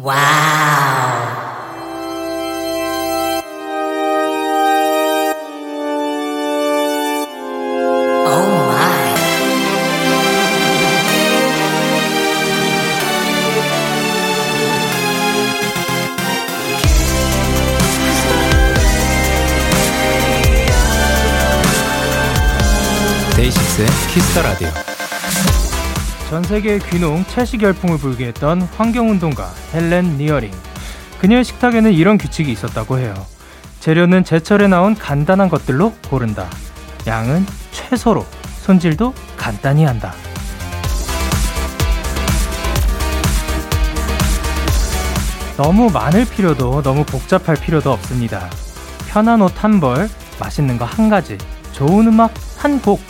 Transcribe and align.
와우. 0.00 0.78
데이식스의 23.36 23.86
키스터 24.12 24.42
라디오. 24.42 24.87
전 26.28 26.42
세계의 26.42 26.80
귀농 26.80 27.24
채식 27.24 27.62
열풍을 27.62 27.98
불게 27.98 28.26
했던 28.26 28.60
환경운동가 28.60 29.50
헬렌 29.72 30.18
니어링. 30.18 30.50
그녀의 31.20 31.42
식탁에는 31.44 31.92
이런 31.92 32.18
규칙이 32.18 32.52
있었다고 32.52 32.98
해요. 32.98 33.14
재료는 33.80 34.24
제철에 34.24 34.68
나온 34.68 34.94
간단한 34.94 35.48
것들로 35.48 35.94
고른다. 36.10 36.48
양은 37.06 37.46
최소로, 37.70 38.26
손질도 38.60 39.14
간단히 39.36 39.84
한다. 39.84 40.12
너무 45.56 45.90
많을 45.90 46.24
필요도 46.24 46.82
너무 46.82 47.04
복잡할 47.04 47.56
필요도 47.56 47.90
없습니다. 47.90 48.48
편한 49.08 49.40
옷 49.42 49.52
한 49.56 49.80
벌, 49.80 50.08
맛있는 50.38 50.78
거 50.78 50.84
한 50.84 51.08
가지, 51.08 51.36
좋은 51.72 52.06
음악 52.06 52.32
한 52.58 52.80
곡, 52.80 53.00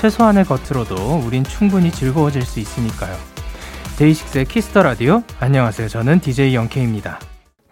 최소한의 0.00 0.44
것으로도 0.44 1.22
우린 1.26 1.42
충분히 1.42 1.90
즐거워질 1.90 2.42
수 2.42 2.60
있으니까요. 2.60 3.16
데이식스의 3.98 4.44
Kiss 4.44 4.67
the 4.67 4.84
Radio. 4.84 5.24
안녕하세요. 5.40 5.88
저는 5.88 6.20
DJ 6.20 6.54
Young 6.54 6.79
K입니다. 6.79 7.18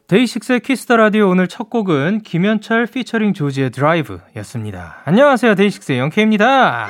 데이식스의 0.08 0.58
Kiss 0.60 0.81
the 0.81 0.96
Radio 0.96 1.28
오늘 1.28 1.46
첫 1.46 1.70
곡은 1.70 2.22
김현철 2.22 2.86
피처링 2.86 3.32
조지의 3.32 3.70
드라이브였습니다. 3.70 5.02
안녕하세요. 5.04 5.54
데이식스의 5.54 6.00
Young 6.00 6.34
K입니다. 6.34 6.88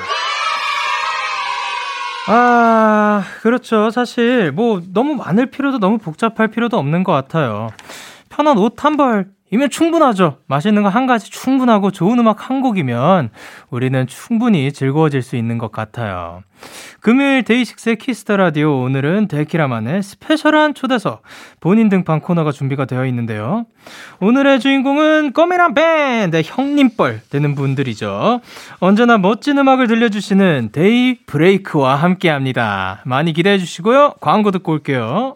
아, 2.29 3.23
그렇죠. 3.43 3.91
사실 3.91 4.51
뭐 4.51 4.81
너무 4.91 5.13
많을 5.13 5.51
필요도 5.51 5.77
너무 5.77 5.99
복잡할 5.99 6.47
필요도 6.47 6.77
없는 6.79 7.03
것 7.03 7.11
같아요. 7.11 7.69
편한 8.29 8.57
옷 8.57 8.83
한 8.83 8.97
벌 8.97 9.27
이면 9.49 9.69
충분하죠. 9.69 10.37
맛있는 10.47 10.83
거 10.83 10.89
한 10.89 11.05
가지 11.05 11.29
충분하고 11.29 11.91
좋은 11.91 12.17
음악 12.19 12.49
한 12.49 12.61
곡이면 12.61 13.29
우리는 13.69 14.07
충분히 14.07 14.71
즐거워질 14.73 15.21
수 15.21 15.35
있는 15.35 15.57
것 15.57 15.71
같아요. 15.71 16.43
금요일 17.01 17.43
데이식스의 17.43 17.97
Kiss 17.97 18.19
the 18.19 18.35
Radio 18.37 18.81
오늘은 18.81 19.27
데키라만의 19.27 20.01
스페셜한 20.01 20.73
초대석 20.73 21.21
본인 21.59 21.87
등판 21.89 22.21
코너가 22.21 22.51
준비가 22.51 22.85
되어 22.85 23.05
있는데요. 23.05 23.65
오늘의 24.19 24.59
주인공은 24.59 25.33
껌이란 25.33 25.75
밴드 25.75 26.41
형님뻘 26.43 27.21
되는 27.29 27.53
분들이죠. 27.55 28.41
언제나 28.79 29.17
멋진 29.17 29.57
음악을 29.59 29.87
들려주시는 29.87 30.69
데이 30.71 31.15
브레이크와 31.27 31.95
함께 31.95 32.29
합니다. 32.29 33.01
많이 33.05 33.33
기대해 33.33 33.59
주시고요. 33.59 34.15
광고 34.19 34.51
듣고 34.51 34.71
올게요. 34.71 35.35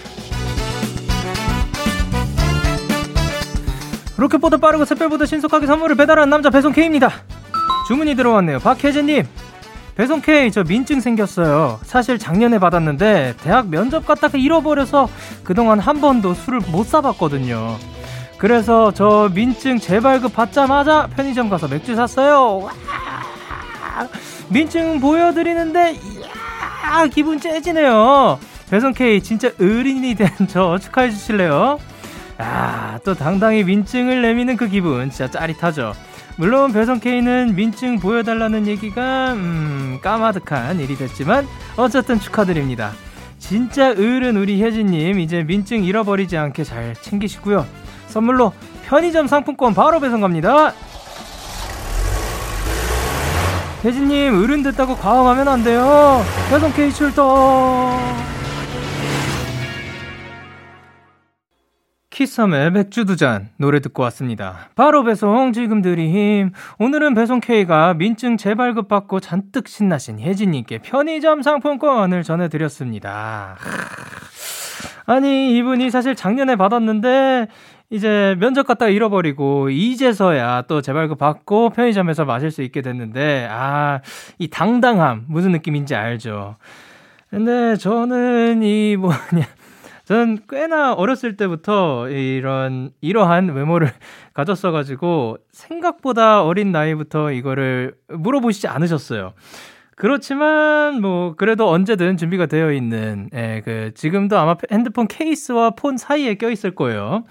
로켓보다 4.21 4.57
빠르고 4.57 4.85
샛별보다 4.85 5.25
신속하게 5.25 5.65
선물을 5.65 5.95
배달하는 5.95 6.29
남자 6.29 6.49
배송 6.49 6.71
K입니다. 6.71 7.11
주문이 7.87 8.15
들어왔네요. 8.15 8.59
박혜진님. 8.59 9.25
배송 9.95 10.21
K 10.21 10.51
저 10.51 10.63
민증 10.63 11.01
생겼어요. 11.01 11.79
사실 11.83 12.17
작년에 12.17 12.59
받았는데 12.59 13.35
대학 13.41 13.67
면접 13.67 14.05
갔다가 14.05 14.37
잃어버려서 14.37 15.09
그동안 15.43 15.79
한 15.79 15.99
번도 15.99 16.33
술을 16.33 16.59
못 16.71 16.85
사봤거든요. 16.87 17.77
그래서 18.37 18.91
저 18.91 19.29
민증 19.33 19.79
재발급 19.79 20.33
받자마자 20.33 21.07
편의점 21.15 21.49
가서 21.49 21.67
맥주 21.67 21.95
샀어요. 21.95 22.59
와! 22.59 22.71
민증 24.49 24.99
보여드리는데 24.99 25.93
이야 25.93 27.07
기분 27.11 27.39
째지네요. 27.39 28.39
배송 28.69 28.93
K 28.93 29.21
진짜 29.21 29.49
어린이 29.59 30.15
된 30.15 30.29
저 30.47 30.77
축하해 30.77 31.09
주실래요? 31.11 31.79
아, 32.43 32.99
또 33.03 33.13
당당히 33.13 33.63
민증을 33.63 34.21
내미는 34.21 34.57
그 34.57 34.67
기분 34.67 35.09
진짜 35.09 35.29
짜릿하죠. 35.29 35.93
물론 36.37 36.73
배송 36.73 36.99
K는 36.99 37.55
민증 37.55 37.99
보여달라는 37.99 38.67
얘기가 38.67 39.33
음, 39.33 39.99
까마득한 40.01 40.79
일이 40.79 40.95
됐지만 40.95 41.47
어쨌든 41.77 42.19
축하드립니다. 42.19 42.91
진짜 43.37 43.89
어른 43.91 44.37
우리 44.37 44.61
혜진님 44.61 45.19
이제 45.19 45.43
민증 45.43 45.83
잃어버리지 45.83 46.37
않게 46.37 46.63
잘 46.63 46.95
챙기시고요. 46.95 47.65
선물로 48.07 48.53
편의점 48.85 49.27
상품권 49.27 49.73
바로 49.73 49.99
배송 49.99 50.21
갑니다. 50.21 50.73
혜진님 53.83 54.43
어른 54.43 54.63
됐다고 54.63 54.95
과음하면 54.95 55.47
안 55.47 55.63
돼요. 55.63 56.23
배송 56.49 56.71
K 56.73 56.91
출동. 56.91 57.99
키썸의 62.11 62.71
맥주 62.71 63.05
두잔 63.05 63.49
노래 63.55 63.79
듣고 63.79 64.03
왔습니다. 64.03 64.69
바로 64.75 65.03
배송 65.03 65.53
지금 65.53 65.81
드림. 65.81 66.51
오늘은 66.77 67.13
배송 67.13 67.39
K가 67.39 67.93
민증 67.93 68.35
재발급 68.35 68.89
받고 68.89 69.21
잔뜩 69.21 69.69
신나신 69.69 70.19
혜진님께 70.19 70.79
편의점 70.79 71.41
상품권을 71.41 72.23
전해드렸습니다. 72.23 73.55
아니 75.05 75.57
이분이 75.57 75.89
사실 75.89 76.13
작년에 76.15 76.57
받았는데 76.57 77.47
이제 77.89 78.35
면접 78.39 78.67
갔다가 78.67 78.89
잃어버리고 78.89 79.69
이제서야 79.69 80.63
또 80.67 80.81
재발급 80.81 81.17
받고 81.17 81.69
편의점에서 81.71 82.25
마실 82.25 82.51
수 82.51 82.61
있게 82.61 82.81
됐는데 82.81 83.47
아 83.49 84.01
이 84.37 84.49
당당함 84.49 85.25
무슨 85.27 85.51
느낌인지 85.53 85.95
알죠. 85.95 86.57
근데 87.29 87.77
저는 87.77 88.63
이 88.63 88.97
뭐냐 88.97 89.47
저는 90.11 90.39
꽤나 90.49 90.91
어렸을 90.91 91.37
때부터 91.37 92.09
이런 92.09 92.91
이러한 92.99 93.47
외모를 93.53 93.93
가졌어가지고 94.35 95.37
생각보다 95.53 96.43
어린 96.43 96.73
나이부터 96.73 97.31
이거를 97.31 97.95
물어보시지 98.09 98.67
않으셨어요. 98.67 99.31
그렇지만 99.95 100.99
뭐 100.99 101.35
그래도 101.37 101.69
언제든 101.69 102.17
준비가 102.17 102.45
되어 102.47 102.73
있는 102.73 103.29
예, 103.33 103.61
그 103.63 103.93
지금도 103.95 104.37
아마 104.37 104.55
핸드폰 104.69 105.07
케이스와 105.07 105.69
폰 105.71 105.95
사이에 105.95 106.35
껴 106.35 106.49
있을 106.49 106.75
거예요. 106.75 107.23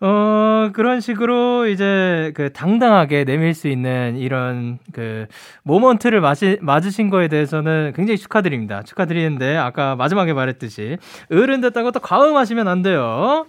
어, 0.00 0.70
그런 0.72 1.00
식으로 1.00 1.66
이제 1.68 2.32
그 2.34 2.52
당당하게 2.52 3.24
내밀 3.24 3.54
수 3.54 3.68
있는 3.68 4.16
이런 4.16 4.78
그 4.92 5.26
moment를 5.62 6.20
맞으, 6.20 6.58
맞으신 6.60 7.10
거에 7.10 7.28
대해서는 7.28 7.92
굉장히 7.94 8.18
축하드립니다. 8.18 8.82
축하드리는데 8.82 9.56
아까 9.56 9.94
마지막에 9.94 10.32
말했듯이 10.32 10.98
어른 11.30 11.60
됐다고 11.60 11.92
또 11.92 12.00
과음하시면 12.00 12.66
안 12.68 12.82
돼요. 12.82 13.46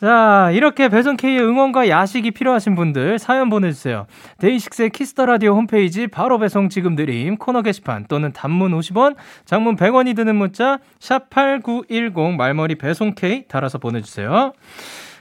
자, 0.00 0.50
이렇게 0.52 0.88
배송 0.88 1.16
K의 1.16 1.40
응원과 1.40 1.88
야식이 1.88 2.32
필요하신 2.32 2.74
분들 2.74 3.18
사연 3.18 3.48
보내주세요. 3.48 4.06
데이식스의 4.38 4.90
Kiss 4.90 5.11
the 5.11 5.26
Radio 5.26 5.54
홈페이지 5.54 6.06
바로 6.06 6.38
배송 6.38 6.68
지금 6.68 6.94
드림 6.94 7.36
코너 7.36 7.62
게시판 7.62 8.04
또는 8.08 8.32
단문 8.32 8.72
50원, 8.72 9.16
장문 9.44 9.76
100원이 9.76 10.14
드는 10.14 10.36
문자 10.36 10.78
샵 10.98 11.30
#8910 11.30 12.36
말머리 12.36 12.76
배송 12.76 13.14
K 13.14 13.44
달아서 13.48 13.78
보내주세요. 13.78 14.52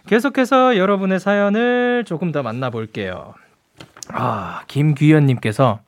계속해서 0.09 0.75
여러분의 0.75 1.19
사연을 1.19 2.03
조금 2.03 2.31
더 2.31 2.41
만나볼게요. 2.41 3.35
아, 4.11 4.63
김규현님께서 4.67 5.81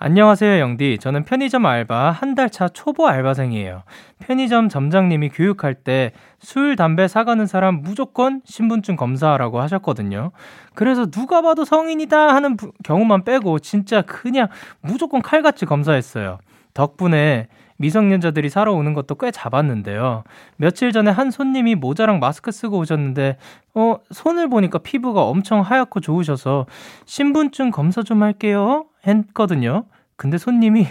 안녕하세요, 0.00 0.58
영디. 0.58 0.98
저는 0.98 1.22
편의점 1.22 1.64
알바 1.64 2.10
한 2.10 2.34
달 2.34 2.50
차 2.50 2.66
초보 2.66 3.06
알바생이에요. 3.06 3.84
편의점 4.18 4.68
점장님이 4.68 5.28
교육할 5.28 5.74
때 5.74 6.10
술, 6.40 6.74
담배 6.74 7.06
사가는 7.06 7.46
사람 7.46 7.82
무조건 7.82 8.40
신분증 8.44 8.96
검사하라고 8.96 9.60
하셨거든요. 9.60 10.32
그래서 10.74 11.06
누가 11.06 11.40
봐도 11.40 11.64
성인이다 11.64 12.34
하는 12.34 12.56
경우만 12.82 13.22
빼고 13.22 13.60
진짜 13.60 14.02
그냥 14.02 14.48
무조건 14.80 15.22
칼같이 15.22 15.66
검사했어요. 15.66 16.38
덕분에 16.74 17.46
미성년자들이 17.78 18.48
사러 18.48 18.72
오는 18.72 18.94
것도 18.94 19.16
꽤 19.16 19.30
잡았는데요. 19.30 20.24
며칠 20.56 20.92
전에 20.92 21.10
한 21.10 21.30
손님이 21.30 21.74
모자랑 21.74 22.18
마스크 22.18 22.50
쓰고 22.50 22.78
오셨는데, 22.78 23.36
어, 23.74 23.96
손을 24.10 24.48
보니까 24.48 24.78
피부가 24.78 25.24
엄청 25.24 25.60
하얗고 25.60 26.00
좋으셔서 26.00 26.64
신분증 27.04 27.70
검사 27.70 28.02
좀 28.02 28.22
할게요. 28.22 28.86
했거든요. 29.06 29.84
근데 30.16 30.38
손님이 30.38 30.86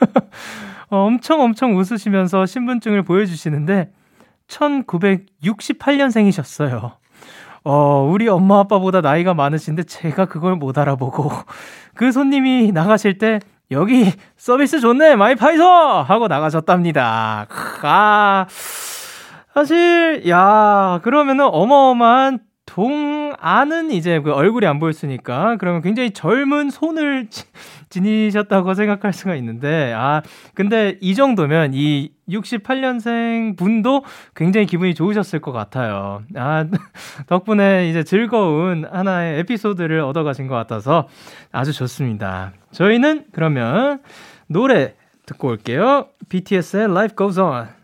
어, 0.90 1.06
엄청 1.06 1.40
엄청 1.40 1.76
웃으시면서 1.76 2.46
신분증을 2.46 3.02
보여주시는데 3.02 3.92
1968년생이셨어요. 4.48 6.96
어, 7.66 8.08
우리 8.10 8.28
엄마 8.28 8.58
아빠보다 8.60 9.00
나이가 9.00 9.32
많으신데 9.32 9.84
제가 9.84 10.26
그걸 10.26 10.56
못 10.56 10.76
알아보고 10.76 11.30
그 11.94 12.12
손님이 12.12 12.72
나가실 12.72 13.16
때 13.18 13.40
여기 13.74 14.10
서비스 14.36 14.80
좋네 14.80 15.16
마이 15.16 15.34
파이소 15.34 16.02
하고 16.02 16.28
나가셨답니다. 16.28 17.46
아 17.82 18.46
사실 19.52 20.28
야 20.28 21.00
그러면은 21.02 21.44
어마어마한 21.44 22.40
동안은 22.66 23.90
이제 23.90 24.20
그 24.20 24.32
얼굴이 24.32 24.66
안 24.66 24.78
보였으니까 24.78 25.56
그러면 25.58 25.82
굉장히 25.82 26.12
젊은 26.12 26.70
손을 26.70 27.28
지니셨다고 27.90 28.74
생각할 28.74 29.12
수가 29.12 29.34
있는데 29.36 29.92
아 29.94 30.22
근데 30.54 30.96
이 31.00 31.14
정도면 31.14 31.72
이 31.74 32.10
68년생 32.28 33.56
분도 33.56 34.02
굉장히 34.34 34.66
기분이 34.66 34.94
좋으셨을 34.94 35.40
것 35.40 35.52
같아요. 35.52 36.22
아 36.36 36.66
덕분에 37.28 37.88
이제 37.90 38.02
즐거운 38.02 38.86
하나의 38.90 39.40
에피소드를 39.40 40.00
얻어가신 40.00 40.46
것 40.46 40.54
같아서 40.54 41.08
아주 41.52 41.72
좋습니다. 41.72 42.52
저희는 42.72 43.26
그러면 43.32 44.00
노래 44.46 44.94
듣고 45.26 45.48
올게요. 45.48 46.08
BTS의 46.28 46.84
Life 46.84 47.16
Goes 47.16 47.38
On. 47.38 47.83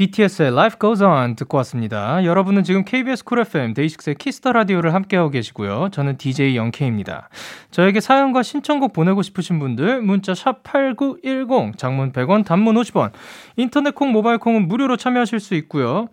BTS의 0.00 0.52
Life 0.52 0.78
Goes 0.78 1.02
On 1.04 1.36
듣고 1.36 1.58
왔습니다. 1.58 2.24
여러분은 2.24 2.64
지금 2.64 2.86
KBS 2.86 3.22
쿨 3.22 3.40
FM 3.40 3.74
데이식스의 3.74 4.14
Kiss 4.14 4.35
the 4.35 4.50
Radio를 4.50 4.94
함께하고 4.94 5.28
계시고요. 5.28 5.90
저는 5.92 6.16
DJ 6.16 6.56
Young 6.56 6.84
K입니다. 6.84 7.28
저에게 7.70 8.00
사연과 8.00 8.42
신청곡 8.42 8.94
보내고 8.94 9.20
싶으신 9.20 9.58
분들 9.58 10.00
문자 10.00 10.34
샵 10.34 10.62
8910 10.62 11.76
장문 11.76 12.12
100원 12.12 12.46
단문 12.46 12.76
50원 12.76 13.10
인터넷 13.56 13.94
콩 13.94 14.12
모바일 14.12 14.38
콩은 14.38 14.68
무료로 14.68 14.96
참여하실 14.96 15.38
수 15.38 15.54
있고요. 15.56 16.08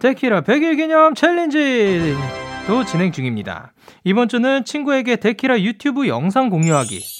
데키라 0.00 0.42
100일 0.42 0.76
기념 0.76 1.14
챌린지도 1.14 2.84
진행 2.86 3.10
중입니다. 3.10 3.72
이번 4.04 4.28
주는 4.28 4.66
친구에게 4.66 5.16
데키라 5.16 5.62
유튜브 5.62 6.08
영상 6.08 6.50
공유하기 6.50 7.19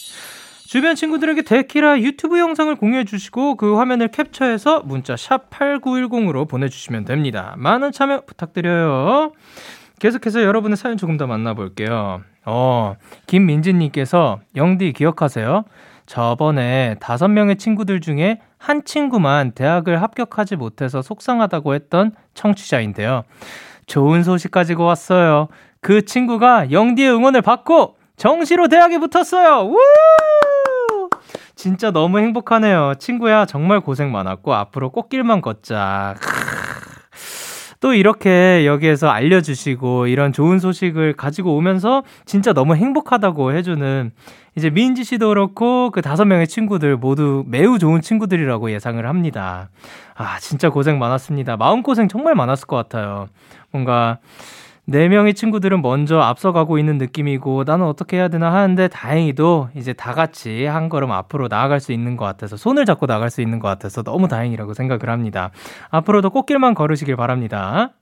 주변 0.71 0.95
친구들에게 0.95 1.43
데키라 1.43 1.99
유튜브 1.99 2.39
영상을 2.39 2.73
공유해 2.77 3.03
주시고 3.03 3.57
그 3.57 3.75
화면을 3.75 4.07
캡처해서 4.07 4.83
문자 4.85 5.17
샵 5.17 5.51
8910으로 5.51 6.49
보내주시면 6.49 7.07
됩니다. 7.07 7.57
많은 7.59 7.91
참여 7.91 8.21
부탁드려요. 8.21 9.33
계속해서 9.99 10.45
여러분의 10.45 10.77
사연 10.77 10.97
조금 10.97 11.17
더 11.17 11.27
만나볼게요. 11.27 12.21
어, 12.47 12.95
김민진님께서 13.27 14.39
영디 14.55 14.93
기억하세요? 14.93 15.65
저번에 16.07 16.95
다섯 17.01 17.27
명의 17.27 17.57
친구들 17.57 18.01
중에 18.01 18.39
한 18.57 18.85
친구만 18.85 19.51
대학을 19.51 20.01
합격하지 20.01 20.55
못해서 20.55 21.03
속상하다고 21.03 21.75
했던 21.75 22.13
청취자인데요. 22.35 23.25
좋은 23.87 24.23
소식 24.23 24.53
가지고 24.53 24.85
왔어요. 24.85 25.49
그 25.81 26.05
친구가 26.05 26.71
영디의 26.71 27.11
응원을 27.11 27.43
받고 27.43 27.97
정시로 28.17 28.69
대학에 28.69 28.99
붙었어요. 29.01 29.69
우! 29.69 29.77
진짜 31.61 31.91
너무 31.91 32.21
행복하네요. 32.21 32.95
친구야, 32.99 33.45
정말 33.45 33.81
고생 33.81 34.11
많았고, 34.11 34.55
앞으로 34.55 34.89
꽃길만 34.89 35.43
걷자. 35.43 36.15
또 37.81 37.93
이렇게 37.93 38.65
여기에서 38.65 39.11
알려주시고, 39.11 40.07
이런 40.07 40.33
좋은 40.33 40.59
소식을 40.59 41.13
가지고 41.19 41.55
오면서 41.57 42.03
진짜 42.25 42.55
너무 42.55 42.77
행복하다고 42.77 43.53
해주는, 43.53 44.11
이제 44.57 44.71
민지 44.71 45.05
씨도 45.05 45.29
그렇고, 45.29 45.91
그 45.91 46.01
다섯 46.01 46.25
명의 46.25 46.49
친구들 46.49 46.97
모두 46.97 47.45
매우 47.47 47.79
좋은 47.79 48.01
친구들이라고 48.01 48.71
예상을 48.71 49.07
합니다. 49.07 49.69
아, 50.15 50.39
진짜 50.39 50.71
고생 50.71 50.99
많았습니다. 50.99 51.59
마음고생 51.59 52.09
정말 52.09 52.35
많았을 52.37 52.67
것 52.67 52.77
같아요. 52.77 53.29
뭔가, 53.71 54.17
네 54.91 55.07
명의 55.07 55.35
친구들은 55.35 55.83
먼저 55.83 56.19
앞서가고 56.19 56.77
있는 56.77 56.99
느낌이고 56.99 57.63
나는 57.65 57.87
어떻게 57.87 58.17
해야 58.17 58.27
되나 58.27 58.53
하는데 58.53 58.89
다행히도 58.89 59.69
이제 59.77 59.93
다 59.93 60.15
같이 60.15 60.65
한 60.65 60.89
걸음 60.89 61.13
앞으로 61.13 61.47
나아갈 61.47 61.79
수 61.79 61.93
있는 61.93 62.17
것 62.17 62.25
같아서 62.25 62.57
손을 62.57 62.87
잡고 62.87 63.07
나갈 63.07 63.31
수 63.31 63.41
있는 63.41 63.61
것 63.61 63.69
같아서 63.69 64.03
너무 64.03 64.27
다행이라고 64.27 64.75
생각을 64.75 65.09
합니다. 65.09 65.53
앞으로도 65.91 66.31
꽃길만 66.31 66.75
걸으시길 66.75 67.15
바랍니다. 67.15 67.93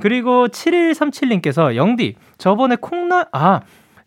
그리고 0.00 0.46
7137님께서 0.46 1.74
영디 1.74 2.14
저번에 2.38 2.76
콩나 2.76 3.26
아 3.32 3.62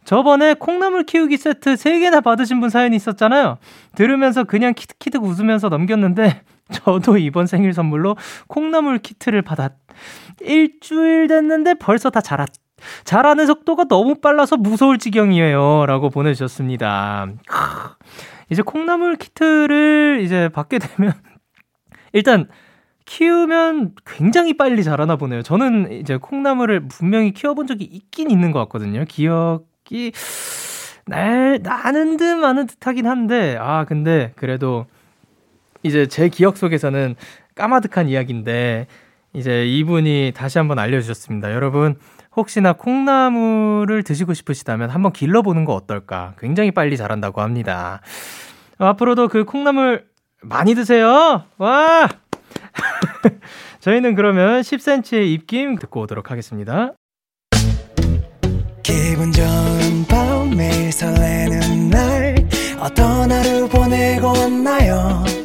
저번에 0.05 0.53
콩나물 0.53 1.03
키우기 1.03 1.35
세트 1.35 1.73
3개나 1.73 2.23
받으신 2.23 2.61
분 2.61 2.69
사연이 2.69 2.95
있었잖아요. 2.95 3.57
들으면서 3.93 4.45
그냥 4.45 4.73
키득키득 4.73 5.21
웃으면서 5.21 5.67
넘겼는데 5.67 6.43
저도 6.71 7.17
이번 7.17 7.45
생일 7.45 7.73
선물로 7.73 8.15
콩나물 8.47 8.99
키트를 8.99 9.41
받았. 9.41 9.84
일주일 10.41 11.27
됐는데 11.27 11.75
벌써 11.75 12.09
다 12.09 12.21
자랐. 12.21 12.49
자라는 13.03 13.45
속도가 13.47 13.85
너무 13.85 14.15
빨라서 14.15 14.57
무서울 14.57 14.97
지경이에요. 14.97 15.85
라고 15.87 16.09
보내주셨습니다. 16.09 17.27
이제 18.49 18.61
콩나물 18.61 19.15
키트를 19.15 20.19
이제 20.23 20.49
받게 20.49 20.79
되면, 20.79 21.13
일단, 22.13 22.47
키우면 23.05 23.93
굉장히 24.05 24.57
빨리 24.57 24.83
자라나 24.83 25.15
보네요. 25.15 25.43
저는 25.43 25.91
이제 25.91 26.17
콩나물을 26.17 26.87
분명히 26.87 27.31
키워본 27.31 27.67
적이 27.67 27.85
있긴 27.85 28.31
있는 28.31 28.51
것 28.51 28.59
같거든요. 28.61 29.05
기억이, 29.07 30.11
날, 31.05 31.59
나는 31.61 32.17
듯 32.17 32.23
마는 32.35 32.65
듯 32.65 32.85
하긴 32.85 33.05
한데, 33.07 33.57
아, 33.59 33.85
근데 33.85 34.33
그래도 34.35 34.87
이제 35.83 36.07
제 36.07 36.29
기억 36.29 36.57
속에서는 36.57 37.15
까마득한 37.53 38.09
이야기인데 38.09 38.87
이제 39.35 39.65
이분이 39.65 40.31
다시 40.35 40.57
한번 40.57 40.79
알려주셨습니다. 40.79 41.53
여러분 41.53 41.95
혹시나 42.35 42.73
콩나물을 42.73 44.03
드시고 44.03 44.33
싶으시다면 44.33 44.89
한번 44.89 45.11
길러보는 45.13 45.65
거 45.65 45.73
어떨까? 45.73 46.33
굉장히 46.39 46.71
빨리 46.71 46.97
자란다고 46.97 47.41
합니다. 47.41 48.01
앞으로도 48.77 49.27
그 49.27 49.45
콩나물 49.45 50.05
많이 50.41 50.73
드세요. 50.75 51.43
와! 51.57 52.09
저희는 53.79 54.15
그러면 54.15 54.61
10cm의 54.61 55.27
입김 55.27 55.77
듣고 55.77 56.01
오도록 56.01 56.31
하겠습니다. 56.31 56.93
기분 58.83 59.31
좋은 59.31 60.05
밤 60.07 60.49
매일 60.55 60.91
설레는 60.91 61.89
날 61.89 62.35
어떤 62.79 63.31
하루 63.31 63.67
보내고 63.67 64.27
왔나요? 64.27 65.44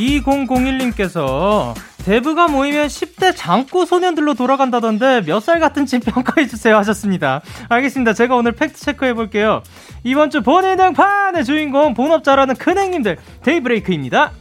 (2001님께서) 0.00 1.74
데브가 2.04 2.48
모이면 2.48 2.86
10대 2.88 3.34
장꾸 3.36 3.84
소년들로 3.84 4.32
돌아간다던데 4.34 5.20
몇 5.26 5.40
살 5.40 5.60
같은지 5.60 5.98
평가해주세요 5.98 6.76
하셨습니다. 6.78 7.42
알겠습니다. 7.68 8.14
제가 8.14 8.34
오늘 8.36 8.52
팩트 8.52 8.80
체크해볼게요. 8.80 9.62
이번 10.04 10.30
주 10.30 10.42
본인 10.42 10.76
등판의 10.76 11.44
주인공 11.44 11.92
본업 11.94 12.19
잘하는 12.19 12.56
큰행님들 12.56 13.18
데이브레이크입니다. 13.42 14.32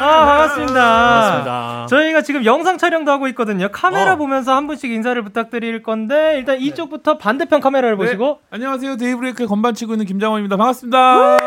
아, 0.00 0.24
반갑습니다. 0.24 0.74
반갑습니다. 0.74 1.57
저희가 1.88 2.22
지금 2.22 2.44
영상 2.44 2.78
촬영도 2.78 3.10
하고 3.10 3.28
있거든요. 3.28 3.68
카메라 3.72 4.12
어. 4.12 4.16
보면서 4.16 4.54
한 4.54 4.66
분씩 4.66 4.90
인사를 4.90 5.20
부탁드릴 5.22 5.82
건데 5.82 6.34
일단 6.36 6.58
네. 6.58 6.64
이쪽부터 6.64 7.18
반대편 7.18 7.60
카메라를 7.60 7.96
네. 7.96 8.04
보시고 8.04 8.40
안녕하세요. 8.50 8.96
데이브레이크의 8.96 9.48
건반 9.48 9.74
치고 9.74 9.92
있는 9.94 10.06
김장원입니다. 10.06 10.56
반갑습니다. 10.56 11.38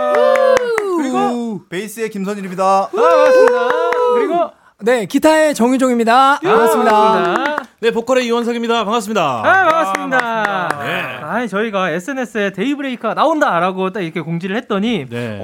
베이스의 1.69 2.09
김선일입니다. 2.09 2.89
반갑습니다. 2.93 3.69
그리고 4.13 4.51
네, 4.83 5.05
기타의 5.05 5.53
정유종입니다. 5.53 6.39
반갑습니다. 6.41 6.91
반갑습니다. 6.91 7.63
네, 7.81 7.91
보컬의 7.91 8.25
이원석입니다. 8.25 8.83
반갑습니다. 8.83 9.21
아, 9.21 9.41
반갑습니다. 9.41 10.17
아, 10.17 10.67
반갑습니다. 10.67 10.83
네. 10.83 11.01
아니, 11.23 11.47
저희가 11.47 11.91
SNS에 11.91 12.51
데이브레이크가 12.51 13.13
나온다라고 13.13 13.91
딱 13.91 14.01
이렇게 14.01 14.21
공지를 14.21 14.55
했더니 14.57 15.07
네. 15.07 15.39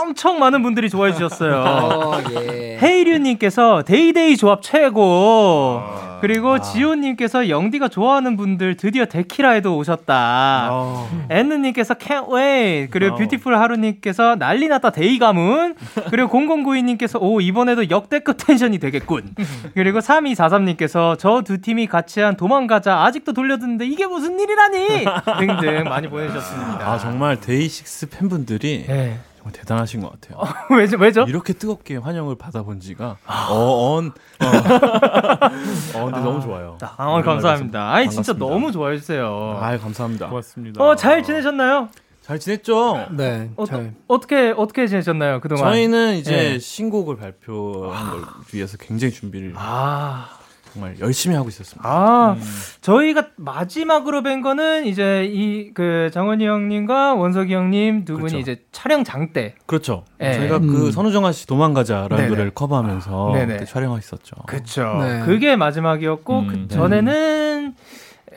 엄청 0.00 0.38
많은 0.38 0.62
분들이 0.62 0.88
좋아해 0.88 1.12
주셨어요. 1.12 1.56
어, 1.66 2.18
예. 2.32 2.78
헤이류님께서 2.80 3.82
데이데이 3.82 4.36
조합 4.36 4.62
최고. 4.62 5.80
아. 5.82 6.10
그리고 6.20 6.54
아. 6.54 6.60
지호님께서 6.60 7.48
영디가 7.48 7.88
좋아하는 7.88 8.36
분들 8.36 8.76
드디어 8.76 9.06
데키라에도 9.06 9.76
오셨다. 9.78 10.68
어. 10.70 11.08
앤느님께서 11.30 11.94
can't 11.94 12.30
wait. 12.32 12.90
그리고 12.90 13.14
어. 13.14 13.16
뷰티풀 13.16 13.56
하루님께서 13.56 14.36
난리 14.36 14.68
났다 14.68 14.90
데이 14.90 15.18
가문. 15.18 15.74
그리고 16.10 16.28
0092님께서 16.28 17.18
오 17.22 17.40
이번에도 17.40 17.88
역대급 17.88 18.36
텐션이 18.38 18.78
되겠군. 18.78 19.34
그리고 19.74 19.98
3243님께서 20.00 21.18
저 21.18 21.40
두 21.50 21.60
팀이 21.60 21.86
같이 21.86 22.20
한 22.20 22.36
도망가자 22.36 23.02
아직도 23.02 23.32
돌려듣는데 23.32 23.86
이게 23.86 24.06
무슨 24.06 24.38
일이라니 24.38 25.04
등등 25.38 25.84
많이 25.84 26.08
보내주셨습니다. 26.08 26.86
아 26.86 26.98
정말 26.98 27.40
데이식스 27.40 28.10
팬분들이 28.10 28.84
네. 28.86 29.18
정말 29.40 29.52
대단하신 29.52 30.00
것 30.02 30.12
같아요. 30.12 30.38
어, 30.38 30.46
왜죠? 30.76 30.98
왜죠? 30.98 31.24
이렇게 31.26 31.54
뜨겁게 31.54 31.96
환영을 31.96 32.36
받아본 32.36 32.80
지가 32.80 33.16
아. 33.26 33.48
어, 33.50 33.96
언. 33.96 34.12
어. 34.40 34.46
어, 34.46 36.04
근데 36.04 36.18
아, 36.18 36.20
너무 36.22 36.40
좋아요. 36.42 36.76
아, 36.82 37.06
어, 37.06 37.22
감사합니다. 37.22 37.92
아니, 37.92 38.10
진짜 38.10 38.34
너무 38.34 38.70
좋아해 38.70 38.98
주세요. 38.98 39.58
아, 39.58 39.76
감사합니다. 39.78 40.28
고맙습니다. 40.28 40.84
어, 40.84 40.94
잘 40.94 41.22
지내셨나요? 41.22 41.88
잘 42.20 42.38
지냈죠? 42.38 43.06
네. 43.12 43.50
어, 43.56 43.64
잘. 43.64 43.94
어떻게 44.06 44.54
어떻게 44.56 44.86
지내셨나요 44.86 45.40
그동안? 45.40 45.72
저희는 45.72 46.16
이제 46.16 46.30
네. 46.30 46.58
신곡을 46.58 47.16
발표한 47.16 48.10
걸 48.10 48.22
위해서 48.52 48.76
굉장히 48.76 49.12
준비를 49.12 49.54
아. 49.56 50.28
정말 50.72 50.98
열심히 51.00 51.34
하고 51.36 51.48
있었습니다. 51.48 51.88
아, 51.88 52.32
음. 52.38 52.42
저희가 52.80 53.28
마지막으로 53.36 54.22
뵌 54.22 54.40
거는 54.42 54.86
이제 54.86 55.24
이 55.32 55.70
그 55.74 56.10
장원희 56.12 56.46
형님과 56.46 57.14
원석이 57.14 57.54
형님 57.54 58.04
두 58.04 58.14
그렇죠. 58.16 58.30
분이 58.32 58.40
이제 58.42 58.62
촬영장 58.72 59.32
때. 59.32 59.54
그렇죠. 59.66 60.04
네. 60.18 60.34
저희가 60.34 60.58
그 60.58 60.64
음. 60.64 60.68
그 60.72 60.92
선우정아 60.92 61.32
씨 61.32 61.46
도망가자라는 61.46 62.16
네네. 62.16 62.28
노래를 62.28 62.50
커버하면서 62.52 63.32
그때 63.34 63.64
촬영했었죠. 63.64 64.36
그렇죠. 64.46 64.98
네. 65.00 65.20
그게 65.24 65.56
마지막이었고 65.56 66.38
음. 66.38 66.46
그 66.48 66.54
네. 66.56 66.68
전에는 66.68 67.74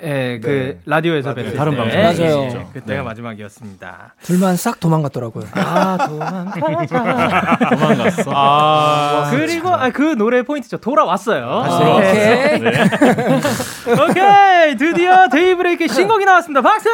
예, 0.03 0.39
그 0.43 0.47
네. 0.47 0.79
라디오에서 0.85 1.33
뵀을 1.33 1.55
다른 1.55 1.77
방송 1.77 1.97
맞아요. 1.97 2.41
네. 2.41 2.67
그때가 2.73 2.99
네. 2.99 3.01
마지막이었습니다. 3.01 4.15
둘만 4.21 4.57
싹 4.57 4.79
도망갔더라고요. 4.79 5.45
아 5.53 5.97
도망가자. 6.53 7.57
도망갔어. 7.69 8.31
아, 8.35 9.29
그리고 9.31 9.69
아, 9.69 9.89
그 9.91 10.15
노래 10.17 10.41
포인트죠. 10.41 10.77
돌아왔어요. 10.77 11.45
아, 11.45 11.97
오케이. 11.97 12.59
네. 12.59 12.83
오케이 14.09 14.75
드디어 14.77 15.29
데이브레이크 15.29 15.87
신곡이 15.87 16.25
나왔습니다. 16.25 16.61
박수. 16.61 16.89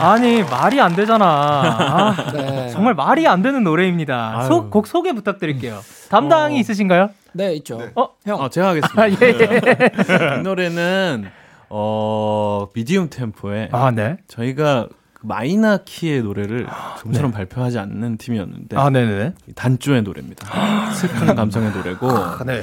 예! 0.00 0.04
아니 0.04 0.42
말이 0.42 0.80
안 0.80 0.94
되잖아. 0.94 1.24
아, 1.26 2.30
네. 2.32 2.68
정말 2.70 2.94
말이 2.94 3.26
안 3.26 3.42
되는 3.42 3.62
노래입니다. 3.64 4.42
소, 4.42 4.70
곡 4.70 4.86
소개 4.86 5.12
부탁드릴게요. 5.12 5.80
담당이 6.08 6.56
어. 6.56 6.58
있으신가요? 6.60 7.10
네, 7.32 7.54
있죠. 7.56 7.78
네. 7.78 7.90
어, 7.94 8.08
형. 8.26 8.40
어, 8.40 8.48
제가 8.48 8.68
하겠습니다. 8.68 9.02
아, 9.02 9.08
예, 9.08 9.16
예. 9.22 10.38
이 10.38 10.42
노래는 10.42 11.30
어, 11.70 12.68
미디움 12.74 13.08
템포에 13.08 13.70
아, 13.72 13.90
네. 13.90 14.18
저희가 14.28 14.88
그 15.14 15.26
마이너 15.26 15.78
키의 15.84 16.22
노래를 16.22 16.66
좀처럼 17.00 17.30
네. 17.30 17.36
발표하지 17.38 17.78
않는 17.78 18.18
팀이었는데 18.18 18.76
아, 18.76 18.90
네네. 18.90 19.34
단조의 19.54 20.02
노래입니다. 20.02 20.46
슬픈 20.92 21.34
감성의 21.34 21.72
노래고 21.72 22.10
아, 22.10 22.38
네. 22.44 22.62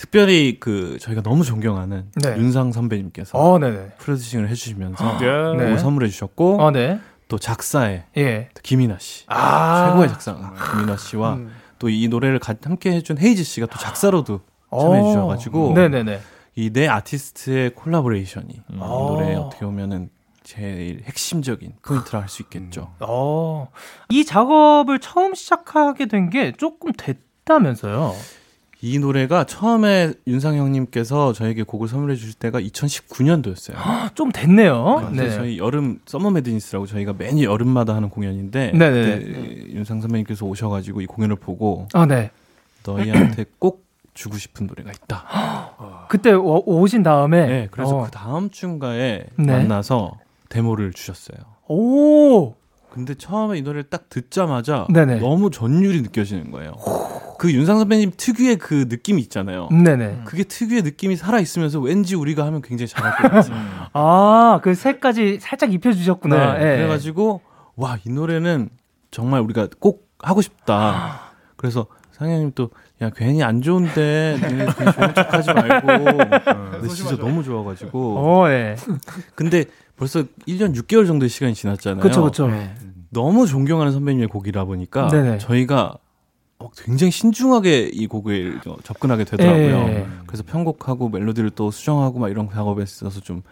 특별히 0.00 0.56
그 0.58 0.96
저희가 0.98 1.20
너무 1.20 1.44
존경하는 1.44 2.06
네. 2.22 2.30
윤상 2.38 2.72
선배님께서 2.72 3.36
어, 3.38 3.58
프로듀싱을 3.98 4.48
해주시면서 4.48 5.18
네. 5.58 5.76
선물해 5.76 6.08
주셨고 6.08 6.58
어, 6.58 6.70
네. 6.70 6.98
또 7.28 7.36
작사에 7.36 8.04
예. 8.16 8.48
김이나 8.62 8.96
씨 8.98 9.24
아~ 9.26 9.90
최고의 9.90 10.08
작사 10.08 10.54
김이나 10.72 10.96
씨와 10.96 11.34
음. 11.34 11.52
또 11.78 12.00
이 12.00 12.08
노래를 12.08 12.40
함께 12.64 12.92
해준 12.92 13.18
헤이즈 13.18 13.44
씨가 13.44 13.66
또 13.66 13.78
작사로도 13.78 14.40
참여해 14.70 15.02
주셔가지고 15.02 15.74
네네네. 15.74 16.20
이 16.56 16.67
네 16.67 16.88
아티스트의 16.88 17.74
콜라보레이션이 17.74 18.54
음. 18.70 18.74
이 18.76 18.78
노래 18.78 19.34
어떻게 19.34 19.66
보면은 19.66 20.08
제일 20.42 21.02
핵심적인 21.04 21.74
포인트라 21.82 22.22
할 22.22 22.28
수 22.30 22.40
있겠죠. 22.40 22.90
음. 23.00 23.06
어, 23.06 23.68
이 24.08 24.24
작업을 24.24 24.98
처음 24.98 25.34
시작하게 25.34 26.06
된 26.06 26.30
게 26.30 26.52
조금 26.52 26.90
됐다면서요? 26.94 28.14
이 28.82 28.98
노래가 28.98 29.44
처음에 29.44 30.14
윤상 30.26 30.56
형님께서 30.56 31.32
저에게 31.34 31.62
곡을 31.64 31.86
선물해 31.88 32.16
주실 32.16 32.34
때가 32.34 32.60
2019년도였어요. 32.60 34.14
좀 34.14 34.32
됐네요. 34.32 35.10
네. 35.14 35.30
저희 35.30 35.58
여름 35.58 36.00
Summer 36.06 36.30
Madness라고 36.30 36.86
저희가 36.86 37.12
매년 37.12 37.42
여름마다 37.44 37.94
하는 37.94 38.08
공연인데 38.08 38.72
그때 38.72 39.22
윤상 39.68 40.00
선배님께서 40.00 40.46
오셔가지고 40.46 41.02
이 41.02 41.06
공연을 41.06 41.36
보고 41.36 41.88
아, 41.92 42.06
네. 42.06 42.30
너희한테 42.86 43.44
꼭 43.58 43.84
주고 44.14 44.38
싶은 44.38 44.66
노래가 44.66 44.90
있다. 44.90 46.06
그때 46.08 46.32
오, 46.32 46.86
신 46.86 47.02
다음에 47.02 47.46
네, 47.46 47.68
그래서 47.70 47.98
어. 47.98 48.04
그 48.04 48.10
다음 48.10 48.50
춘가에 48.50 49.24
네. 49.36 49.46
만나서 49.52 50.18
데모를 50.48 50.92
주셨어요. 50.92 51.38
오. 51.68 52.54
근데 52.92 53.14
처음에 53.14 53.58
이 53.58 53.62
노래를 53.62 53.84
딱 53.84 54.08
듣자마자 54.08 54.86
네네. 54.92 55.20
너무 55.20 55.50
전율이 55.50 56.02
느껴지는 56.02 56.50
거예요. 56.50 56.72
그 57.38 57.52
윤상 57.52 57.78
선배님 57.78 58.12
특유의 58.16 58.56
그 58.56 58.86
느낌이 58.88 59.22
있잖아요. 59.22 59.68
네네. 59.70 60.22
그게 60.24 60.44
특유의 60.44 60.82
느낌이 60.82 61.16
살아 61.16 61.40
있으면서 61.40 61.80
왠지 61.80 62.14
우리가 62.16 62.44
하면 62.46 62.60
굉장히 62.62 62.88
잘할 62.88 63.16
것 63.16 63.30
같아요. 63.30 63.54
아, 63.94 64.60
그 64.62 64.74
색까지 64.74 65.38
살짝 65.40 65.72
입혀 65.72 65.92
주셨구나. 65.92 66.54
네. 66.54 66.58
네. 66.58 66.76
그래 66.76 66.88
가지고 66.88 67.40
와 67.76 67.96
이 68.04 68.10
노래는 68.10 68.68
정말 69.10 69.40
우리가 69.40 69.68
꼭 69.78 70.10
하고 70.18 70.42
싶다. 70.42 71.20
그래서 71.56 71.86
상현님 72.12 72.52
또, 72.54 72.70
야, 73.02 73.10
괜히 73.10 73.42
안 73.42 73.62
좋은데, 73.62 74.36
괜히 74.40 74.66
좋은 74.92 75.14
척 75.14 75.32
하지 75.32 75.52
말고. 75.52 75.86
근데 76.72 76.88
진짜 76.88 77.16
너무 77.16 77.42
좋아가지고. 77.42 78.18
어, 78.18 78.50
예. 78.50 78.76
근데 79.34 79.64
벌써 79.96 80.22
1년 80.46 80.74
6개월 80.74 81.06
정도의 81.06 81.28
시간이 81.28 81.54
지났잖아요. 81.54 82.02
그쵸, 82.02 82.22
그쵸. 82.24 82.48
네. 82.48 82.74
너무 83.10 83.46
존경하는 83.46 83.92
선배님의 83.92 84.28
곡이라 84.28 84.64
보니까 84.64 85.08
네네. 85.08 85.38
저희가 85.38 85.94
굉장히 86.76 87.10
신중하게 87.10 87.90
이 87.92 88.06
곡을 88.06 88.60
접근하게 88.84 89.24
되더라고요. 89.24 89.76
예. 89.88 90.06
그래서 90.26 90.42
편곡하고 90.44 91.08
멜로디를 91.08 91.50
또 91.50 91.70
수정하고 91.70 92.18
막 92.18 92.28
이런 92.30 92.48
작업에 92.50 92.82
있어서 92.82 93.20
좀, 93.20 93.42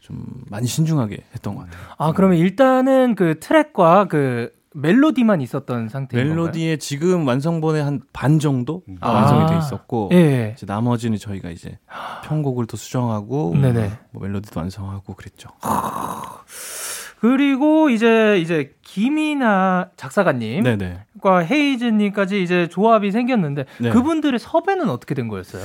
좀 0.00 0.24
많이 0.50 0.66
신중하게 0.66 1.18
했던 1.32 1.54
것 1.54 1.64
같아요. 1.64 1.82
아, 1.96 2.12
그러면 2.12 2.38
일단은 2.38 3.14
그 3.14 3.38
트랙과 3.38 4.06
그 4.08 4.50
멜로디만 4.78 5.40
있었던 5.40 5.88
상태인 5.88 6.28
멜로디에 6.28 6.64
건가요? 6.64 6.76
지금 6.76 7.26
완성본의 7.26 7.82
한 7.82 8.00
반 8.12 8.38
정도 8.38 8.82
아. 9.00 9.10
완성이 9.10 9.46
돼 9.50 9.58
있었고 9.58 10.10
예. 10.12 10.52
이제 10.56 10.66
나머지는 10.66 11.18
저희가 11.18 11.50
이제 11.50 11.78
편곡을 12.24 12.66
또 12.66 12.76
수정하고 12.76 13.54
네네. 13.56 13.90
뭐 14.12 14.22
멜로디도 14.22 14.58
완성하고 14.60 15.14
그랬죠. 15.14 15.48
그리고 17.20 17.88
이제 17.88 18.38
이제 18.38 18.74
김이나 18.82 19.88
작사가님과 19.96 21.38
헤이즈님까지 21.40 22.42
이제 22.42 22.68
조합이 22.68 23.10
생겼는데 23.10 23.64
네. 23.80 23.90
그분들의 23.90 24.38
섭외는 24.38 24.88
어떻게 24.90 25.14
된 25.14 25.28
거였어요? 25.28 25.64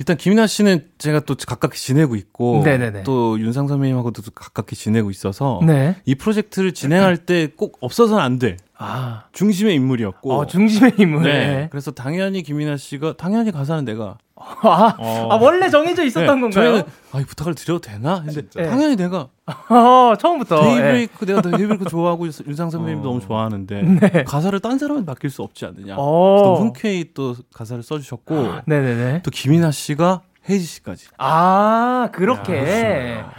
일단 0.00 0.16
김이나 0.16 0.46
씨는 0.46 0.86
제가 0.96 1.20
또 1.20 1.34
가깝게 1.36 1.76
지내고 1.76 2.16
있고 2.16 2.62
네네네. 2.64 3.02
또 3.02 3.38
윤상 3.38 3.68
선배님하고도 3.68 4.22
가깝게 4.34 4.74
지내고 4.74 5.10
있어서 5.10 5.60
네. 5.66 5.94
이 6.06 6.14
프로젝트를 6.14 6.72
진행할 6.72 7.18
때 7.18 7.48
꼭 7.54 7.76
없어서는 7.82 8.22
안 8.22 8.38
될. 8.38 8.56
아. 8.78 9.24
중심의 9.32 9.74
인물이었고. 9.74 10.32
어, 10.32 10.46
중심의 10.46 10.94
인물. 10.98 11.24
네. 11.24 11.68
그래서 11.70 11.90
당연히 11.90 12.42
김이나 12.42 12.78
씨가 12.78 13.18
당연히 13.18 13.52
가사는 13.52 13.84
내가 13.84 14.16
아, 14.40 14.96
어. 14.98 15.28
아, 15.30 15.36
원래 15.36 15.68
정해져 15.68 16.04
있었던 16.04 16.34
네, 16.36 16.40
건가요? 16.40 16.50
저희는 16.50 16.82
아, 17.12 17.20
이 17.20 17.24
부탁을 17.24 17.54
드려도 17.54 17.80
되나? 17.80 18.22
근데 18.24 18.42
네. 18.48 18.66
당연히 18.66 18.96
내가 18.96 19.28
어, 19.46 20.14
처음부터 20.18 20.62
데이브레이크 20.62 21.26
네. 21.26 21.34
내가 21.34 21.42
데이브레이크 21.42 21.84
좋아하고 21.90 22.26
윤상 22.46 22.70
선배님 22.70 23.00
어. 23.00 23.02
너무 23.02 23.20
좋아하는데 23.20 23.82
네. 23.82 24.24
가사를 24.24 24.58
딴 24.60 24.78
사람한테 24.78 25.06
맡길 25.10 25.30
수 25.30 25.42
없지 25.42 25.66
않느냐. 25.66 25.96
어. 25.98 26.42
또 26.44 26.56
흔쾌히 26.56 27.10
또 27.14 27.34
가사를 27.52 27.82
써주셨고 27.82 28.34
네네네. 28.66 29.22
또 29.22 29.30
김이나 29.30 29.70
씨가 29.70 30.22
헤이즈 30.48 30.64
씨까지. 30.64 31.08
아 31.18 32.08
그렇게. 32.12 33.18
야, 33.18 33.30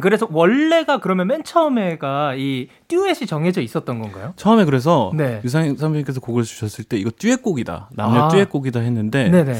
그래서 0.00 0.28
원래가 0.30 0.98
그러면 0.98 1.26
맨 1.28 1.42
처음에가 1.42 2.34
이 2.36 2.68
듀엣이 2.88 3.26
정해져 3.26 3.60
있었던 3.62 3.98
건가요? 3.98 4.34
처음에 4.36 4.64
그래서 4.64 5.10
네. 5.14 5.40
윤상 5.42 5.74
선배님께서 5.76 6.20
곡을 6.20 6.42
주셨을 6.42 6.84
때 6.84 6.96
이거 6.98 7.10
듀엣곡이다 7.18 7.90
남녀 7.92 8.24
아. 8.24 8.28
듀엣곡이다 8.28 8.80
했는데 8.80 9.30
네네. 9.30 9.54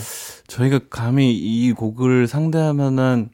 저희가 0.46 0.80
감히 0.90 1.32
이 1.34 1.72
곡을 1.72 2.26
상대하면은 2.26 3.30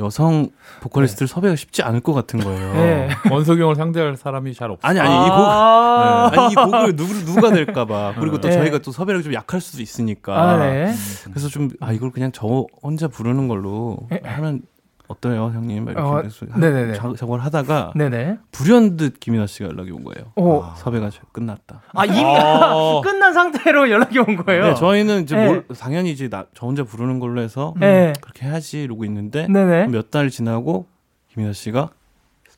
여성 0.00 0.48
보컬리스트를 0.80 1.28
네. 1.28 1.32
섭외가 1.32 1.54
쉽지 1.56 1.82
않을 1.82 2.00
것 2.00 2.12
같은 2.14 2.40
거예요. 2.40 2.72
네. 2.74 3.08
원석이 3.30 3.60
형을 3.62 3.76
상대할 3.76 4.16
사람이 4.16 4.52
잘 4.54 4.70
없어요. 4.72 4.90
아니 4.90 4.98
아니 4.98 5.14
이 5.14 5.28
곡, 5.28 5.38
아~ 5.38 6.30
네. 6.32 6.40
아니 6.40 6.52
이 6.52 6.54
곡을 6.56 6.96
누구 6.96 7.14
누가 7.24 7.52
될까봐 7.52 8.14
그리고 8.18 8.40
또 8.40 8.48
네. 8.48 8.54
저희가 8.54 8.78
또 8.78 8.90
섭외력이 8.90 9.22
좀 9.22 9.34
약할 9.34 9.60
수도 9.60 9.82
있으니까. 9.82 10.34
아, 10.40 10.56
네. 10.58 10.92
그래서 11.30 11.48
좀 11.48 11.70
아 11.80 11.92
이걸 11.92 12.10
그냥 12.10 12.32
저 12.32 12.66
혼자 12.82 13.06
부르는 13.06 13.46
걸로 13.46 13.98
하면 14.24 14.62
어떠요 15.06 15.50
형님? 15.52 15.84
이렇게 15.88 16.00
어, 16.00 16.22
네네네. 16.56 16.94
작업을 16.94 17.44
하다가 17.44 17.92
네네. 17.94 18.38
불현듯 18.52 19.20
김이나 19.20 19.46
씨가 19.46 19.68
연락이 19.68 19.90
온 19.90 20.02
거예요. 20.02 20.32
오. 20.36 20.62
아, 20.62 20.74
섭외가 20.76 21.10
끝났다. 21.32 21.82
아 21.92 22.04
이미 22.06 22.22
아. 22.24 23.00
끝난 23.04 23.34
상태로 23.34 23.90
연락이 23.90 24.18
온 24.18 24.36
거예요. 24.36 24.68
네, 24.68 24.74
저희는 24.74 25.24
이제 25.24 25.36
네. 25.36 25.46
뭘, 25.46 25.66
당연히 25.78 26.10
이제 26.10 26.28
나, 26.30 26.46
저 26.54 26.66
혼자 26.66 26.84
부르는 26.84 27.18
걸로 27.20 27.42
해서 27.42 27.74
네. 27.78 28.14
그렇게 28.22 28.46
해야지 28.46 28.82
이러고 28.82 29.04
있는데 29.04 29.46
몇 29.48 30.10
달 30.10 30.30
지나고 30.30 30.86
김이나 31.32 31.52
씨가 31.52 31.90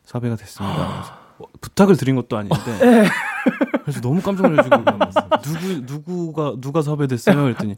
섭외가 0.05 0.37
됐습니다. 0.37 1.19
뭐, 1.39 1.49
부탁을 1.61 1.97
드린 1.97 2.15
것도 2.15 2.37
아닌데 2.37 2.57
네. 2.81 3.09
그래서 3.83 4.01
너무 4.01 4.21
깜짝 4.23 4.49
놀라지고 4.49 4.77
누구 5.43 5.67
누구가 5.95 6.55
누가 6.61 6.81
섭외됐어요? 6.83 7.43
그랬더니 7.43 7.77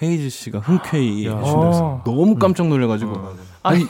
헤이즈 0.00 0.28
씨가 0.28 0.60
흔쾌히 0.60 1.26
해주면서 1.26 2.02
너무 2.04 2.36
깜짝 2.36 2.68
놀래가지고 2.68 3.10
어, 3.10 3.34
아니 3.68 3.86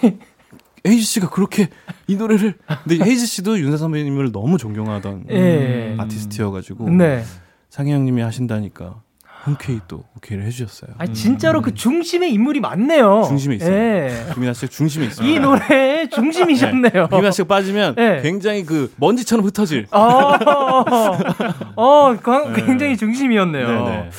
헤이즈 0.87 1.05
씨가 1.05 1.31
그렇게 1.31 1.69
이 2.07 2.17
노래를 2.17 2.55
근데 2.85 3.05
헤이즈 3.05 3.27
씨도 3.27 3.59
윤상 3.59 3.77
선배님을 3.77 4.33
너무 4.33 4.59
존경하던 4.59 5.27
예. 5.31 5.97
아티스트여가지고 5.99 6.91
네. 6.91 7.25
상희 7.71 7.93
형님이 7.93 8.23
하신다니까 8.23 9.03
흔쾌히 9.43 9.81
또 9.89 10.05
오케이를 10.17 10.45
해주셨어요. 10.47 10.95
아 10.99 11.07
진짜로 11.07 11.61
음. 11.61 11.63
그 11.63 11.75
중심의 11.75 12.33
인물이 12.33 12.61
많네요. 12.61 13.25
중심에 13.29 13.57
있어요. 13.57 13.73
예. 13.73 14.27
김이나 14.35 14.53
씨가 14.53 14.69
중심에 14.69 15.07
있어요. 15.07 15.29
이 15.29 15.39
노래의 15.39 16.11
중심이셨네요. 16.11 16.93
네. 16.93 17.09
김이나 17.09 17.31
씨가 17.31 17.47
빠지면 17.49 17.95
예. 17.99 18.21
굉장히 18.23 18.65
그 18.65 18.93
먼지처럼 18.97 19.45
흩어질. 19.45 19.87
아, 19.91 20.01
어, 21.77 21.77
어, 21.77 22.17
굉장히 22.55 22.97
중심이었네요. 22.97 23.67
네네. 23.67 24.11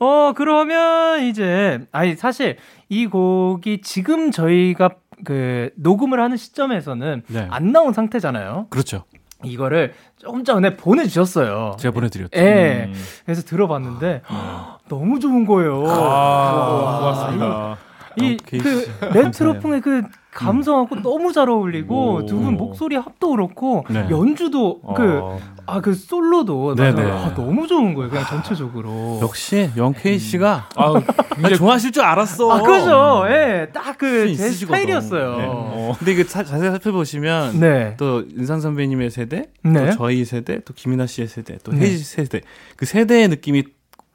어, 0.00 0.32
그러면 0.36 1.24
이제, 1.24 1.80
아니, 1.90 2.14
사실 2.14 2.56
이 2.88 3.06
곡이 3.06 3.80
지금 3.82 4.30
저희가 4.30 4.90
그 5.24 5.70
녹음을 5.76 6.20
하는 6.20 6.36
시점에서는 6.36 7.22
네. 7.26 7.46
안 7.50 7.72
나온 7.72 7.92
상태잖아요. 7.92 8.66
그렇죠. 8.70 9.04
이거를 9.44 9.94
조금 10.16 10.42
전에 10.44 10.76
보내주셨어요. 10.76 11.76
제가 11.78 11.94
보내드렸죠. 11.94 12.30
예. 12.36 12.40
네. 12.42 12.84
음. 12.88 12.94
그래서 13.24 13.42
들어봤는데 13.42 14.22
아. 14.26 14.78
너무 14.88 15.20
좋은 15.20 15.46
거예요. 15.46 15.84
아, 15.86 16.98
고맙습니다. 17.00 17.78
이그 18.24 18.90
레트로풍의 19.14 19.80
그 19.82 20.02
감성하고 20.32 20.94
음. 20.96 21.02
너무 21.02 21.32
잘 21.32 21.48
어울리고 21.50 22.26
두 22.26 22.38
분 22.38 22.56
목소리 22.56 22.94
합도 22.96 23.30
그렇고 23.30 23.84
네. 23.90 24.06
연주도 24.10 24.80
그 24.94 25.02
아그 25.02 25.40
아, 25.66 25.80
그 25.80 25.94
솔로도 25.94 26.74
아, 26.78 27.34
너무 27.34 27.66
좋은 27.66 27.92
거예요. 27.94 28.08
그냥 28.10 28.24
전체적으로. 28.26 29.18
역시 29.20 29.70
영케이 29.76 30.18
씨가 30.18 30.68
아, 30.76 30.92
굉장히 31.34 31.56
좋아하실 31.56 31.92
줄 31.92 32.02
알았어. 32.04 32.50
아 32.52 32.62
그죠. 32.62 33.24
예, 33.28 33.68
딱 33.72 33.98
그 33.98 34.34
제 34.36 34.50
스타일이었어요. 34.50 35.36
네. 35.36 35.44
어. 35.48 35.94
근데 35.98 36.14
그 36.14 36.26
자, 36.26 36.44
세히 36.44 36.60
살펴보시면 36.60 37.58
네. 37.58 37.94
또 37.96 38.22
인상 38.36 38.60
선배님의 38.60 39.10
세대, 39.10 39.46
네. 39.62 39.90
또 39.90 39.96
저희 39.96 40.24
세대, 40.24 40.60
또 40.64 40.72
김이나 40.74 41.06
씨의 41.06 41.26
세대, 41.28 41.58
또 41.64 41.72
네. 41.72 41.80
헤이지 41.80 42.04
세대 42.04 42.40
그 42.76 42.86
세대의 42.86 43.28
느낌이 43.28 43.64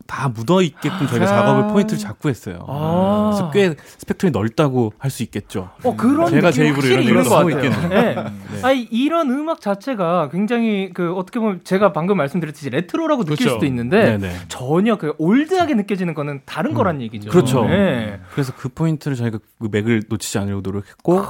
다 0.06 0.28
묻어 0.30 0.62
있게끔 0.62 1.08
저희가 1.08 1.26
아~ 1.26 1.28
작업을 1.28 1.74
포인트를 1.74 2.00
잡고 2.00 2.30
했어요. 2.30 2.66
아~ 2.68 3.30
그래서 3.32 3.52
꽤 3.52 3.76
스펙트럼이 3.98 4.32
넓다고 4.32 4.94
할 4.98 5.14
수 5.14 5.24
있겠죠. 5.24 5.70
어 5.84 5.96
그런 5.96 6.30
제가 6.30 6.52
제 6.52 6.68
입으로 6.68 6.88
이런 6.88 7.00
얘기를 7.02 7.32
하고 7.32 7.50
있겠네요. 7.52 7.88
네. 7.90 8.16
네. 8.16 8.62
아니 8.64 8.82
이런 8.92 9.30
음악 9.30 9.62
자체가 9.62 10.30
굉장히 10.30 10.90
그 10.94 11.14
어떻게 11.14 11.40
보면 11.40 11.62
제가 11.64 11.94
방금 11.94 12.18
말씀드렸듯이 12.18 12.72
레트로라고 12.72 13.24
느낄 13.24 13.38
그렇죠. 13.38 13.56
수도 13.56 13.66
있는데 13.68 14.18
네네. 14.18 14.34
전혀 14.48 14.98
그 14.98 15.14
올드하게 15.20 15.76
느껴지는 15.76 16.14
거는 16.16 16.42
다른 16.46 16.72
음. 16.72 16.76
거란 16.76 17.02
얘기죠. 17.02 17.30
그렇죠. 17.30 17.66
네. 17.66 18.20
그래서 18.32 18.54
그 18.58 18.70
포인트를 18.70 19.16
저희가 19.16 19.38
그 19.60 19.70
맥을 19.72 20.04
놓치지 20.10 20.38
않으려고 20.40 20.62
노력했고 20.62 21.24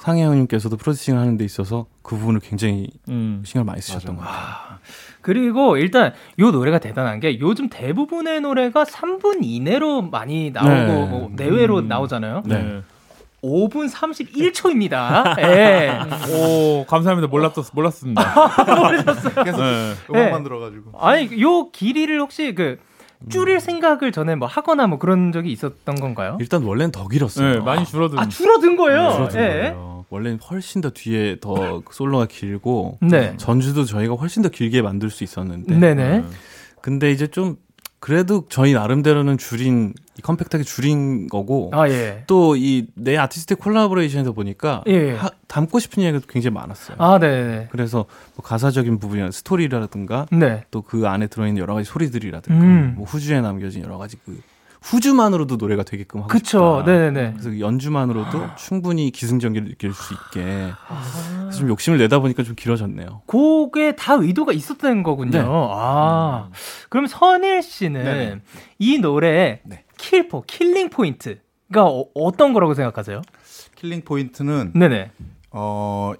윤상 0.00 0.22
형님께서도 0.24 0.76
프로듀싱을 0.76 1.18
하는 1.18 1.36
데 1.38 1.44
있어서 1.44 1.86
그 2.02 2.16
부분을 2.16 2.40
굉장히 2.40 2.88
음. 3.08 3.42
신경을 3.44 3.64
많이 3.64 3.80
쓰셨던 3.80 4.16
맞아요. 4.16 4.28
것 4.28 4.32
같아요. 4.32 4.69
그리고 5.22 5.76
일단 5.76 6.12
요 6.38 6.50
노래가 6.50 6.78
대단한 6.78 7.20
게 7.20 7.38
요즘 7.40 7.68
대부분의 7.68 8.40
노래가 8.40 8.84
3분 8.84 9.40
이내로 9.42 10.02
많이 10.02 10.50
나오고 10.50 10.70
네. 10.70 10.86
뭐 10.86 11.30
내외로 11.34 11.78
음. 11.78 11.88
나오잖아요. 11.88 12.42
네. 12.46 12.82
5분 13.42 13.90
31초입니다. 13.90 15.38
예. 15.40 15.98
오, 16.30 16.84
감사합니다. 16.86 17.28
몰랐었, 17.28 17.70
몰랐습니다. 17.72 18.22
모르셨어요. 18.76 19.44
계속 19.44 19.62
네. 19.62 19.94
음악만 20.10 20.42
네. 20.42 20.44
들어가지고. 20.44 20.98
아니, 20.98 21.40
요 21.40 21.70
길이를 21.70 22.20
혹시 22.20 22.54
그, 22.54 22.78
줄일 23.28 23.56
음. 23.56 23.60
생각을 23.60 24.12
전에 24.12 24.34
뭐 24.34 24.48
하거나 24.48 24.86
뭐 24.86 24.98
그런 24.98 25.32
적이 25.32 25.52
있었던 25.52 25.94
건가요? 25.96 26.38
일단 26.40 26.62
원래는 26.62 26.90
더 26.90 27.06
길었어요. 27.06 27.54
네, 27.54 27.60
많이 27.60 27.84
줄어든. 27.84 28.18
아, 28.18 28.28
줄어든 28.28 28.76
거예요? 28.76 29.08
네, 29.08 29.12
줄어든 29.14 29.40
네. 29.40 29.48
거예요. 29.48 29.89
원래는 30.10 30.38
훨씬 30.40 30.80
더 30.80 30.90
뒤에 30.90 31.38
더 31.40 31.82
솔로가 31.90 32.26
길고 32.26 32.98
네. 33.00 33.34
전주도 33.36 33.84
저희가 33.84 34.14
훨씬 34.14 34.42
더 34.42 34.48
길게 34.48 34.82
만들 34.82 35.08
수 35.08 35.24
있었는데 35.24 35.78
네네. 35.78 36.18
음. 36.18 36.30
근데 36.82 37.12
이제 37.12 37.28
좀 37.28 37.56
그래도 38.00 38.46
저희 38.48 38.72
나름대로는 38.72 39.36
줄인 39.38 39.92
컴팩트하게 40.22 40.64
줄인 40.64 41.28
거고 41.28 41.70
아, 41.74 41.88
예. 41.88 42.24
또이 42.26 42.86
내 42.94 43.16
아티스트 43.16 43.56
콜라보레이션에서 43.56 44.32
보니까 44.32 44.82
예. 44.86 45.14
하, 45.14 45.30
담고 45.48 45.78
싶은 45.78 46.02
이야기가 46.02 46.24
굉장히 46.28 46.54
많았어요. 46.54 46.96
아, 46.98 47.18
네. 47.18 47.68
그래서 47.70 48.06
뭐 48.34 48.44
가사적인 48.44 48.98
부분이나 48.98 49.30
스토리라든가 49.30 50.26
네. 50.32 50.64
또그 50.70 51.06
안에 51.06 51.26
들어있는 51.26 51.60
여러 51.60 51.74
가지 51.74 51.88
소리들이라든가 51.88 52.64
음. 52.64 52.94
뭐 52.96 53.04
후주에 53.04 53.40
남겨진 53.42 53.82
여러 53.84 53.98
가지 53.98 54.16
그 54.24 54.40
후주만으로도 54.82 55.56
노래가 55.56 55.82
되게끔 55.82 56.20
하고 56.20 56.28
그쵸. 56.28 56.78
싶다. 56.80 56.84
네네. 56.84 57.32
그래서 57.38 57.60
연주만으로도 57.60 58.38
아. 58.38 58.54
충분히 58.56 59.10
기승전결을 59.10 59.68
느낄 59.68 59.92
수 59.92 60.14
있게. 60.14 60.72
아. 60.88 61.02
그래서 61.40 61.58
좀 61.58 61.68
욕심을 61.68 61.98
내다 61.98 62.18
보니까 62.18 62.42
좀 62.42 62.54
길어졌네요. 62.54 63.22
곡에 63.26 63.96
다 63.96 64.14
의도가 64.14 64.52
있었던 64.52 65.02
거군요. 65.02 65.30
네. 65.30 65.44
아. 65.46 66.48
음. 66.48 66.52
그럼 66.88 67.06
선일 67.06 67.62
씨는 67.62 68.04
네네. 68.04 68.40
이 68.78 68.98
노래 68.98 69.60
네. 69.64 69.84
킬포, 69.98 70.44
killing 70.46 70.88
point가 70.90 71.84
어, 71.86 72.32
떤 72.36 72.52
거라고 72.52 72.74
생각하세요? 72.74 73.20
killing 73.76 74.02
point는 74.02 74.72
네네. 74.74 75.10
어 75.50 76.12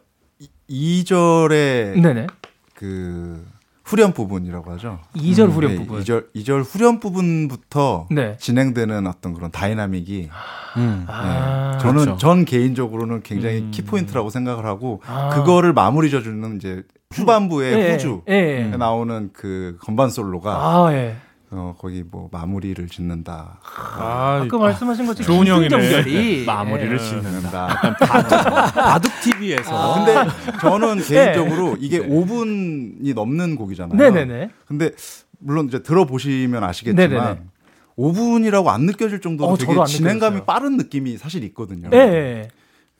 2절에 0.68 2.01
네네. 2.01 2.27
그 2.75 3.46
후렴 3.90 4.12
부분이라고 4.12 4.70
하죠. 4.72 5.00
2절 5.16 5.46
음, 5.46 5.50
후렴 5.50 5.72
네, 5.72 5.79
부분. 5.79 6.00
2절 6.00 6.33
2절 6.33 6.62
후렴 6.64 7.00
부분부터 7.00 8.07
네. 8.12 8.37
진행되는 8.38 9.05
어떤 9.09 9.35
그런 9.35 9.50
dynamic이 9.50 10.28
음. 10.76 11.05
네. 11.09 11.12
아, 11.12 11.76
저는 11.81 12.05
그렇죠. 12.05 12.16
전 12.18 12.44
개인적으로는 12.44 13.24
굉장히 13.24 13.62
음. 13.62 13.70
키포인트라고 13.72 14.31
생각을 14.31 14.64
하고 14.64 15.03
아. 15.09 15.31
그거를 15.31 15.72
마무리 15.72 16.09
져 16.09 16.22
주는 16.22 16.55
이제 16.55 16.85
후반부의 17.12 17.74
예, 17.74 17.92
후주에 17.94 18.20
예, 18.29 18.70
예. 18.72 18.76
나오는 18.76 19.31
그 19.33 19.76
건반 19.81 20.09
솔로가 20.09 20.53
아, 20.53 20.92
예. 20.92 21.16
어, 21.52 21.74
거기 21.76 22.04
뭐 22.08 22.28
마무리를 22.30 22.86
짓는다. 22.88 23.58
아, 23.62 24.46
까 24.48 24.58
말씀하신 24.58 25.06
것처럼 25.06 25.26
좋은 25.26 25.46
형이네. 25.46 26.44
마무리를 26.46 26.92
예. 26.92 26.98
짓는다. 26.98 27.66
바둑, 27.98 28.74
바둑 28.74 29.12
TV에서. 29.22 29.76
아. 29.76 30.04
근데 30.04 30.58
저는 30.60 30.98
네. 30.98 31.32
개인적으로 31.32 31.76
이게 31.80 31.98
네. 31.98 32.08
5분이 32.08 33.14
넘는 33.14 33.56
곡이잖아요. 33.56 33.98
네네네. 33.98 34.50
근데 34.64 34.92
물론 35.40 35.66
이제 35.66 35.82
들어보시면 35.82 36.62
아시겠지만 36.62 37.10
네네네. 37.10 37.40
5분이라고 37.98 38.68
안 38.68 38.82
느껴질 38.82 39.20
정도로 39.20 39.50
어, 39.50 39.56
되게 39.56 39.84
진행감이 39.84 40.42
빠른 40.46 40.76
느낌이 40.76 41.18
사실 41.18 41.42
있거든요. 41.44 41.90
네. 41.90 42.48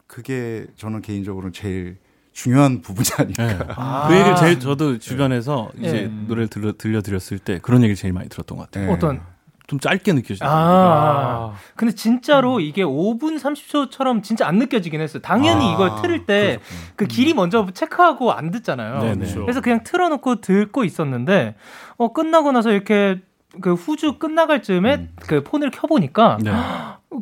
그게 0.09 0.67
저는 0.75 1.03
개인적으로는 1.03 1.53
제일 1.53 1.99
중요한 2.33 2.81
부분이 2.81 3.09
아닐까. 3.19 3.47
네. 3.47 3.59
아. 3.77 4.07
그 4.09 4.15
얘기를 4.15 4.37
제일 4.37 4.61
저도 4.61 4.99
주변에서 4.99 5.71
네. 5.75 5.89
이제 5.89 6.01
네. 6.03 6.11
노래를 6.27 6.49
들려, 6.49 6.73
들려드렸을 6.77 7.39
때 7.39 7.59
그런 7.61 7.83
얘기를 7.83 7.97
제일 7.97 8.13
많이 8.13 8.29
들었던 8.29 8.57
것 8.57 8.65
같아요. 8.65 8.87
네. 8.87 8.93
어떤? 8.93 9.21
좀 9.67 9.79
짧게 9.79 10.13
느껴지더라고요. 10.15 10.59
아. 10.61 11.53
근데 11.77 11.95
진짜로 11.95 12.57
음. 12.57 12.61
이게 12.61 12.83
5분 12.83 13.39
30초처럼 13.39 14.21
진짜 14.25 14.49
안 14.49 14.57
느껴지긴 14.59 15.01
했어요. 15.01 15.23
당연히 15.23 15.69
아. 15.69 15.73
이걸 15.75 15.93
틀을 16.03 16.27
때 16.27 16.59
그 16.97 17.07
길이 17.07 17.35
먼저 17.35 17.65
체크하고 17.73 18.33
안 18.33 18.51
듣잖아요. 18.51 18.99
네네. 19.01 19.15
그렇죠. 19.19 19.43
그래서 19.43 19.61
그냥 19.61 19.83
틀어놓고 19.85 20.41
듣고 20.41 20.83
있었는데 20.83 21.55
어 21.99 22.13
끝나고 22.13 22.51
나서 22.51 22.73
이렇게 22.73 23.21
그 23.61 23.75
후주 23.75 24.19
끝나갈 24.19 24.61
즈음에 24.63 24.95
음. 24.97 25.09
그 25.21 25.45
폰을 25.45 25.71
켜보니까 25.71 26.39
네. 26.43 26.53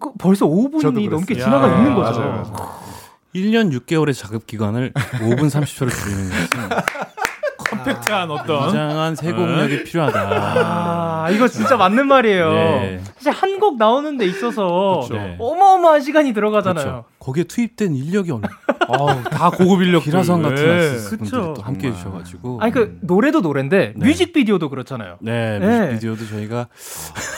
그 0.00 0.12
벌써 0.18 0.46
5분이 0.46 1.10
넘게 1.10 1.34
지나가 1.34 1.66
있는 1.76 1.94
거죠. 1.94 2.20
맞아요, 2.20 2.32
맞아요. 2.32 2.87
1년 3.34 3.78
6개월의 3.78 4.14
작업 4.14 4.46
기간을 4.46 4.92
5분 4.92 5.50
30초를 5.50 5.90
줄이는 5.90 6.30
것은 6.30 6.70
컴팩트한 7.84 8.30
어떤 8.30 8.60
굉장한 8.64 9.14
세곡력이 9.16 9.76
네. 9.78 9.84
필요하다. 9.84 11.24
아, 11.24 11.30
이거 11.30 11.48
진짜 11.48 11.76
맞는 11.76 12.06
말이에요. 12.06 12.50
네. 12.52 13.00
사실 13.16 13.30
한 13.32 13.58
곡 13.58 13.76
나오는 13.76 14.16
데 14.16 14.24
있어서 14.24 15.04
네. 15.10 15.34
어마어마한 15.40 16.00
시간이 16.00 16.32
들어가잖아요. 16.32 16.84
그쵸. 16.84 17.04
거기에 17.18 17.42
투입된 17.42 17.92
인력이 17.96 18.30
얼마? 18.30 18.46
아, 18.88 19.22
다 19.30 19.50
고급 19.50 19.82
인력 19.82 20.04
기라성 20.04 20.42
같은 20.42 20.54
네. 20.64 20.96
분들이 21.16 21.28
또 21.30 21.54
함께 21.60 21.88
해주셔가지고. 21.88 22.60
아니 22.62 22.72
그 22.72 22.98
노래도 23.02 23.40
노래인데 23.40 23.94
네. 23.96 24.06
뮤직비디오도 24.06 24.68
그렇잖아요. 24.70 25.16
네, 25.20 25.58
뮤직비디오도 25.58 26.26
저희가 26.28 26.68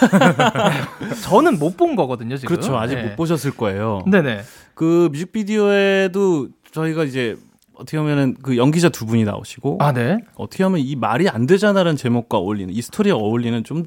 저는 1.24 1.58
못 1.58 1.76
본 1.80 1.96
거거든요 1.96 2.36
지금. 2.36 2.54
그렇죠, 2.54 2.76
아직 2.78 2.96
못 3.00 3.16
보셨을 3.16 3.52
거예요. 3.52 4.02
네네. 4.06 4.42
그 4.74 5.08
뮤직비디오에도 5.12 6.48
저희가 6.72 7.04
이제 7.04 7.36
어떻게 7.80 7.98
보면은 7.98 8.36
그 8.42 8.56
연기자 8.56 8.88
두 8.88 9.06
분이 9.06 9.24
나오시고 9.24 9.78
아, 9.80 9.92
네. 9.92 10.18
어떻게 10.36 10.62
하면 10.62 10.80
이 10.80 10.96
말이 10.96 11.28
안 11.28 11.46
되잖아라는 11.46 11.96
제목과 11.96 12.38
어울리는 12.38 12.72
이 12.72 12.82
스토리에 12.82 13.12
어울리는 13.12 13.64
좀 13.64 13.84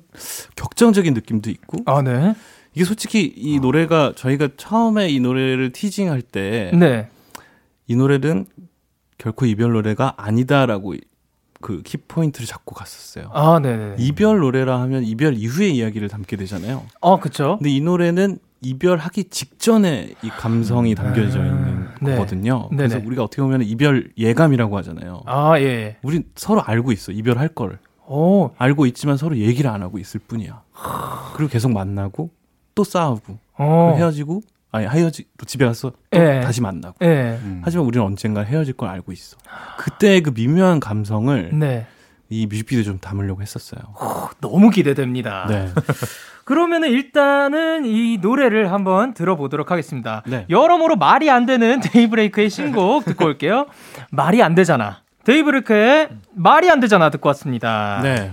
격정적인 0.56 1.14
느낌도 1.14 1.50
있고 1.52 1.78
아, 1.86 2.02
네. 2.02 2.34
이게 2.74 2.86
솔직히 2.86 3.34
이 3.36 3.60
노래가 3.60 4.14
저희가 4.16 4.50
처음에 4.58 5.10
이 5.10 5.20
노래를 5.20 5.72
티징할 5.72 6.22
때 6.22 6.72
네. 6.74 7.08
이 7.88 7.96
노래는 7.96 8.48
결코 9.18 9.46
이별 9.46 9.74
노래가 9.74 10.16
아니다라고 10.18 10.96
그 11.62 11.82
키포인트를 11.82 12.46
잡고 12.46 12.76
갔었어요. 12.76 13.30
아, 13.32 13.60
네. 13.60 13.96
이별 13.98 14.40
노래라 14.40 14.82
하면 14.82 15.04
이별 15.04 15.36
이후의 15.36 15.76
이야기를 15.76 16.10
담게 16.10 16.36
되잖아요. 16.36 16.84
어, 17.00 17.20
그렇죠. 17.20 17.58
근데 17.58 17.70
이 17.70 17.80
노래는 17.80 18.40
이별하기 18.64 19.26
직전에 19.26 20.14
이 20.24 20.30
감성이 20.30 20.96
담겨져 20.96 21.40
음. 21.40 21.46
있는 21.46 21.88
네. 22.02 22.16
거거든요. 22.16 22.70
그래서 22.70 23.00
우리가 23.04 23.24
어떻게 23.24 23.42
보면 23.42 23.62
이별 23.64 24.12
예감이라고 24.18 24.78
하잖아요. 24.78 25.22
아, 25.26 25.60
예. 25.60 25.98
우린 26.02 26.24
서로 26.36 26.62
알고 26.64 26.92
있어. 26.92 27.12
이별할 27.12 27.50
걸. 27.50 27.80
오. 28.08 28.52
알고 28.58 28.86
있지만 28.88 29.18
서로 29.18 29.38
얘기를 29.38 29.70
안 29.70 29.82
하고 29.82 29.98
있을 30.00 30.20
뿐이야. 30.28 30.62
그리고 31.36 31.50
계속 31.52 31.72
만나고 31.72 32.32
또 32.76 32.84
싸우고 32.84 33.38
어. 33.58 33.94
헤어지고 33.98 34.42
아니 34.72 34.88
헤어지 34.88 35.26
또 35.38 35.46
집에 35.46 35.66
가서 35.66 35.92
또 36.10 36.20
예. 36.20 36.42
다시 36.42 36.62
만나고. 36.62 36.96
예. 37.06 37.40
음. 37.42 37.62
하지만 37.64 37.86
우리는 37.86 38.06
언젠가 38.06 38.42
헤어질 38.42 38.74
걸 38.74 38.90
알고 38.90 39.12
있어. 39.12 39.38
그때 39.78 40.20
그 40.22 40.32
미묘한 40.32 40.80
감성을 40.80 41.52
네. 41.58 41.86
이 42.30 42.48
뮤직비디오 42.48 42.84
좀 42.84 42.98
담으려고 43.00 43.42
했었어요. 43.42 43.82
오, 44.02 44.30
너무 44.42 44.72
기대됩니다. 44.72 45.46
네. 45.48 45.70
그러면은 46.46 46.90
일단은 46.90 47.86
이 47.86 48.18
노래를 48.22 48.72
한번 48.72 49.14
들어보도록 49.14 49.72
하겠습니다. 49.72 50.24
네. 50.26 50.46
여러모로 50.50 50.96
말이 50.98 51.30
안 51.30 51.46
되는 51.46 51.80
데이브레이크의 51.82 52.50
신곡 52.50 53.06
듣고 53.06 53.26
올게요. 53.26 53.68
말이 54.12 54.44
안 54.44 54.56
되잖아. 54.56 55.02
데이브레이크의 55.24 56.10
말이 56.36 56.70
안 56.70 56.80
되잖아 56.82 57.10
듣고 57.10 57.30
왔습니다. 57.30 58.00
네. 58.04 58.32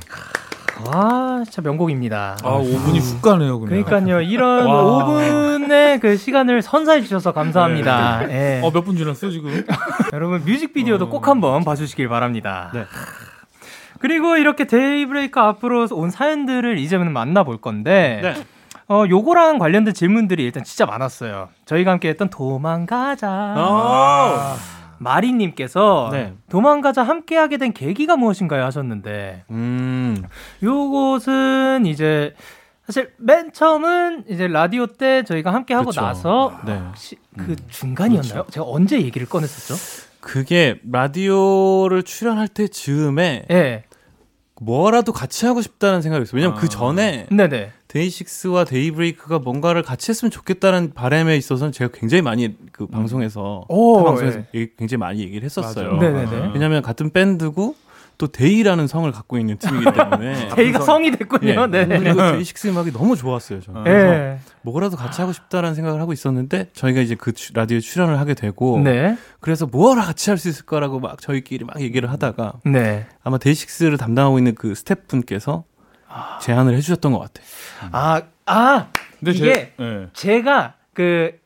아, 0.93 1.43
진짜 1.45 1.61
명곡입니다. 1.61 2.39
아, 2.43 2.59
5분이 2.59 3.01
훅 3.01 3.23
가네요, 3.23 3.61
그냥. 3.61 3.85
그러니까요. 3.85 4.23
이런 4.23 4.67
5분의 4.67 6.01
그 6.01 6.17
시간을 6.17 6.63
선사해 6.63 7.03
주셔서 7.03 7.33
감사합니다. 7.33 8.21
네. 8.21 8.27
네. 8.27 8.61
어, 8.65 8.71
몇 8.71 8.81
분 8.85 8.97
지났어요, 8.97 9.31
지금? 9.31 9.63
여러분 10.15 10.43
뮤직비디오도 10.45 11.05
어... 11.05 11.09
꼭 11.11 11.29
한번 11.29 11.65
봐 11.65 11.75
주시길 11.77 12.09
바랍니다. 12.09 12.71
네. 12.73 12.87
그리고 14.01 14.37
이렇게 14.37 14.67
데이브레이크 14.67 15.39
앞으로 15.39 15.87
온 15.93 16.11
사연들을 16.11 16.79
이제는 16.79 17.13
만나볼 17.13 17.61
건데 17.61 18.21
네. 18.23 18.35
어, 18.89 19.05
요거랑 19.09 19.59
관련된 19.59 19.95
질문들이 19.95 20.43
일단 20.43 20.65
진짜 20.65 20.85
많았어요. 20.85 21.49
저희가 21.65 21.93
함께 21.93 22.09
했던 22.09 22.29
도망가자. 22.29 23.29
아~ 23.31 24.57
마리님께서 24.99 26.09
네. 26.13 26.35
도망가자 26.49 27.03
함께하게 27.05 27.57
된 27.57 27.73
계기가 27.73 28.17
무엇인가요 28.17 28.65
하셨는데, 28.65 29.45
음. 29.51 30.23
요것은 30.63 31.87
이제 31.87 32.35
사실 32.85 33.13
맨 33.19 33.53
처음은 33.53 34.25
이제 34.29 34.49
라디오 34.49 34.87
때 34.87 35.23
저희가 35.23 35.55
함께 35.55 35.73
하고 35.73 35.91
그쵸. 35.91 36.01
나서 36.01 36.59
네. 36.67 36.83
시, 36.97 37.17
그 37.37 37.53
음. 37.53 37.57
중간이었나요? 37.69 38.45
그쵸. 38.45 38.51
제가 38.51 38.67
언제 38.67 39.01
얘기를 39.01 39.29
꺼냈었죠? 39.29 39.75
그게 40.21 40.81
라디오를 40.91 42.03
출연할 42.03 42.49
때 42.49 42.67
즈음에 42.67 43.45
네. 43.49 43.85
뭐라도 44.63 45.13
같이 45.13 45.47
하고 45.47 45.63
싶다는 45.63 46.03
생각이 46.03 46.23
있어요. 46.23 46.37
왜냐면 46.37 46.57
그 46.57 46.61
아. 46.61 46.63
그 46.63 46.69
전에 46.69 47.27
네네. 47.31 47.73
데이식스와 47.89 48.65
데이브레이크가 48.65 49.39
뭔가를 49.39 49.83
같이 49.83 50.11
했으면 50.11 50.31
좋겠다는 50.31 50.93
바람에 50.95 51.37
있어서는 51.37 51.73
제가 51.73 51.91
굉장히 51.95 52.23
많이 52.23 52.55
그 52.71 52.87
방송에서 52.87 53.65
오, 53.69 54.05
방송에서 54.05 54.43
네. 54.53 54.69
굉장히 54.77 54.99
많이 54.99 55.21
얘기를 55.21 55.45
했었어요. 55.45 55.99
왜냐면 56.53 56.83
같은 56.83 57.11
밴드고 57.11 57.75
또 58.21 58.27
데이라는 58.27 58.87
성을 58.87 59.11
갖고 59.13 59.39
있는 59.39 59.57
팀이기 59.57 59.87
때문에 59.95 60.49
데이가 60.55 60.81
성이 60.81 61.11
됐군요. 61.11 61.49
예, 61.63 61.67
네. 61.67 61.87
그리고 61.87 62.33
데이식스 62.33 62.69
음악이 62.69 62.93
너무 62.93 63.17
좋았어요. 63.17 63.63
저는. 63.63 63.85
네. 63.85 63.91
그래서 63.91 64.39
뭐라도 64.61 64.97
같이 64.99 65.23
하고 65.23 65.33
싶다라는 65.33 65.75
생각을 65.75 66.03
하고 66.03 66.13
있었는데 66.13 66.69
저희가 66.75 67.01
이제 67.01 67.15
그 67.15 67.33
라디오에 67.55 67.81
출연을 67.81 68.19
하게 68.21 68.35
되고 68.35 68.79
네. 68.79 69.17
그래서 69.41 69.65
뭐라 69.65 70.03
같이 70.05 70.29
할 70.29 70.37
수 70.37 70.51
있을 70.51 70.67
거라고 70.67 71.01
막 71.01 71.19
저희끼리 71.21 71.65
막 71.65 71.81
얘기를 71.81 72.11
하다가 72.11 72.61
네. 72.67 73.07
아마 73.25 73.39
데이식스를 73.39 73.97
담당하고 73.97 74.37
있는 74.37 74.55
그 74.55 74.75
스태프분께서 74.75 75.65
제안을 76.43 76.75
해주셨던 76.75 77.13
것 77.13 77.21
같아요. 77.21 77.47
아, 77.93 78.23
아, 78.45 78.89
이게 79.23 79.33
제, 79.33 79.73
네. 79.79 80.07
제가 80.13 80.75
그 80.93 81.39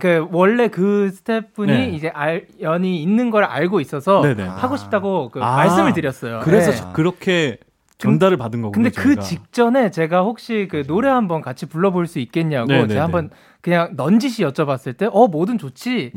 그 0.00 0.26
원래 0.32 0.68
그 0.68 1.10
스태프분이 1.10 1.72
네. 1.72 1.88
이제 1.90 2.08
알, 2.08 2.46
연이 2.60 3.00
있는 3.02 3.30
걸 3.30 3.44
알고 3.44 3.80
있어서 3.80 4.22
네네. 4.22 4.42
하고 4.44 4.76
싶다고 4.76 5.28
그 5.30 5.40
아, 5.42 5.56
말씀을 5.56 5.92
드렸어요. 5.92 6.40
그래서 6.42 6.72
네. 6.72 6.92
그렇게 6.92 7.58
전달을 7.98 8.36
받은 8.36 8.60
거군요. 8.60 8.72
근데 8.72 8.90
그 8.90 9.14
저희가. 9.14 9.20
그 9.22 9.26
직전에 9.28 9.90
제가 9.90 10.22
혹시 10.22 10.66
그 10.70 10.84
노래 10.86 11.08
한번 11.08 11.40
같이 11.40 11.66
불러볼 11.66 12.06
수 12.08 12.18
있겠냐고 12.18 12.66
네네네. 12.66 12.88
제가 12.88 13.04
한번 13.04 13.30
그냥 13.60 13.92
넌지시 13.96 14.44
여쭤봤을 14.44 14.96
때 14.96 15.06
어 15.10 15.28
뭐든 15.28 15.58
좋지라고 15.58 16.12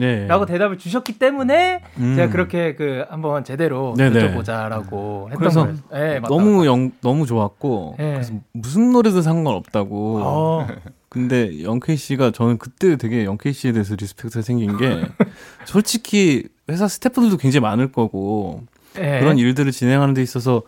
네. 0.45 0.45
대답을 0.47 0.79
주셨기 0.79 1.19
때문에 1.19 1.81
음. 1.99 2.15
제가 2.15 2.31
그렇게 2.31 2.73
그 2.75 3.05
한번 3.09 3.43
제대로 3.43 3.93
네네. 3.95 4.33
여쭤보자라고 4.33 5.25
했던 5.31 5.37
그래서 5.37 5.67
네, 5.93 6.19
너무 6.27 6.65
영, 6.65 6.91
너무 7.01 7.25
좋았고 7.27 7.95
네. 7.99 8.13
그래서 8.13 8.33
무슨 8.53 8.91
노래도 8.91 9.21
상관없다고. 9.21 10.19
어. 10.23 10.67
근데 11.09 11.63
영케이 11.63 11.95
씨가 11.95 12.31
저는 12.31 12.57
그때 12.57 12.97
되게 12.97 13.23
영케이 13.25 13.53
씨에 13.53 13.71
대해서 13.71 13.95
respect가 13.95 14.41
생긴 14.41 14.77
게 14.77 15.01
솔직히 15.65 16.47
회사 16.69 16.87
스태프들도 16.87 17.37
굉장히 17.37 17.61
많을 17.61 17.91
거고 17.91 18.63
네. 18.93 19.19
그런 19.19 19.37
일들을 19.37 19.71
진행하는 19.71 20.13
데 20.13 20.21
있어서 20.21 20.63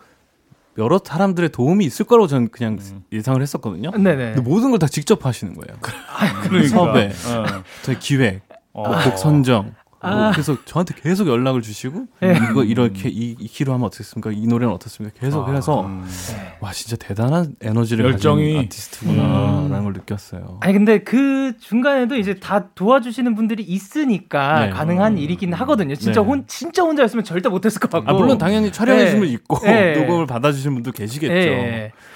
여러 0.77 0.99
사람들의 1.03 1.49
도움이 1.49 1.83
있을 1.83 2.05
거라고 2.05 2.27
저는 2.27 2.49
그냥 2.49 2.77
음. 2.79 3.03
예상을 3.11 3.41
했었거든요. 3.41 3.91
네네. 3.91 4.33
근데 4.35 4.41
모든 4.41 4.69
걸 4.71 4.79
다 4.79 4.87
직접 4.87 5.25
하시는 5.25 5.53
거예요. 5.53 5.77
아, 6.07 6.41
그러니까. 6.43 6.69
섭외, 6.69 7.07
어. 7.09 7.99
기획, 7.99 8.41
어. 8.71 8.83
곡 9.03 9.17
선정, 9.17 9.63
뭐 9.65 9.73
아. 10.01 10.31
그래서 10.31 10.55
저한테 10.65 10.93
계속 10.95 11.27
연락을 11.27 11.61
주시고 11.61 12.05
네. 12.21 12.33
이거 12.49 12.63
이렇게 12.63 13.09
이, 13.09 13.35
이 13.37 13.47
키로 13.47 13.73
하면 13.73 13.85
어떻습니까? 13.87 14.31
이 14.31 14.47
노래는 14.47 14.73
어떻습니까? 14.73 15.19
계속 15.19 15.47
아. 15.47 15.53
해서 15.53 15.85
음. 15.85 16.05
와 16.61 16.71
진짜 16.71 16.95
대단한 16.95 17.55
에너지를 17.61 18.05
열정이 18.05 18.53
가진 18.53 18.65
아티스트구나라는 18.65 19.73
음. 19.73 19.83
걸 19.83 19.93
느꼈어요. 19.93 20.57
아니 20.61 20.73
근데 20.73 20.99
그 20.99 21.57
중간에도 21.59 22.15
이제 22.15 22.35
다 22.35 22.69
도와주시는 22.75 23.35
분들이 23.35 23.63
있으니까 23.63 24.67
네. 24.67 24.69
가능한 24.69 25.13
음. 25.13 25.17
일이긴 25.17 25.53
하거든요. 25.53 25.95
진짜 25.95 26.21
네. 26.21 26.27
혼 26.27 26.47
진짜 26.47 26.83
혼자였으면 26.83 27.23
절대 27.23 27.49
못했을 27.49 27.79
것 27.79 27.89
같고. 27.89 28.09
아, 28.09 28.13
물론 28.13 28.37
당연히 28.37 28.71
촬영해 28.71 29.09
주면 29.09 29.25
네. 29.25 29.33
있고 29.33 29.59
네. 29.65 29.93
녹음을 29.93 30.27
받아주시는 30.27 30.75
분도 30.75 30.91
계시겠죠. 30.91 31.33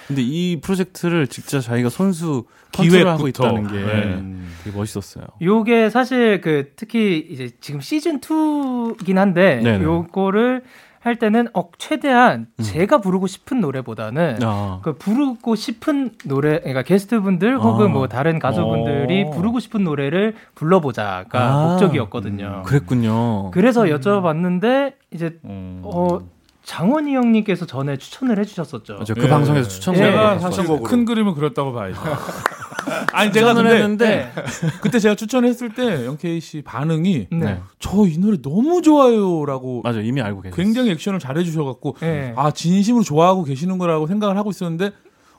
네. 0.04 0.08
근데 0.08 0.22
이 0.22 0.60
프로젝트를 0.60 1.26
직접 1.26 1.60
자기가 1.60 1.88
손수 1.88 2.44
기획하고 2.72 3.28
있다는 3.28 3.66
게 3.66 3.72
네. 3.74 4.22
되게 4.62 4.76
멋있었어요. 4.76 5.24
요게 5.40 5.90
사실 5.90 6.40
그 6.40 6.72
특히 6.76 7.26
이제 7.30 7.50
지금 7.60 7.80
시즌 7.80 8.20
2긴 8.20 9.16
한데 9.16 9.60
네네. 9.62 9.84
요거를 9.84 10.62
할 11.00 11.16
때는 11.16 11.48
어 11.52 11.68
최대한 11.76 12.46
음. 12.58 12.62
제가 12.62 12.98
부르고 13.02 13.26
싶은 13.26 13.60
노래보다는 13.60 14.38
아. 14.42 14.80
그 14.82 14.94
부르고 14.96 15.54
싶은 15.54 16.12
노래 16.24 16.60
그러니까 16.60 16.80
게스트분들 16.82 17.58
혹은 17.58 17.86
아. 17.86 17.88
뭐 17.90 18.08
다른 18.08 18.38
가수분들이 18.38 19.24
오. 19.24 19.30
부르고 19.30 19.60
싶은 19.60 19.84
노래를 19.84 20.34
불러보자가 20.54 21.28
아. 21.34 21.66
목적이었거든요. 21.68 22.46
음. 22.46 22.62
그랬군요. 22.62 23.50
그래서 23.50 23.82
여쭤봤는데 23.82 24.94
이제 25.12 25.38
음. 25.44 25.82
어 25.84 26.20
장원희 26.64 27.14
형님께서 27.14 27.66
전에 27.66 27.96
추천을 27.98 28.38
해주셨었죠. 28.38 28.94
맞아요. 28.94 29.14
그 29.14 29.20
네. 29.20 29.28
방송에서 29.28 29.68
추천을 29.68 29.98
제가 29.98 30.38
사실 30.38 30.64
큰 30.82 31.04
그림을 31.04 31.34
그렸다고 31.34 31.72
봐야죠. 31.72 32.00
아니 33.12 33.32
제가 33.32 33.54
근데 33.54 33.74
했는데 33.74 34.32
그때 34.80 34.98
제가 34.98 35.14
추천했을 35.14 35.74
때 35.74 36.06
영케이 36.06 36.40
씨 36.40 36.62
반응이 36.62 37.28
네. 37.32 37.60
저이 37.78 38.18
노래 38.18 38.40
너무 38.40 38.82
좋아요라고 38.82 39.82
맞아 39.82 40.00
이미 40.00 40.20
알고 40.20 40.42
계셨어요. 40.42 40.56
굉장히 40.56 40.90
액션을 40.90 41.18
잘해 41.18 41.44
주셔 41.44 41.64
갖고 41.64 41.96
네. 42.00 42.32
아 42.36 42.50
진심으로 42.50 43.04
좋아하고 43.04 43.44
계시는 43.44 43.78
거라고 43.78 44.06
생각을 44.06 44.36
하고 44.36 44.50
있었는데 44.50 44.92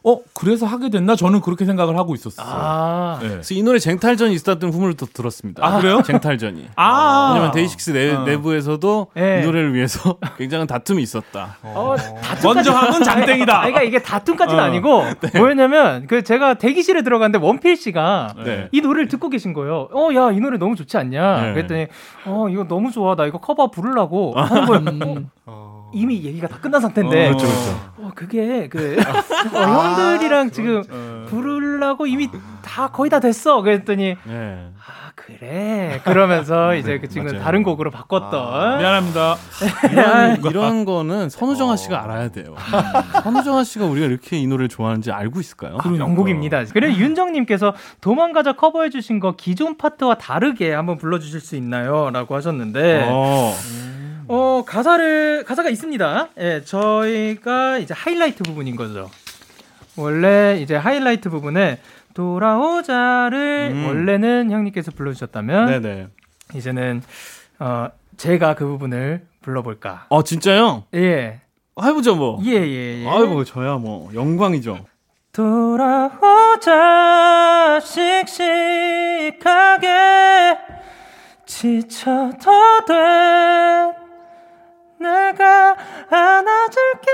어 0.07 0.19
그래서 0.33 0.67
하게 0.67 0.89
됐나 0.89 1.15
저는 1.15 1.41
그렇게 1.41 1.65
생각을 1.65 1.97
하고 1.97 2.13
있었어요. 2.13 2.45
아, 2.47 3.17
네. 3.21 3.27
그래서 3.29 3.53
이 3.55 3.63
노래 3.63 3.79
쟁탈전이 3.79 4.33
있었던 4.35 4.71
후문을 4.71 4.93
또 4.95 5.07
들었습니다. 5.07 5.65
아 5.65 5.79
그래요? 5.79 6.01
쟁탈전이. 6.03 6.67
아 6.77 7.31
왜냐면 7.33 7.51
데이식스 7.51 7.89
내, 7.91 8.13
어. 8.13 8.23
내부에서도 8.23 9.07
네. 9.15 9.41
이 9.41 9.45
노래를 9.45 9.73
위해서 9.73 10.17
굉장한 10.37 10.67
다툼이 10.67 11.01
있었다. 11.01 11.57
어, 11.63 11.95
먼저 12.43 12.71
하면 12.75 13.03
장땡이다. 13.03 13.59
아니, 13.61 13.71
그러니까 13.73 13.81
이게 13.81 14.03
다툼까지는 14.03 14.61
어. 14.61 14.65
아니고 14.67 15.03
네. 15.21 15.39
뭐였냐면 15.39 16.05
그 16.07 16.23
제가 16.23 16.53
대기실에 16.55 17.01
들어갔는데 17.01 17.43
원필 17.43 17.75
씨가 17.75 18.35
네. 18.45 18.67
이 18.71 18.81
노래를 18.81 19.07
듣고 19.07 19.29
계신 19.29 19.53
거예요. 19.53 19.89
어 19.91 20.11
야 20.13 20.31
이 20.31 20.39
노래 20.39 20.57
너무 20.57 20.75
좋지 20.75 20.97
않냐? 20.97 21.41
네. 21.41 21.53
그랬더니 21.53 21.87
어 22.25 22.47
이거 22.49 22.63
너무 22.67 22.91
좋아 22.91 23.15
나 23.15 23.25
이거 23.25 23.39
커버 23.39 23.71
부르려고 23.71 24.33
하는 24.39 24.65
거예요. 24.99 25.23
어. 25.47 25.84
이미 25.95 26.21
얘기가 26.23 26.47
다 26.47 26.57
끝난 26.59 26.81
상태인데. 26.81 27.29
어, 27.29 27.29
그렇죠, 27.29 27.47
그렇죠. 27.47 27.91
어, 27.97 28.11
그게 28.13 28.67
그 28.67 28.97
어, 29.55 29.59
형들이랑 29.59 30.47
아, 30.47 30.49
지금 30.51 30.83
어. 30.89 31.25
부르려고 31.29 32.05
이미 32.05 32.29
다 32.61 32.89
거의 32.89 33.09
다 33.09 33.19
됐어. 33.21 33.61
그랬더니 33.61 34.17
네. 34.23 34.69
아 34.77 35.11
그래. 35.15 36.01
그러면서 36.03 36.75
이제 36.75 36.99
그 36.99 37.07
친구 37.07 37.37
다른 37.39 37.63
곡으로 37.63 37.91
바꿨던. 37.91 38.33
아, 38.33 38.77
미안합니다. 38.77 39.37
이런, 39.91 40.43
이런 40.43 40.85
거는 40.85 41.29
선우정아 41.29 41.77
씨가 41.77 42.03
알아야 42.03 42.29
돼요. 42.29 42.55
선우정아 43.23 43.63
씨가 43.63 43.85
우리가 43.85 44.07
이렇게 44.07 44.37
이 44.37 44.45
노래를 44.47 44.67
좋아하는지 44.67 45.11
알고 45.11 45.39
있을까요? 45.39 45.77
아, 45.79 45.87
명곡입니다. 45.87 46.65
그리고 46.73 46.93
윤정님께서 46.99 47.73
도망가자 48.01 48.53
커버해주신 48.53 49.21
거 49.21 49.35
기존 49.37 49.77
파트와 49.77 50.15
다르게 50.15 50.73
한번 50.73 50.97
불러주실 50.97 51.39
수 51.39 51.55
있나요?라고 51.55 52.35
하셨는데. 52.35 53.07
어. 53.09 53.53
음. 53.53 54.04
어, 54.27 54.63
가사를, 54.65 55.43
가사가 55.45 55.69
있습니다. 55.69 56.29
예, 56.39 56.61
저희가 56.63 57.77
이제 57.77 57.93
하이라이트 57.93 58.43
부분인 58.43 58.75
거죠. 58.75 59.09
원래 59.97 60.59
이제 60.61 60.75
하이라이트 60.75 61.29
부분에 61.29 61.79
돌아오자를 62.13 63.71
음. 63.73 63.85
원래는 63.87 64.51
형님께서 64.51 64.91
불러주셨다면 64.91 65.81
네네. 65.81 66.07
이제는 66.53 67.01
어, 67.59 67.87
제가 68.17 68.55
그 68.55 68.65
부분을 68.65 69.25
불러볼까. 69.41 70.07
어, 70.09 70.23
진짜요? 70.23 70.83
예. 70.95 71.41
해보죠, 71.81 72.15
뭐. 72.15 72.41
예, 72.45 72.51
예, 72.51 73.03
예. 73.03 73.07
아이고, 73.07 73.43
저야 73.43 73.75
뭐, 73.75 74.09
영광이죠. 74.13 74.85
돌아오자, 75.33 76.71
씩씩하게, 77.83 79.87
지쳐도 81.45 82.85
돼. 82.87 83.94
내가 85.05 85.77
안아줄게. 86.09 87.11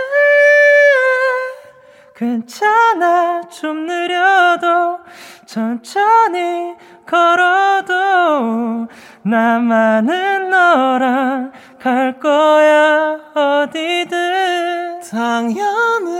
괜찮아 2.15 3.41
좀 3.49 3.86
느려도 3.86 4.99
천천히 5.45 6.75
걸어도 7.06 8.88
나만은 9.23 10.49
너랑 10.49 11.51
갈 11.82 12.17
거야 12.19 13.19
어디든. 13.34 15.01
당연해 15.12 16.12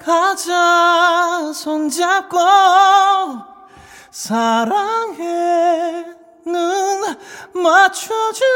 가자 0.00 1.52
손잡고. 1.52 2.38
사랑해 4.10 6.06
눈 6.46 7.16
맞춰줄래 7.52 8.48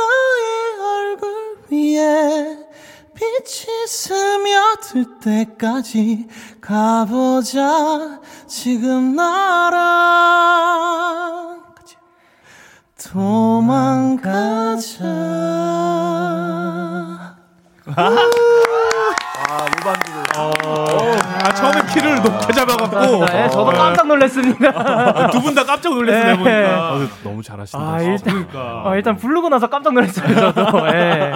너의 0.00 0.80
얼굴 0.80 1.58
위에 1.70 2.58
빛이 3.14 3.86
스며들 3.86 5.20
때까지 5.20 6.26
가보자 6.60 8.20
지금 8.46 9.14
나랑 9.14 10.40
도망가자 13.10 15.04
아. 17.96 18.30
어, 19.50 19.66
아, 20.40 21.54
처음에 21.54 21.80
키를 21.92 22.16
높게 22.22 22.52
잡아갖고. 22.52 23.26
네, 23.26 23.48
저도 23.50 23.70
깜짝 23.72 24.06
놀랐습니다. 24.06 25.30
두 25.30 25.40
분 25.40 25.54
다 25.54 25.64
깜짝 25.64 25.94
놀랐어요, 25.94 26.24
네. 26.24 26.36
보니까. 26.36 26.92
아, 26.92 27.08
너무 27.24 27.42
잘하신다. 27.42 27.84
아, 27.84 28.00
일단, 28.00 28.46
그러니까. 28.46 28.82
어, 28.88 28.96
일단 28.96 29.16
부르고 29.16 29.48
나서 29.48 29.68
깜짝 29.68 29.92
놀랐어요, 29.94 30.34
저도. 30.34 30.86
네. 30.90 31.32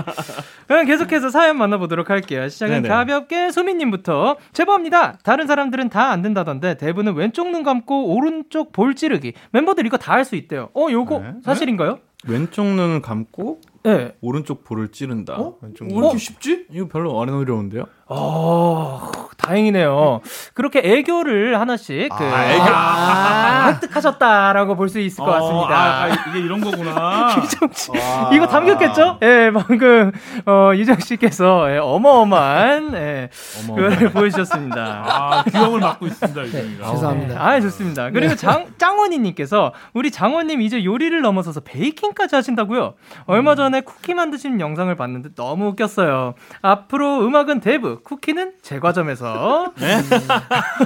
그럼 0.66 0.86
계속해서 0.86 1.28
사연 1.30 1.58
만나보도록 1.58 2.08
할게요. 2.10 2.48
시작은 2.48 2.82
네네. 2.82 2.88
가볍게 2.88 3.50
소민님부터. 3.50 4.36
제보합니다. 4.52 5.14
다른 5.22 5.46
사람들은 5.46 5.88
다 5.90 6.04
안 6.14 6.22
된다던데 6.22 6.76
대부분 6.76 7.14
왼쪽 7.16 7.48
눈 7.50 7.62
감고 7.64 8.14
오른쪽 8.14 8.72
볼 8.72 8.94
찌르기. 8.94 9.32
멤버들 9.52 9.84
이거 9.86 9.96
다 9.96 10.14
할 10.14 10.24
수 10.24 10.36
있대요. 10.36 10.68
어, 10.74 10.86
요거 10.90 11.18
네? 11.18 11.32
사실인가요? 11.44 11.98
왼쪽 12.26 12.64
눈을 12.66 13.02
감고 13.02 13.58
네. 13.84 14.12
오른쪽 14.22 14.64
볼을 14.64 14.88
찌른다. 14.92 15.34
어? 15.34 15.56
왼쪽 15.60 15.84
왜 15.88 15.94
이렇게 15.94 16.16
쉽지? 16.18 16.66
이거 16.70 16.88
별로 16.88 17.20
안 17.20 17.28
어려운데요? 17.28 17.84
어, 18.06 19.10
다행이네요. 19.38 20.20
그렇게 20.52 20.80
애교를 20.82 21.58
하나씩 21.60 22.08
그 22.10 22.24
아, 22.24 22.44
애교. 22.52 22.62
아, 22.64 23.68
획득하셨다라고 23.72 24.76
볼 24.76 24.88
수 24.88 25.00
있을 25.00 25.24
것 25.24 25.30
어, 25.30 25.32
같습니다. 25.34 25.74
아, 25.74 26.02
아, 26.04 26.08
이게 26.30 26.38
이런 26.40 26.60
거구나. 26.60 27.34
이거 28.32 28.46
담겼겠죠? 28.46 29.18
예, 29.22 29.50
방금 29.54 30.12
어, 30.46 30.72
유정 30.74 30.98
씨께서 31.00 31.70
예, 31.72 31.78
어마어마한 31.78 32.94
예, 32.94 33.30
그걸 33.66 34.10
보여주셨습니다. 34.12 35.04
아, 35.06 35.44
귀여움을 35.50 35.80
맡고 35.80 36.06
있습니다, 36.06 36.42
유정이가. 36.44 36.86
네, 36.86 36.92
죄송합니다. 36.92 37.46
아, 37.46 37.60
좋습니다. 37.60 38.10
그리고 38.10 38.30
네. 38.30 38.36
장 38.36 38.66
짱원이님께서 38.78 39.72
우리 39.94 40.10
장원님 40.10 40.60
이제 40.62 40.84
요리를 40.84 41.18
넘어서서 41.22 41.60
베이킹까지 41.60 42.34
하신다고요? 42.36 42.94
얼마 43.26 43.54
전에 43.54 43.73
쿠키 43.80 44.14
만드시는 44.14 44.60
영상을 44.60 44.94
봤는데 44.94 45.30
너무 45.34 45.68
웃겼어요. 45.68 46.34
앞으로 46.62 47.24
음악은 47.26 47.60
대부 47.60 48.00
쿠키는 48.02 48.52
제과점에서. 48.62 49.72
네. 49.80 49.96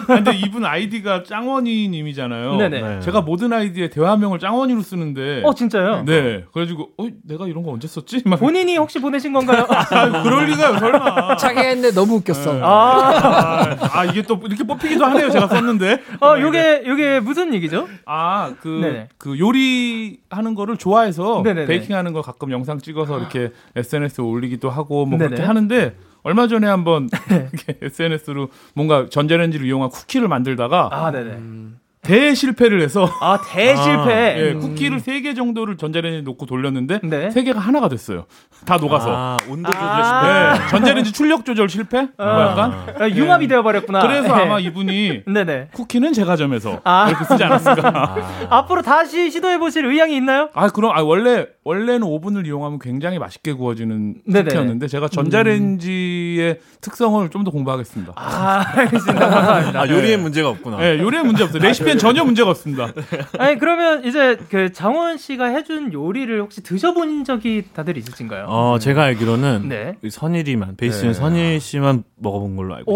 근데 0.07 0.37
이분 0.37 0.65
아이디가 0.65 1.23
짱원이 1.25 1.89
님이잖아요. 1.89 2.57
네네. 2.57 2.81
네. 2.81 3.01
제가 3.01 3.21
모든 3.21 3.53
아이디에 3.53 3.91
대화명을 3.91 4.39
짱원이로 4.39 4.83
쓰는데. 4.83 5.43
어, 5.45 5.55
진짜요? 5.55 6.05
네. 6.05 6.45
그래가지고, 6.53 6.91
어, 6.99 7.07
내가 7.25 7.47
이런 7.47 7.63
거 7.63 7.73
언제 7.73 7.89
썼지? 7.89 8.23
막. 8.27 8.39
본인이 8.39 8.77
혹시 8.77 9.01
보내신 9.01 9.33
건가요? 9.33 9.67
아, 9.71 10.23
그럴 10.23 10.47
리가요, 10.47 10.79
설마. 10.79 11.37
자기 11.37 11.61
했는데 11.61 11.93
너무 11.93 12.17
웃겼어. 12.17 12.55
네. 12.55 12.61
아. 12.63 13.77
아, 13.93 14.05
이게 14.05 14.23
또 14.23 14.41
이렇게 14.45 14.65
뽑히기도 14.65 15.05
하네요, 15.07 15.31
제가 15.31 15.49
썼는데. 15.49 16.03
어, 16.21 16.39
요게, 16.41 16.85
요게 16.87 17.21
무슨 17.21 17.53
얘기죠? 17.55 17.89
아, 18.07 18.53
그, 18.61 18.69
네네. 18.83 19.09
그 19.19 19.39
요리 19.39 20.21
하는 20.31 20.55
거를 20.55 20.77
좋아해서 20.77 21.43
네네네. 21.45 21.67
베이킹 21.67 21.95
하는 21.97 22.13
거 22.13 22.23
가끔 22.23 22.51
영상 22.51 22.78
찍어서 22.81 23.19
이렇게 23.19 23.53
SNS에 23.77 24.23
올리기도 24.25 24.71
하고 24.71 25.07
뭐 25.07 25.19
네네. 25.19 25.31
그렇게 25.31 25.43
하는데 25.43 25.97
얼마 26.23 26.47
전에 26.49 26.67
한번 26.67 27.09
SNS로 27.83 28.49
뭔가 28.75 29.09
전자레인지를 29.09 29.67
이용한 29.67 29.91
쿠키를 29.91 30.29
만들다가 30.29 30.89
아, 30.93 31.11
네네. 31.11 31.31
음, 31.33 31.79
대실패를 32.09 32.81
해서 32.81 33.11
아 33.21 33.39
대실패 33.47 34.13
아, 34.13 34.39
예, 34.39 34.53
음. 34.53 34.61
쿠키를 34.61 34.99
3개 34.99 35.37
정도를 35.37 35.77
전자레인지에 35.77 36.23
놓고 36.23 36.47
돌렸는데 36.47 37.01
네. 37.03 37.29
3개가 37.29 37.57
하나가 37.57 37.89
됐어요 37.89 38.27
다 38.65 38.79
녹아서 38.79 39.13
아, 39.15 39.37
온도 39.49 39.71
조절 39.71 39.85
아~ 39.87 40.55
실패 40.55 40.63
네, 40.63 40.71
전자레인지 40.71 41.13
출력 41.13 41.45
조절 41.45 41.69
실패 41.69 42.09
아~ 42.17 42.33
뭐 42.33 42.43
약간 42.43 42.73
아, 42.99 43.09
융합이 43.09 43.47
네. 43.47 43.55
되어버렸구나 43.55 44.01
그래서 44.01 44.35
네. 44.37 44.43
아마 44.43 44.59
이분이 44.61 45.25
네네. 45.33 45.69
쿠키는 45.73 46.13
제과점에서 46.13 46.81
아. 46.85 47.09
이렇게 47.09 47.25
쓰지 47.25 47.45
않았을까 47.45 48.47
앞으로 48.49 48.83
다시 48.83 49.31
시도해보실 49.31 49.85
의향이 49.85 50.17
있나요? 50.17 50.49
아 50.55 50.69
그럼 50.69 50.97
아, 50.97 51.03
원래 51.03 51.47
원래는 51.65 52.05
오븐을 52.05 52.47
이용하면 52.47 52.79
굉장히 52.79 53.19
맛있게 53.19 53.53
구워지는 53.53 54.23
쿠키였는데 54.25 54.87
제가 54.89 55.09
전자레인지의 55.09 56.51
음. 56.53 56.79
특성을 56.81 57.29
좀 57.31 57.39
더 57.45 57.51
공부하겠습니다 57.51 58.13
아 58.17 58.65
알겠습니다 58.75 59.81
아, 59.81 59.89
요리에 59.89 60.17
문제가 60.17 60.49
없구나 60.51 60.79
네 60.79 60.99
요리에 60.99 61.23
문제 61.23 61.45
없어요 61.45 61.63
레시피 61.63 61.98
전혀 61.99 62.25
문제가 62.25 62.51
없습니다. 62.51 62.93
아니 63.39 63.59
그러면 63.59 64.05
이제 64.05 64.39
그 64.51 64.73
장원 64.73 65.19
씨가 65.19 65.47
해준 65.47 65.93
요리를 65.93 66.41
혹시 66.41 66.63
드셔본 66.63 67.25
적이 67.25 67.65
다들 67.73 67.97
있으신가요? 67.97 68.47
어 68.49 68.79
제가 68.79 69.03
알기로는 69.05 69.69
네. 69.69 69.97
선일이만 70.09 70.77
베이스는 70.77 71.13
네. 71.13 71.19
선일 71.19 71.61
씨만 71.61 72.05
먹어본 72.17 72.57
걸로 72.57 72.75
알고 72.75 72.93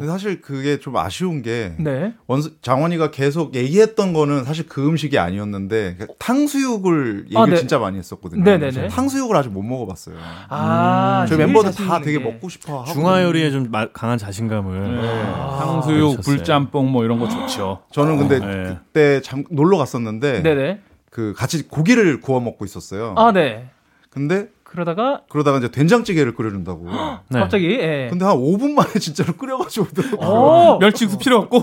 있어요. 0.00 0.12
사실 0.12 0.40
그게 0.40 0.78
좀 0.78 0.96
아쉬운 0.96 1.42
게 1.42 1.74
네. 1.78 2.14
원수 2.26 2.52
장원이가 2.60 3.10
계속 3.10 3.54
얘기했던 3.54 4.12
거는 4.12 4.44
사실 4.44 4.66
그 4.66 4.86
음식이 4.86 5.18
아니었는데 5.18 5.98
탕수육을 6.18 7.24
얘기를 7.26 7.40
아, 7.42 7.46
네. 7.46 7.56
진짜 7.56 7.78
많이 7.78 7.98
했었거든요. 7.98 8.42
네네네. 8.44 8.88
탕수육을 8.88 9.36
아직 9.36 9.50
못 9.50 9.62
먹어봤어요. 9.62 10.16
아, 10.48 11.22
음. 11.22 11.26
저희 11.28 11.38
멤버들 11.38 11.72
다 11.72 12.00
되게 12.00 12.18
먹고 12.18 12.48
싶어 12.48 12.80
하고 12.80 12.92
중화 12.92 13.22
요리에 13.22 13.50
좀 13.50 13.70
강한 13.92 14.18
자신감을 14.18 15.00
네. 15.00 15.08
아, 15.34 15.58
탕수육, 15.64 16.20
불짬뽕 16.22 16.90
뭐 16.90 17.04
이런 17.04 17.18
거 17.18 17.28
좋죠. 17.28 17.82
저는 17.92 18.18
근데 18.18 18.33
네. 18.38 18.78
그때 18.86 19.20
잠, 19.22 19.44
놀러 19.50 19.76
갔었는데 19.78 20.42
네네. 20.42 20.80
그 21.10 21.32
같이 21.36 21.68
고기를 21.68 22.20
구워 22.20 22.40
먹고 22.40 22.64
있었어요. 22.64 23.14
아 23.16 23.32
네. 23.32 23.70
근데 24.10 24.48
그러다가 24.62 25.22
그러다가 25.28 25.58
이제 25.58 25.70
된장찌개를 25.70 26.34
끓여준다고. 26.34 26.86
네. 27.28 27.38
갑자기. 27.40 27.70
예. 27.70 28.08
근데 28.10 28.24
한 28.24 28.36
5분 28.36 28.72
만에 28.72 28.92
진짜로 28.98 29.34
끓여가지고 29.34 29.86
오더라고요. 29.92 30.78
멸치국수 30.80 31.18
필요 31.18 31.38
없고 31.38 31.62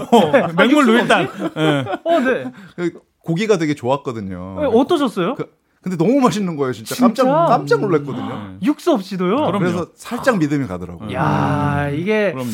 맹물로 0.58 0.94
일단. 0.94 1.28
네. 1.56 1.86
어, 2.04 2.20
네. 2.20 2.52
그 2.76 3.02
고기가 3.20 3.58
되게 3.58 3.76
좋았거든요. 3.76 4.58
네, 4.62 4.68
어떠셨어요? 4.68 5.36
그, 5.36 5.52
근데 5.82 5.98
너무 5.98 6.20
맛있는 6.22 6.56
거예요, 6.58 6.74
진짜. 6.74 6.94
진짜? 6.94 7.24
깜짝 7.24 7.48
깜짝 7.48 7.82
놀랐거든요. 7.82 8.24
음. 8.34 8.60
육수 8.62 8.92
없이도요. 8.92 9.36
그럼요. 9.38 9.58
그래서 9.60 9.88
살짝 9.96 10.38
믿음이 10.38 10.68
가더라고요. 10.68 11.12
야, 11.14 11.88
음. 11.90 11.96
이게 12.00 12.32
그럼요. 12.34 12.52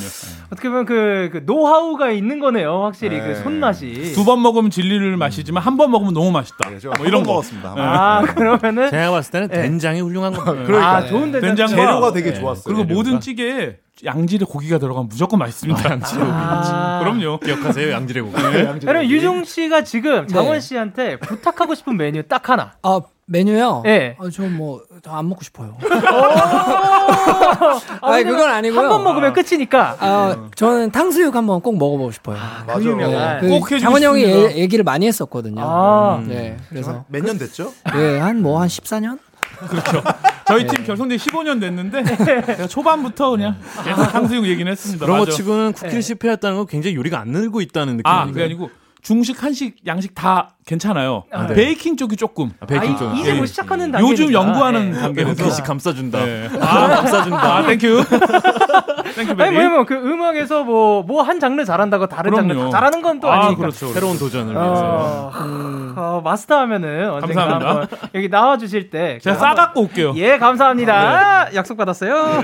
어떻게 0.50 0.70
보면 0.70 0.86
그, 0.86 1.30
그 1.34 1.42
노하우가 1.46 2.12
있는 2.12 2.40
거네요, 2.40 2.84
확실히 2.84 3.20
그 3.20 3.26
네. 3.26 3.34
그 3.34 3.44
손맛이. 3.44 4.14
두 4.14 4.24
번 4.24 4.42
먹으면 4.42 4.70
진리를 4.72 5.18
마시지만 5.18 5.62
한 5.62 5.76
번 5.78 5.92
먹으면 5.92 6.14
너무 6.14 6.32
맛있다. 6.32 6.70
네, 6.70 6.78
뭐 6.98 7.06
이런 7.06 7.24
거 7.24 7.32
먹었습니다. 7.34 7.74
아, 7.78 8.22
그러면은 8.22 8.90
제가 8.92 9.12
봤을 9.12 9.32
때는 9.32 9.48
네. 9.50 9.62
된장이 9.64 10.00
훌륭한 10.00 10.32
겁니다. 10.34 10.64
그러니까 10.66 10.96
아, 10.96 11.06
좋은 11.06 11.32
된장. 11.34 11.42
된장 11.56 11.68
재료가 11.68 12.14
되게 12.14 12.32
네. 12.32 12.40
좋았어요. 12.40 12.64
그리고 12.74 12.86
모든 12.94 13.20
찌개에 13.20 13.80
양질의 14.06 14.48
고기가 14.48 14.78
들어가면 14.78 15.10
무조건 15.10 15.40
맛있습니다. 15.40 15.88
아, 15.88 15.92
양질의 15.94 16.20
고기. 16.26 16.32
아~ 16.34 17.00
그럼요. 17.04 17.40
기억하세요, 17.40 17.92
양질의 17.92 18.24
고기. 18.24 18.42
네. 18.42 18.80
그럼 18.80 19.04
유중 19.06 19.44
씨가 19.44 19.84
지금 19.84 20.28
장원 20.28 20.60
씨한테 20.60 21.18
부탁하고 21.20 21.74
싶은 21.76 21.98
메뉴 21.98 22.24
딱 22.24 22.48
하나. 22.50 22.74
아 22.84 23.00
메뉴요? 23.26 23.82
네. 23.84 24.16
아, 24.20 24.30
저뭐안 24.30 25.28
먹고 25.28 25.44
싶어요. 25.44 25.78
아니 28.02 28.24
그건 28.24 28.50
아니고요. 28.50 28.80
한 28.80 28.90
번 28.90 29.04
먹으면 29.04 29.34
끝이니까. 29.34 29.98
아, 30.00 30.50
저는 30.56 30.92
탕수육 30.92 31.36
한 31.36 31.46
번 31.46 31.62
꼭 31.62 31.78
먹어보고 31.78 32.12
싶어요. 32.12 32.38
아, 32.40 32.64
그 32.76 32.84
유명한. 32.86 33.42
네, 33.42 33.60
그 33.66 33.80
장원 33.80 34.02
형이 34.04 34.24
예, 34.24 34.56
얘기를 34.58 34.84
많이 34.84 35.08
했었거든요. 35.08 35.62
아. 35.62 36.18
음, 36.22 36.28
네. 36.28 36.58
그래서 36.70 37.04
몇 37.08 37.24
년 37.24 37.38
됐죠? 37.38 37.74
네, 37.94 38.20
한 38.20 38.42
뭐한 38.42 38.68
14년? 38.68 39.20
그렇죠. 39.58 40.04
저희 40.48 40.66
네. 40.66 40.74
팀 40.74 40.86
결성된 40.86 41.18
15년 41.18 41.60
됐는데 41.60 42.04
제가 42.04 42.68
초반부터 42.68 43.32
그냥 43.32 43.56
계속 43.84 44.04
탕수육 44.04 44.46
얘기는 44.48 44.72
했습니다. 44.72 45.06
그런 45.06 45.20
거 45.20 45.26
치고는 45.26 45.74
쿠키를 45.74 45.96
네. 45.96 46.02
실패했다는 46.02 46.58
건 46.58 46.68
굉장히 46.68 46.96
요리가 46.96 47.20
안 47.20 47.30
늘고 47.30 47.62
있다는 47.62 47.98
느낌이 47.98 48.14
아, 48.14 48.26
그게 48.26 48.44
아니고 48.44 48.70
중식, 49.02 49.42
한식, 49.44 49.78
양식 49.86 50.14
다 50.16 50.57
괜찮아요. 50.68 51.24
아, 51.32 51.48
네. 51.48 51.54
베이킹 51.56 51.96
쪽이 51.96 52.18
조금. 52.18 52.52
아, 52.60 52.66
베이킹 52.66 52.94
아, 52.94 52.98
쪽. 52.98 53.18
이제 53.18 53.34
뭐 53.34 53.46
시작하는 53.46 53.90
단계. 53.92 54.08
요즘 54.12 54.32
연구하는 54.34 54.92
네. 54.92 55.00
단계에서. 55.00 55.50
네. 55.50 55.64
감싸준다. 55.64 56.26
네. 56.26 56.50
아, 56.60 56.88
감싸준다. 56.88 57.56
아, 57.58 57.66
Thank 57.66 57.87
you. 57.87 58.04
Thank 59.16 59.26
you 59.26 59.32
아니, 59.42 59.52
뭐냐면 59.54 59.86
그 59.86 59.96
음악에서 59.96 60.64
뭐, 60.66 61.04
뭐 61.04 61.24
한 61.24 61.40
장르 61.40 61.64
잘한다고 61.66 62.08
다른 62.08 62.32
그럼요. 62.32 62.48
장르 62.54 62.64
다 62.66 62.70
잘하는 62.72 63.02
건 63.02 63.20
또 63.20 63.32
아, 63.32 63.50
니까 63.50 63.56
그렇죠. 63.62 63.88
새로운 63.94 64.20
도전을 64.20 64.56
어, 64.56 64.62
위해서. 64.62 65.32
음. 65.46 65.94
어, 65.98 66.22
마스터 66.24 66.60
하면은 66.60 67.10
언젠가 67.10 67.88
여기 68.14 68.30
나와 68.30 68.58
주실 68.58 68.90
때. 68.92 69.18
제가 69.22 69.38
싸 69.38 69.56
갖고 69.56 69.82
올게요. 69.84 70.14
예, 70.18 70.38
감사합니다. 70.38 71.46
네. 71.50 71.56
약속 71.56 71.78
받았어요. 71.78 72.42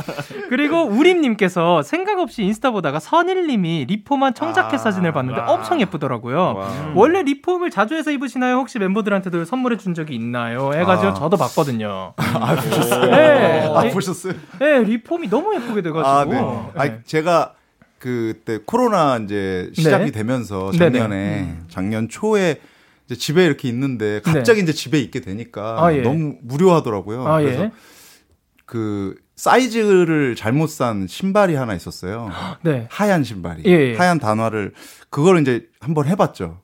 그리고 0.48 0.82
우림 0.84 1.20
님께서 1.20 1.82
생각 1.82 2.18
없이 2.18 2.42
인스타 2.42 2.70
보다가 2.70 2.98
선일 3.00 3.46
님이 3.46 3.84
리폼한 3.88 4.34
청자켓 4.34 4.74
아, 4.74 4.78
사진을 4.78 5.12
봤는데 5.12 5.40
와. 5.42 5.50
엄청 5.52 5.80
예쁘더라고요. 5.80 6.54
와. 6.56 6.68
원래 6.94 7.22
리 7.22 7.40
폼을 7.66 7.70
자주 7.70 7.94
해서 7.94 8.10
입으시나요? 8.10 8.56
혹시 8.56 8.78
멤버들한테도 8.78 9.44
선물해 9.44 9.76
준 9.76 9.94
적이 9.94 10.14
있나요? 10.14 10.72
해가지고 10.72 11.08
아. 11.08 11.14
저도 11.14 11.36
봤거든요. 11.36 12.14
아, 12.16 12.54
보셨어요? 12.56 13.10
네. 13.10 13.66
아, 13.66 13.90
보셨어요? 13.92 14.34
네, 14.58 14.78
리폼이 14.80 15.28
너무 15.28 15.54
예쁘게 15.54 15.82
돼가지고. 15.82 16.06
아, 16.06 16.24
네. 16.24 16.40
네. 16.40 16.70
아, 16.76 16.98
제가 17.04 17.54
그때 17.98 18.60
코로나 18.64 19.18
이제 19.18 19.70
시작이 19.74 20.06
네. 20.06 20.10
되면서 20.10 20.70
작년에 20.72 21.40
음. 21.40 21.64
작년 21.68 22.08
초에 22.08 22.60
이제 23.06 23.14
집에 23.14 23.44
이렇게 23.44 23.68
있는데 23.68 24.20
갑자기 24.22 24.60
네. 24.60 24.64
이제 24.64 24.72
집에 24.72 24.98
있게 25.00 25.20
되니까 25.20 25.84
아, 25.84 25.92
예. 25.92 26.02
너무 26.02 26.36
무료하더라고요. 26.42 27.26
아, 27.26 27.40
예. 27.40 27.44
그래서 27.44 27.62
예. 27.64 27.70
그 28.64 29.14
사이즈를 29.36 30.34
잘못 30.34 30.70
산 30.70 31.06
신발이 31.06 31.54
하나 31.54 31.74
있었어요. 31.74 32.30
네. 32.62 32.88
하얀 32.90 33.22
신발이. 33.22 33.62
예, 33.66 33.92
예. 33.92 33.96
하얀 33.96 34.18
단화를 34.18 34.72
그걸 35.16 35.40
이제 35.40 35.66
한번 35.80 36.06
해봤죠. 36.08 36.58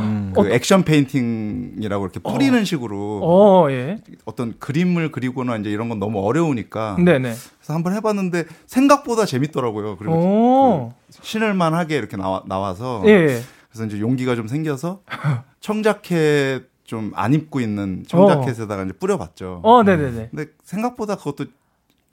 음, 0.00 0.32
그 0.34 0.40
어, 0.40 0.48
액션 0.48 0.82
페인팅이라고 0.82 2.06
이렇게 2.06 2.20
뿌리는 2.20 2.58
어. 2.58 2.64
식으로 2.64 3.20
어, 3.22 3.70
예. 3.70 3.98
어떤 4.24 4.58
그림을 4.58 5.12
그리거나 5.12 5.58
이제 5.58 5.68
이런 5.68 5.90
건 5.90 5.98
너무 5.98 6.26
어려우니까 6.26 6.96
네네. 7.04 7.34
그래서 7.58 7.74
한번 7.74 7.92
해봤는데 7.92 8.46
생각보다 8.64 9.26
재밌더라고요. 9.26 9.98
그리고 9.98 10.94
그 11.06 11.18
신을만하게 11.20 11.98
이렇게 11.98 12.16
나와 12.16 12.42
나와서 12.46 13.02
예. 13.04 13.42
그래서 13.68 13.84
이제 13.84 14.00
용기가 14.00 14.34
좀 14.36 14.48
생겨서 14.48 15.02
청자켓 15.60 16.64
좀 16.84 17.12
안 17.14 17.34
입고 17.34 17.60
있는 17.60 18.04
청자켓에다가 18.08 18.80
어. 18.80 18.84
이제 18.86 18.94
뿌려봤죠. 18.98 19.60
어, 19.62 19.82
네네네. 19.82 20.28
근데 20.30 20.46
생각보다 20.62 21.16
그것도 21.16 21.44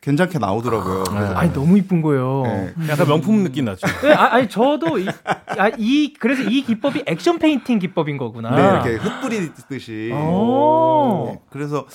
괜찮게 0.06 0.40
나오더라고요. 0.40 1.04
아, 1.10 1.40
아니 1.40 1.52
너무 1.52 1.78
이쁜 1.78 2.02
거예요. 2.02 2.44
네. 2.46 2.74
약간 2.90 3.08
명품 3.08 3.44
느낌 3.44 3.66
나죠. 3.66 3.88
네, 4.04 4.14
아, 4.14 4.40
니 4.40 4.48
저도 4.48 5.00
이, 5.00 5.08
아, 5.58 5.70
이 5.78 6.14
그래서 6.20 6.44
이 6.44 6.64
기법이 6.64 7.04
액션 7.08 7.40
페인팅 7.40 7.80
기법인 7.80 8.18
거구나. 8.18 8.52
네, 8.52 8.62
이렇게 8.62 9.04
흩뿌리듯이. 9.04 10.12
네, 10.14 11.40
그래서 11.50 11.86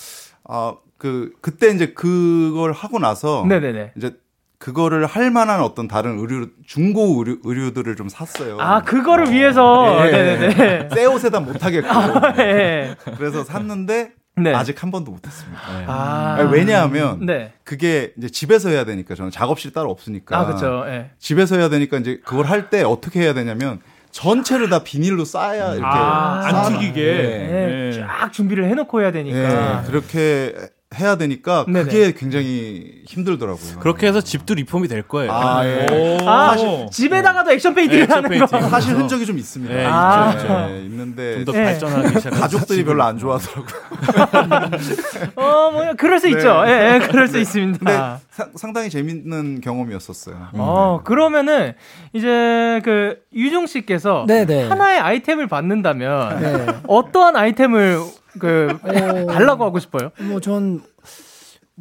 아 0.44 0.74
그 1.00 1.32
그때 1.40 1.70
이제 1.70 1.94
그걸 1.94 2.72
하고 2.72 2.98
나서 2.98 3.46
네네네. 3.48 3.92
이제 3.96 4.14
그거를 4.58 5.06
할 5.06 5.30
만한 5.30 5.62
어떤 5.62 5.88
다른 5.88 6.18
의류 6.18 6.50
중고 6.66 7.14
의류, 7.18 7.38
의류들을 7.42 7.96
좀 7.96 8.10
샀어요. 8.10 8.58
아 8.60 8.82
그거를 8.82 9.26
어. 9.26 9.30
위해서 9.30 10.04
네. 10.04 10.10
네네네. 10.12 10.88
새 10.94 11.06
옷에다 11.06 11.40
못 11.40 11.64
하겠고. 11.64 11.88
아, 11.88 12.32
네. 12.34 12.94
그래서 13.16 13.42
샀는데 13.42 14.12
네. 14.42 14.55
아직 14.55 14.83
한 14.83 14.90
번도 14.90 15.11
못했습니다. 15.12 15.61
네. 15.79 15.85
아~ 15.87 16.48
왜냐하면 16.50 17.24
네. 17.26 17.53
그게 17.64 18.12
이제 18.18 18.29
집에서 18.29 18.68
해야 18.68 18.85
되니까 18.85 19.14
저는 19.14 19.31
작업실 19.31 19.72
따로 19.72 19.90
없으니까. 19.90 20.38
아 20.38 20.46
그렇죠. 20.46 20.85
네. 20.87 21.11
집에서 21.18 21.57
해야 21.57 21.68
되니까 21.68 21.98
이제 21.98 22.20
그걸 22.24 22.46
할 22.46 22.70
때 22.70 22.83
어떻게 22.83 23.20
해야 23.20 23.35
되냐면 23.35 23.81
전체를 24.12 24.68
다 24.68 24.83
비닐로 24.85 25.24
싸야 25.24 25.72
이렇게 25.74 25.85
아, 25.87 26.42
안 26.44 26.72
튀기게 26.72 27.03
네. 27.05 27.90
네. 27.92 27.92
쫙 28.00 28.33
준비를 28.33 28.68
해놓고 28.68 29.00
해야 29.00 29.12
되니까. 29.12 29.83
그렇게 29.87 30.55
해야 30.98 31.14
되니까 31.16 31.64
네네. 31.68 31.85
그게 31.85 32.12
굉장히 32.12 33.03
힘들더라고요. 33.07 33.79
그렇게 33.79 34.09
해서 34.09 34.20
집도 34.20 34.55
리폼이 34.55 34.88
될 34.88 35.03
거예요. 35.03 35.31
아, 35.31 35.64
예. 35.64 35.87
아 36.26 36.50
사실 36.50 36.88
집에다가도 36.90 37.53
액션 37.53 37.74
페인팅을 37.74 38.09
네, 38.09 38.12
하는 38.12 38.38
거. 38.40 38.46
사실 38.68 38.96
흔적이 38.96 39.24
좀 39.24 39.38
있습니다. 39.38 39.72
네, 39.72 39.85
아, 39.87 40.33
있죠, 40.33 40.40
있죠. 40.46 40.53
네, 40.66 40.81
있는데 40.87 41.44
좀 41.44 41.44
더 41.44 41.53
발전하기 41.53 42.09
시작. 42.18 42.31
가족들이 42.31 42.85
별로 42.85 43.05
안 43.05 43.18
좋아하더라고요. 43.18 43.81
어, 45.37 45.70
뭐 45.70 45.92
그럴 45.96 46.18
수 46.18 46.26
네. 46.26 46.33
있죠. 46.33 46.64
예, 46.66 46.94
예, 46.94 47.07
그럴 47.07 47.29
수 47.29 47.35
네. 47.35 47.40
있습니다. 47.42 48.20
사, 48.31 48.48
상당히 48.57 48.90
재밌는 48.90 49.61
경험이었었어요. 49.61 50.48
어, 50.55 51.00
그러면은 51.05 51.74
이제 52.12 52.81
그 52.85 53.18
유종 53.33 53.66
씨께서 53.66 54.24
네네. 54.26 54.68
하나의 54.68 54.98
아이템을 54.98 55.46
받는다면 55.46 56.40
네. 56.40 56.66
어떠한 56.88 57.37
아이템을 57.37 58.00
그 58.38 58.78
어, 58.82 59.26
달라고 59.32 59.64
하고 59.64 59.78
싶어요? 59.78 60.10
뭐 60.20 60.40
전 60.40 60.80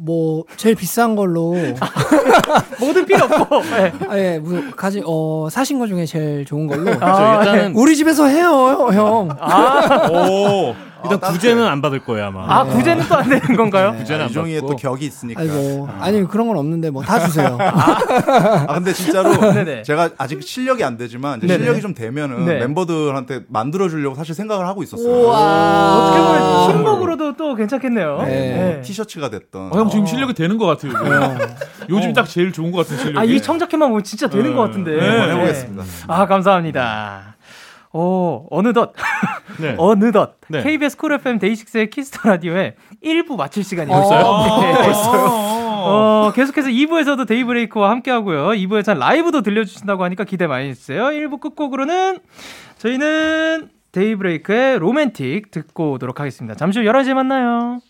뭐 0.02 0.44
제일 0.56 0.74
비싼 0.76 1.14
걸로 1.14 1.54
모든 2.80 3.04
필요 3.04 3.26
없고 3.26 3.60
네. 3.62 3.92
아, 4.08 4.18
예, 4.18 4.38
뭐 4.38 4.62
가지 4.74 5.02
어 5.04 5.48
사신 5.50 5.78
것 5.78 5.88
중에 5.88 6.06
제일 6.06 6.46
좋은 6.46 6.66
걸로 6.66 6.90
아, 7.00 7.40
일단은 7.40 7.74
우리 7.76 7.94
집에서 7.94 8.26
해요 8.26 8.88
형. 8.92 9.28
아, 9.38 10.08
오. 10.08 10.74
일단 11.04 11.18
아, 11.22 11.32
구제는 11.32 11.66
안 11.66 11.80
받을 11.82 12.00
거예요 12.00 12.26
아마. 12.26 12.44
아 12.60 12.64
구제는 12.64 13.06
또 13.08 13.14
안 13.16 13.28
되는 13.28 13.56
건가요? 13.56 13.92
네. 13.92 13.98
구제는 13.98 14.24
안 14.24 14.30
이종이의 14.30 14.60
또 14.60 14.76
격이 14.76 15.04
있으니까. 15.06 15.40
아이고, 15.40 15.88
아니 16.00 16.26
그런 16.26 16.46
건 16.48 16.56
없는데 16.56 16.90
뭐 16.90 17.02
다 17.02 17.18
주세요. 17.20 17.56
아, 17.60 18.74
근데 18.74 18.92
진짜로 18.92 19.30
제가 19.84 20.10
아직 20.18 20.42
실력이 20.42 20.82
안 20.84 20.96
되지만 20.96 21.40
실력이 21.40 21.80
좀 21.80 21.94
되면은 21.94 22.44
네. 22.44 22.58
멤버들한테 22.60 23.42
만들어 23.48 23.88
주려고 23.88 24.14
사실 24.14 24.34
생각을 24.34 24.66
하고 24.66 24.82
있었어요. 24.82 25.28
어떻게 25.28 26.20
보면 26.22 26.72
팀복으로도 26.72 27.36
또 27.36 27.54
괜찮겠네요. 27.54 28.22
네. 28.22 28.26
네. 28.26 28.80
티셔츠가 28.82 29.30
됐던. 29.30 29.72
어, 29.72 29.76
형 29.76 29.88
지금 29.90 30.06
실력이 30.06 30.34
되는 30.34 30.58
것 30.58 30.66
같아요. 30.66 30.92
요즘 31.88 32.10
어. 32.10 32.12
딱 32.12 32.28
제일 32.28 32.52
좋은 32.52 32.70
것 32.70 32.78
같은 32.78 32.98
실력. 32.98 33.20
아이 33.20 33.40
청자켓만 33.40 33.88
보면 33.88 34.04
진짜 34.04 34.28
되는 34.28 34.54
것 34.54 34.62
같은데. 34.62 34.96
네. 34.96 35.32
해보겠습니다. 35.32 35.84
아 36.08 36.26
감사합니다. 36.26 37.29
오, 37.92 38.46
어느덧, 38.50 38.92
네. 39.60 39.74
어느덧, 39.78 40.36
네. 40.48 40.62
KBS 40.62 40.96
쿨 40.96 41.12
FM 41.14 41.38
데이식스의 41.40 41.90
키스 41.90 42.14
더 42.14 42.28
라디오에 42.28 42.76
1부 43.02 43.36
마칠 43.36 43.64
시간이 43.64 43.90
벌써요? 43.90 44.24
어, 44.24 44.60
네. 44.62 44.72
벌써요? 44.74 45.26
어, 45.26 46.32
계속해서 46.34 46.68
2부에서도 46.68 47.26
데이브레이크와 47.26 47.90
함께 47.90 48.10
하고요. 48.10 48.50
2부에서는 48.50 48.98
라이브도 48.98 49.42
들려주신다고 49.42 50.04
하니까 50.04 50.24
기대 50.24 50.46
많이 50.46 50.68
해주세요. 50.68 51.04
1부 51.06 51.40
끝곡으로는 51.40 52.18
저희는 52.78 53.70
데이브레이크의 53.92 54.78
로맨틱 54.78 55.50
듣고 55.50 55.92
오도록 55.92 56.20
하겠습니다. 56.20 56.54
잠시 56.54 56.78
후 56.78 56.84
11시에 56.84 57.14
만나요. 57.14 57.80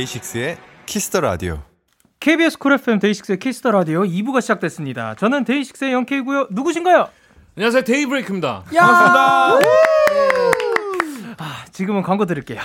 데이식스의 0.00 0.56
키스 0.86 1.07
더 1.07 1.20
라디오. 1.20 1.62
KBS 2.20 2.58
쿨 2.58 2.72
FM 2.74 2.98
데이식스의 3.00 3.38
키스 3.38 3.58
더 3.58 3.70
라디오 3.70 4.02
2부가 4.02 4.40
시작됐습니다. 4.40 5.14
저는 5.16 5.44
데이식스의 5.44 5.92
영케이고요. 5.92 6.48
누구신가요? 6.50 7.08
안녕하세요. 7.56 7.82
데이브레이크입니다. 7.84 8.64
반갑습니다. 8.74 9.58
아, 11.38 11.64
지금은 11.72 12.02
광고 12.02 12.24
드릴게요. 12.26 12.60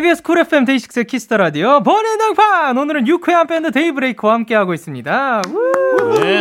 KBS 0.00 0.22
쿨 0.22 0.38
FM 0.38 0.64
데이식스 0.64 1.04
키스 1.04 1.24
더 1.24 1.36
라디오 1.36 1.82
번외당판 1.82 2.78
오늘은 2.78 3.06
유쾌한 3.06 3.46
밴드 3.46 3.70
데이브레이크와 3.70 4.32
함께하고 4.32 4.72
있습니다. 4.72 5.42
네. 6.14 6.40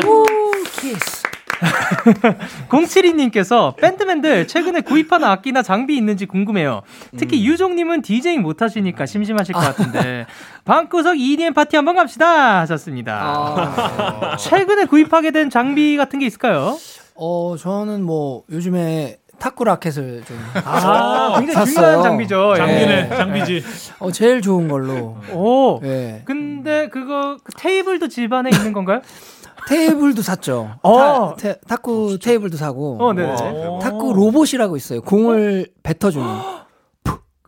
키스. 0.79 1.23
072님께서 2.69 3.75
밴드맨들 3.75 4.47
최근에 4.47 4.79
구입한 4.79 5.25
악기나 5.25 5.61
장비 5.61 5.97
있는지 5.97 6.25
궁금해요. 6.25 6.83
특히 7.17 7.37
음. 7.41 7.43
유종님은 7.43 8.01
디제잉 8.01 8.43
못하시니까 8.43 9.05
심심하실 9.05 9.53
것 9.53 9.59
같은데 9.59 10.25
방구석 10.63 11.19
EDM 11.19 11.53
파티 11.53 11.75
한번 11.75 11.97
갑시다 11.97 12.61
하셨습니다. 12.61 13.19
아. 13.21 14.37
최근에 14.37 14.85
구입하게 14.85 15.31
된 15.31 15.49
장비 15.49 15.97
같은 15.97 16.19
게 16.19 16.25
있을까요? 16.27 16.77
어 17.15 17.57
저는 17.59 18.03
뭐 18.03 18.43
요즘에 18.49 19.17
탁구 19.39 19.63
라켓을 19.63 20.23
좀. 20.25 20.37
아, 20.65 21.35
굉장히 21.39 21.53
샀어요. 21.53 21.73
중요한 21.73 22.03
장비죠. 22.03 22.53
장비네, 22.57 23.09
예. 23.11 23.15
장비지. 23.15 23.63
어, 23.99 24.11
제일 24.11 24.41
좋은 24.41 24.67
걸로. 24.67 25.17
오. 25.33 25.79
예. 25.83 26.21
근데 26.25 26.89
그거 26.89 27.37
그 27.43 27.51
테이블도 27.57 28.09
집안에 28.09 28.49
있는 28.53 28.73
건가요? 28.73 29.01
테이블도 29.67 30.21
샀죠. 30.21 30.75
어. 30.81 30.97
타, 30.97 31.35
테, 31.35 31.55
탁구 31.67 32.13
어, 32.13 32.17
테이블도 32.17 32.57
사고. 32.57 32.97
어, 32.99 33.13
네. 33.13 33.35
탁구 33.81 34.13
로봇이라고 34.13 34.75
있어요. 34.77 35.01
공을 35.01 35.67
뱉어주는. 35.83 36.25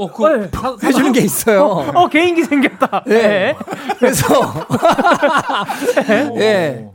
어, 0.02 0.12
그 0.12 0.26
네. 0.26 0.50
해주는 0.84 1.12
게 1.12 1.22
있어요. 1.22 1.64
어, 1.64 2.08
개인기 2.10 2.44
생겼다. 2.44 3.04
네. 3.06 3.22
네. 3.22 3.56
그래서 4.00 4.26
예. 6.10 6.24
네. 6.36 6.92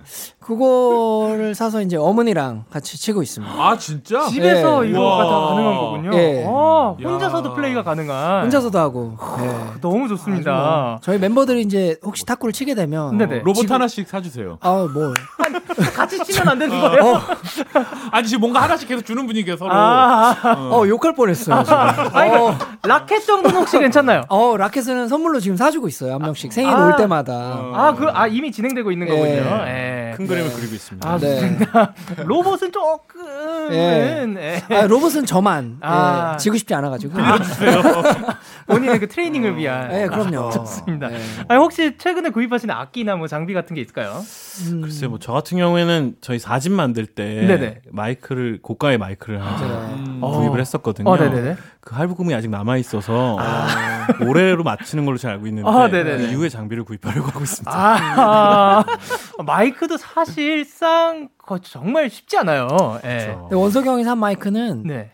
그거를 0.47 1.57
사서 1.57 1.83
이제 1.83 1.97
어머니랑 1.97 2.67
같이 2.71 2.97
치고 2.97 3.21
있습니다. 3.21 3.53
아 3.53 3.77
진짜? 3.77 4.27
집에서 4.27 4.87
예. 4.87 4.91
이거가 4.91 5.25
다 5.25 5.41
가능한 5.49 5.77
거군요. 5.77 6.11
예. 6.15 6.45
아, 6.47 6.95
혼자서도 7.03 7.51
야. 7.51 7.55
플레이가 7.55 7.83
가능한. 7.83 8.45
혼자서도 8.45 8.79
하고. 8.79 9.17
예. 9.41 9.81
너무 9.81 10.07
좋습니다. 10.07 10.53
뭐 10.53 10.99
저희 11.03 11.19
멤버들이 11.19 11.63
이제 11.63 11.97
혹시 12.05 12.25
탁구를 12.25 12.53
치게 12.53 12.77
되면 12.77 13.19
네네. 13.19 13.39
로봇 13.41 13.63
지금... 13.63 13.75
하나씩 13.75 14.07
사주세요. 14.09 14.59
아 14.61 14.87
뭐. 14.95 15.13
같이 15.95 16.23
치면 16.23 16.49
안 16.49 16.59
되는 16.61 16.81
거예요? 16.81 17.03
어. 17.03 17.21
아니 18.13 18.29
지금 18.29 18.43
뭔가 18.43 18.63
하나씩 18.63 18.89
계속 18.89 19.05
주는 19.05 19.27
분위기에 19.27 19.57
서로. 19.57 19.73
아, 19.73 20.37
어. 20.45 20.79
어 20.79 20.89
욕할 20.89 21.13
뻔했어요. 21.15 21.65
지금. 21.65 21.79
아니, 22.17 22.31
어. 22.31 22.57
라켓 22.85 23.27
정도는 23.27 23.59
혹시 23.59 23.81
괜찮나요? 23.81 24.23
어 24.29 24.57
라켓은 24.57 25.09
선물로 25.09 25.41
지금 25.41 25.57
사주고 25.57 25.89
있어요 25.89 26.15
한 26.15 26.23
명씩 26.23 26.53
생일 26.53 26.73
아. 26.73 26.87
올 26.87 26.97
때마다. 26.97 27.33
아그아 27.75 28.13
아, 28.15 28.27
이미 28.29 28.53
진행되고 28.53 28.93
있는 28.93 29.09
거군요. 29.09 29.65
예. 29.67 30.15
큰 30.17 30.27
그림을 30.37 30.57
그리고 30.57 30.75
있습니다. 30.75 31.09
아, 31.09 31.19
네. 31.19 31.59
로봇은 32.25 32.73
조금. 32.73 33.27
예. 33.73 34.27
네. 34.27 34.63
아, 34.71 34.87
로봇은 34.87 35.27
저만 35.27 35.79
아. 35.81 36.33
예, 36.35 36.39
지고 36.39 36.57
싶지 36.57 36.75
않아가지고. 36.75 37.15
빌려주세요. 37.15 37.83
본인의 38.67 39.01
그 39.01 39.09
트레이닝을 39.09 39.53
어. 39.53 39.55
위한. 39.55 39.89
네, 39.89 40.07
그럼요. 40.07 40.51
좋습니다. 40.51 41.09
네. 41.09 41.19
아니, 41.49 41.61
혹시 41.61 41.97
최근에 41.99 42.31
구입하신 42.31 42.71
악기나 42.71 43.17
뭐 43.17 43.27
장비 43.27 43.55
같은 43.55 43.75
게 43.75 43.81
있을까요? 43.83 44.23
음. 44.67 44.81
글쎄, 44.83 45.07
뭐저 45.07 45.33
같은 45.33 45.59
경우에는 45.59 46.17
저희 46.21 46.39
사진 46.39 46.73
만들 46.73 47.07
때 47.07 47.25
네네. 47.47 47.83
마이크를 47.91 48.59
고가의 48.63 48.99
마이크를 48.99 49.41
하나 49.45 49.95
음. 49.95 50.16
구입을 50.21 50.61
했었거든요. 50.61 51.11
어, 51.11 51.17
그 51.81 51.95
할부금이 51.95 52.35
아직 52.35 52.51
남아 52.51 52.77
있어서 52.79 53.37
아. 53.39 54.07
올해로 54.25 54.63
마치는 54.65 55.05
걸로 55.05 55.19
잘 55.19 55.33
알고 55.33 55.47
있는데 55.47 55.69
아, 55.69 55.89
그 55.89 56.29
이후에 56.31 56.49
장비를 56.49 56.85
구입하려고 56.85 57.29
하고 57.29 57.41
있습니다. 57.41 57.71
아, 57.75 58.85
마이크도 59.45 59.97
사실상 59.97 61.29
정말 61.63 62.11
쉽지 62.11 62.37
않아요. 62.39 62.69
네. 63.03 63.27
그렇죠. 63.27 63.49
원석이 63.53 63.89
형이 63.89 64.05
산 64.05 64.19
마이크는 64.19 64.83
네. 64.85 65.11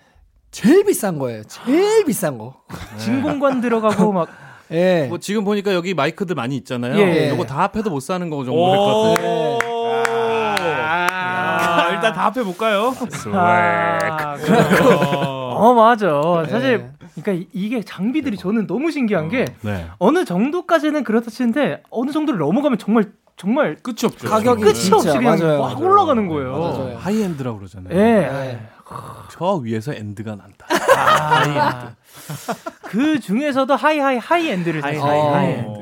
제일 0.50 0.84
비싼 0.84 1.18
거예요. 1.18 1.42
제일 1.44 2.04
비싼 2.04 2.38
거. 2.38 2.54
진공관 2.98 3.60
들어가고 3.60 4.12
막. 4.12 4.28
예. 4.70 5.06
뭐 5.08 5.18
지금 5.18 5.44
보니까 5.44 5.74
여기 5.74 5.92
마이크들 5.94 6.34
많이 6.34 6.56
있잖아요. 6.56 6.98
예. 6.98 7.32
이거 7.32 7.44
다 7.44 7.58
합해도 7.62 7.90
못 7.90 8.00
사는 8.00 8.28
거 8.30 8.44
정도 8.44 8.70
될것 8.70 9.16
같아요. 9.16 9.31
아, 12.02 12.08
일단 12.08 12.12
다 12.14 12.26
합해 12.26 12.44
볼까요? 12.44 12.92
아, 13.34 14.36
어 15.54 15.74
맞아. 15.74 16.44
사실 16.48 16.90
그러니까 17.14 17.46
이게 17.52 17.82
장비들이 17.82 18.36
저는 18.36 18.66
너무 18.66 18.90
신기한 18.90 19.28
게 19.28 19.42
어, 19.42 19.54
네. 19.62 19.86
어느 19.98 20.24
정도까지는 20.24 21.04
그렇다 21.04 21.30
치는데 21.30 21.82
어느 21.90 22.10
정도를 22.10 22.38
넘어가면 22.40 22.78
정말 22.78 23.12
정말 23.36 23.76
끝이 23.76 23.96
없죠. 24.04 24.28
가격이 24.28 24.62
끝이 24.62 24.90
없이 24.92 25.08
그냥 25.08 25.24
맞아요, 25.38 25.58
막 25.60 25.72
맞아요. 25.74 25.84
올라가는 25.86 26.28
거예요. 26.28 26.52
맞아요. 26.58 26.96
high-end라고 26.98 27.58
그러잖아요. 27.58 27.94
예. 27.96 28.02
네. 28.02 28.68
저 29.30 29.54
위에서 29.54 29.94
end가 29.94 30.36
난다. 30.36 30.66
아, 30.96 31.40
하이엔드. 31.40 31.94
그 32.82 33.20
중에서도 33.20 33.74
high 33.74 34.18
high 34.18 34.35
high-end를 34.35 34.84
high, 34.84 34.96
high, 34.96 35.20
high-end. 35.20 35.80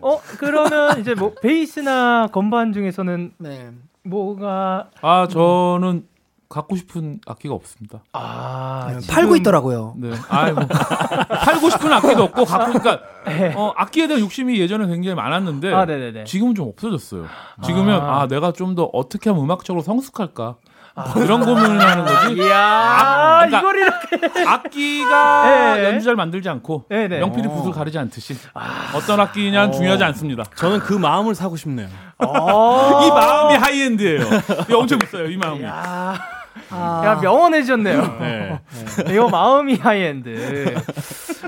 어 0.00 0.20
그러면 0.38 1.00
이제 1.00 1.14
뭐 1.14 1.32
베이스나 1.40 2.28
건반 2.32 2.72
중에서는 2.72 3.32
네. 3.38 3.70
뭐가 4.04 4.90
아 5.00 5.26
저는 5.28 6.06
갖고 6.48 6.76
싶은 6.76 7.20
악기가 7.26 7.54
없습니다. 7.54 8.04
아, 8.12 8.86
네, 8.92 9.00
지금... 9.00 9.14
팔고 9.14 9.36
있더라고요. 9.36 9.94
네. 9.96 10.12
아, 10.28 10.52
뭐, 10.52 10.64
팔고 11.42 11.68
싶은 11.70 11.92
악기도 11.92 12.22
없고 12.24 12.44
갖고 12.44 12.78
그러니까 12.78 13.00
네. 13.26 13.52
어, 13.56 13.72
악기에 13.76 14.06
대한 14.06 14.22
욕심이 14.22 14.60
예전에 14.60 14.86
굉장히 14.86 15.16
많았는데 15.16 15.72
아, 15.72 15.84
지금은 16.24 16.54
좀 16.54 16.68
없어졌어요. 16.68 17.26
지금은 17.64 17.94
아, 17.94 18.22
아 18.22 18.26
내가 18.28 18.52
좀 18.52 18.74
더 18.74 18.84
어떻게 18.92 19.30
하면 19.30 19.44
음악적으로 19.44 19.82
성숙할까? 19.82 20.56
아. 20.96 21.12
이런 21.16 21.44
고민을 21.44 21.80
하는 21.80 22.04
거지. 22.04 22.34
이야, 22.34 22.56
아, 22.56 23.46
그러니까 23.46 23.58
이걸 23.58 23.76
이렇게 23.78 24.44
악기가 24.48 25.74
네. 25.76 25.84
연주자를 25.90 26.16
만들지 26.16 26.48
않고 26.48 26.84
네, 26.88 27.08
네. 27.08 27.18
명필이 27.18 27.48
붓을 27.48 27.72
가리지 27.72 27.98
않듯이 27.98 28.36
아. 28.54 28.92
어떤 28.94 29.18
악기냐는 29.18 29.68
어. 29.70 29.72
중요하지 29.72 30.04
않습니다. 30.04 30.44
저는 30.54 30.78
그 30.80 30.92
마음을 30.94 31.34
사고 31.34 31.56
싶네요. 31.56 31.88
이 32.22 33.08
마음이 33.10 33.54
high-end예요. 33.56 34.20
엄청 34.72 34.98
비싸요, 35.00 35.26
이 35.26 35.36
마음이. 35.36 35.64
아. 35.66 36.14
야 36.72 37.18
명언해 37.20 37.62
주셨네요. 37.62 38.16
네. 38.20 38.60
네. 39.04 39.12
이거 39.12 39.28
마음이 39.28 39.76
하이엔드. 39.76 40.74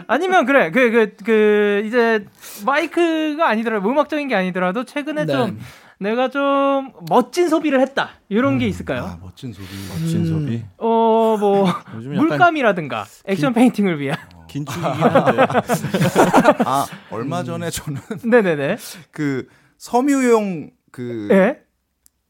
아니면 0.08 0.44
그래 0.46 0.70
그 0.70 0.90
그그 0.90 1.16
그, 1.18 1.24
그 1.24 1.82
이제 1.86 2.24
마이크가 2.64 3.48
아니더라도 3.48 3.88
음악적인 3.88 4.28
게 4.28 4.34
아니더라도 4.34 4.84
최근에 4.84 5.26
네. 5.26 5.32
좀 5.32 5.60
내가 5.98 6.28
좀 6.28 6.92
멋진 7.08 7.48
소비를 7.48 7.80
했다 7.80 8.10
이런 8.28 8.54
음, 8.54 8.58
게 8.58 8.66
있을까요? 8.66 9.04
아, 9.04 9.18
멋진 9.20 9.52
소비, 9.52 9.66
멋진 9.88 10.20
음, 10.20 10.24
소비. 10.26 10.64
어 10.78 11.36
뭐 11.38 11.66
물감이라든가 11.92 13.04
액션 13.26 13.52
긴, 13.52 13.60
페인팅을 13.60 14.00
위한 14.00 14.18
어, 14.34 14.46
긴축이긴 14.48 14.86
한데. 14.88 15.46
아 16.64 16.86
얼마 17.10 17.42
전에 17.44 17.68
저는 17.70 18.00
네네네 18.24 18.76
그 19.10 19.48
섬유용 19.78 20.70
그 20.92 21.28
네? 21.30 21.62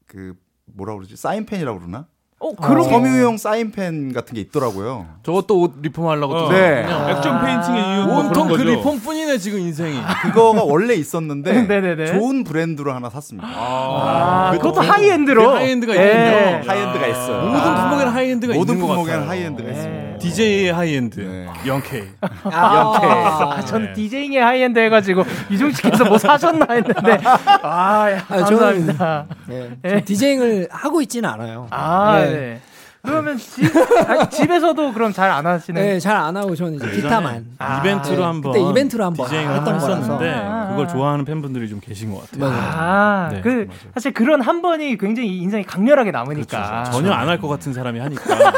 그 0.07 0.33
뭐라 0.65 0.95
그러지 0.95 1.15
사인펜이라고 1.15 1.79
그러나? 1.79 2.07
어, 2.39 2.53
그런 2.55 2.83
섬유용 2.83 3.37
사인펜 3.37 4.13
같은 4.13 4.35
게 4.35 4.41
있더라고요. 4.41 5.07
저것도 5.23 5.59
옷 5.59 5.73
리폼하려고 5.81 6.35
어. 6.35 6.51
네. 6.51 6.85
액션 7.09 7.43
페인팅의 7.43 7.81
이유 7.81 8.13
온통 8.13 8.47
그 8.49 8.61
리폼뿐이네 8.61 9.39
지금 9.39 9.59
인생이. 9.59 9.99
그거가 10.21 10.63
원래 10.63 10.93
있었는데 10.93 11.63
네네네. 11.65 12.05
좋은 12.07 12.43
브랜드로 12.43 12.93
하나 12.93 13.09
샀습니다. 13.09 13.47
아, 13.47 14.49
아 14.49 14.51
그것도 14.51 14.81
high-end로. 14.81 15.49
high-end가 15.49 15.93
네. 15.93 16.05
있군요. 16.05 16.71
high-end가 16.71 17.07
있어요. 17.07 17.45
모든 17.49 17.75
품목에는 17.75 18.11
high-end가 18.11 18.53
모든 18.53 18.75
있는 18.75 18.87
품목에는 18.87 19.27
high-end가 19.27 19.69
있습니다. 19.69 20.06
DJ의 20.19 20.73
high-end. 20.73 21.19
네. 21.19 21.47
영케이. 21.65 22.03
아, 22.43 22.93
영케이. 22.95 23.09
아, 23.09 23.61
전 23.65 23.93
DJ의 23.93 24.37
high-end 24.37 24.79
해가지고 24.79 25.23
이종식께서 25.49 26.05
뭐 26.05 26.17
사셨나 26.17 26.65
했는데 26.69 27.19
아, 27.63 28.11
야, 28.11 28.25
아 28.29 28.37
감사합니다. 28.37 29.25
저는 29.47 29.79
네. 29.81 29.89
네. 29.89 30.01
DJing을 30.03 30.67
하고 30.71 31.01
있지는 31.01 31.29
않아요. 31.29 31.67
아, 31.71 32.19
네. 32.25 32.61
네. 33.07 33.11
그러면 33.11 33.37
집, 33.37 33.63
아, 34.09 34.29
집에서도 34.29 34.93
그럼 34.93 35.13
잘 35.13 35.31
안 35.31 35.45
하시는? 35.45 35.81
네, 35.81 35.99
잘 35.99 36.15
안 36.17 36.35
하고 36.35 36.55
저는 36.55 36.75
이제 36.75 36.89
기타만. 36.91 37.45
아, 37.59 37.79
이벤트로 37.79 38.17
네. 38.17 38.23
한번 38.23 38.51
그때 38.53 38.69
이벤트로 38.69 39.05
한번 39.05 39.29
했던 39.31 39.75
했었는데 39.75 40.33
아, 40.33 40.67
그걸 40.69 40.87
좋아하는 40.87 41.25
팬분들이 41.25 41.69
좀 41.69 41.79
계신 41.79 42.11
것 42.13 42.29
같아요. 42.31 42.51
아, 42.53 43.29
네, 43.31 43.41
그 43.41 43.49
맞아요. 43.49 43.67
사실 43.93 44.13
그런 44.13 44.41
한 44.41 44.61
번이 44.61 44.97
굉장히 44.97 45.37
인상이 45.37 45.63
강렬하게 45.63 46.11
남으니까 46.11 46.83
그렇죠. 46.83 46.91
전혀 46.91 47.11
안 47.11 47.27
할 47.27 47.37
것 47.39 47.47
같은 47.47 47.73
사람이 47.73 47.99
하니까. 47.99 48.33
아, 48.35 48.51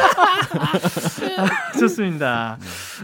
좋습니다. 1.80 2.58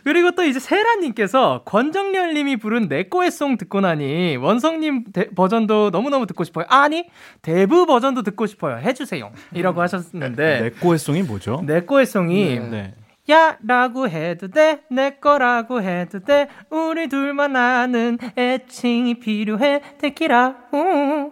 그리고 0.04 0.32
또 0.32 0.44
이제 0.44 0.60
세라님께서 0.60 1.62
권정열님이 1.66 2.58
부른 2.58 2.88
내꺼의 2.88 3.32
송 3.32 3.58
듣고 3.58 3.82
나니 3.82 4.38
원성님 4.38 5.06
대, 5.14 5.30
버전도 5.30 5.92
너무 5.92 6.10
너무 6.10 6.28
듣고 6.28 6.44
싶어요. 6.44 6.66
아니 6.70 7.06
대부 7.42 7.86
버전도 7.86 8.24
듣고 8.24 8.46
싶어요. 8.46 8.78
해주세요. 8.78 9.32
이라고 9.54 9.82
하셨는데 9.82 10.62
내꺼의 10.62 11.00
송이 11.00 11.24
뭐 11.24 11.35
죠? 11.40 11.62
내꺼의 11.66 12.06
송이 12.06 12.60
네. 12.60 12.70
네. 12.70 12.96
야라고 13.28 14.08
해도 14.08 14.50
돼, 14.50 14.82
내 14.92 15.16
거라고 15.16 15.82
해도 15.82 16.20
돼, 16.20 16.48
우리 16.70 17.10
둘만 17.10 17.56
아는 17.56 18.20
애칭이 18.38 19.16
필요해, 19.20 19.82
데키라, 20.00 20.56
우. 20.74 21.32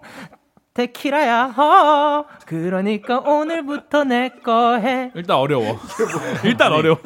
데키라야 0.76 1.50
허 1.50 2.26
그러니까 2.48 3.20
오늘부터 3.20 4.06
내 4.06 4.32
거 4.44 4.80
해 4.80 5.12
일단 5.14 5.38
어려워 5.38 5.78
일단 6.44 6.74
어려워 6.74 6.98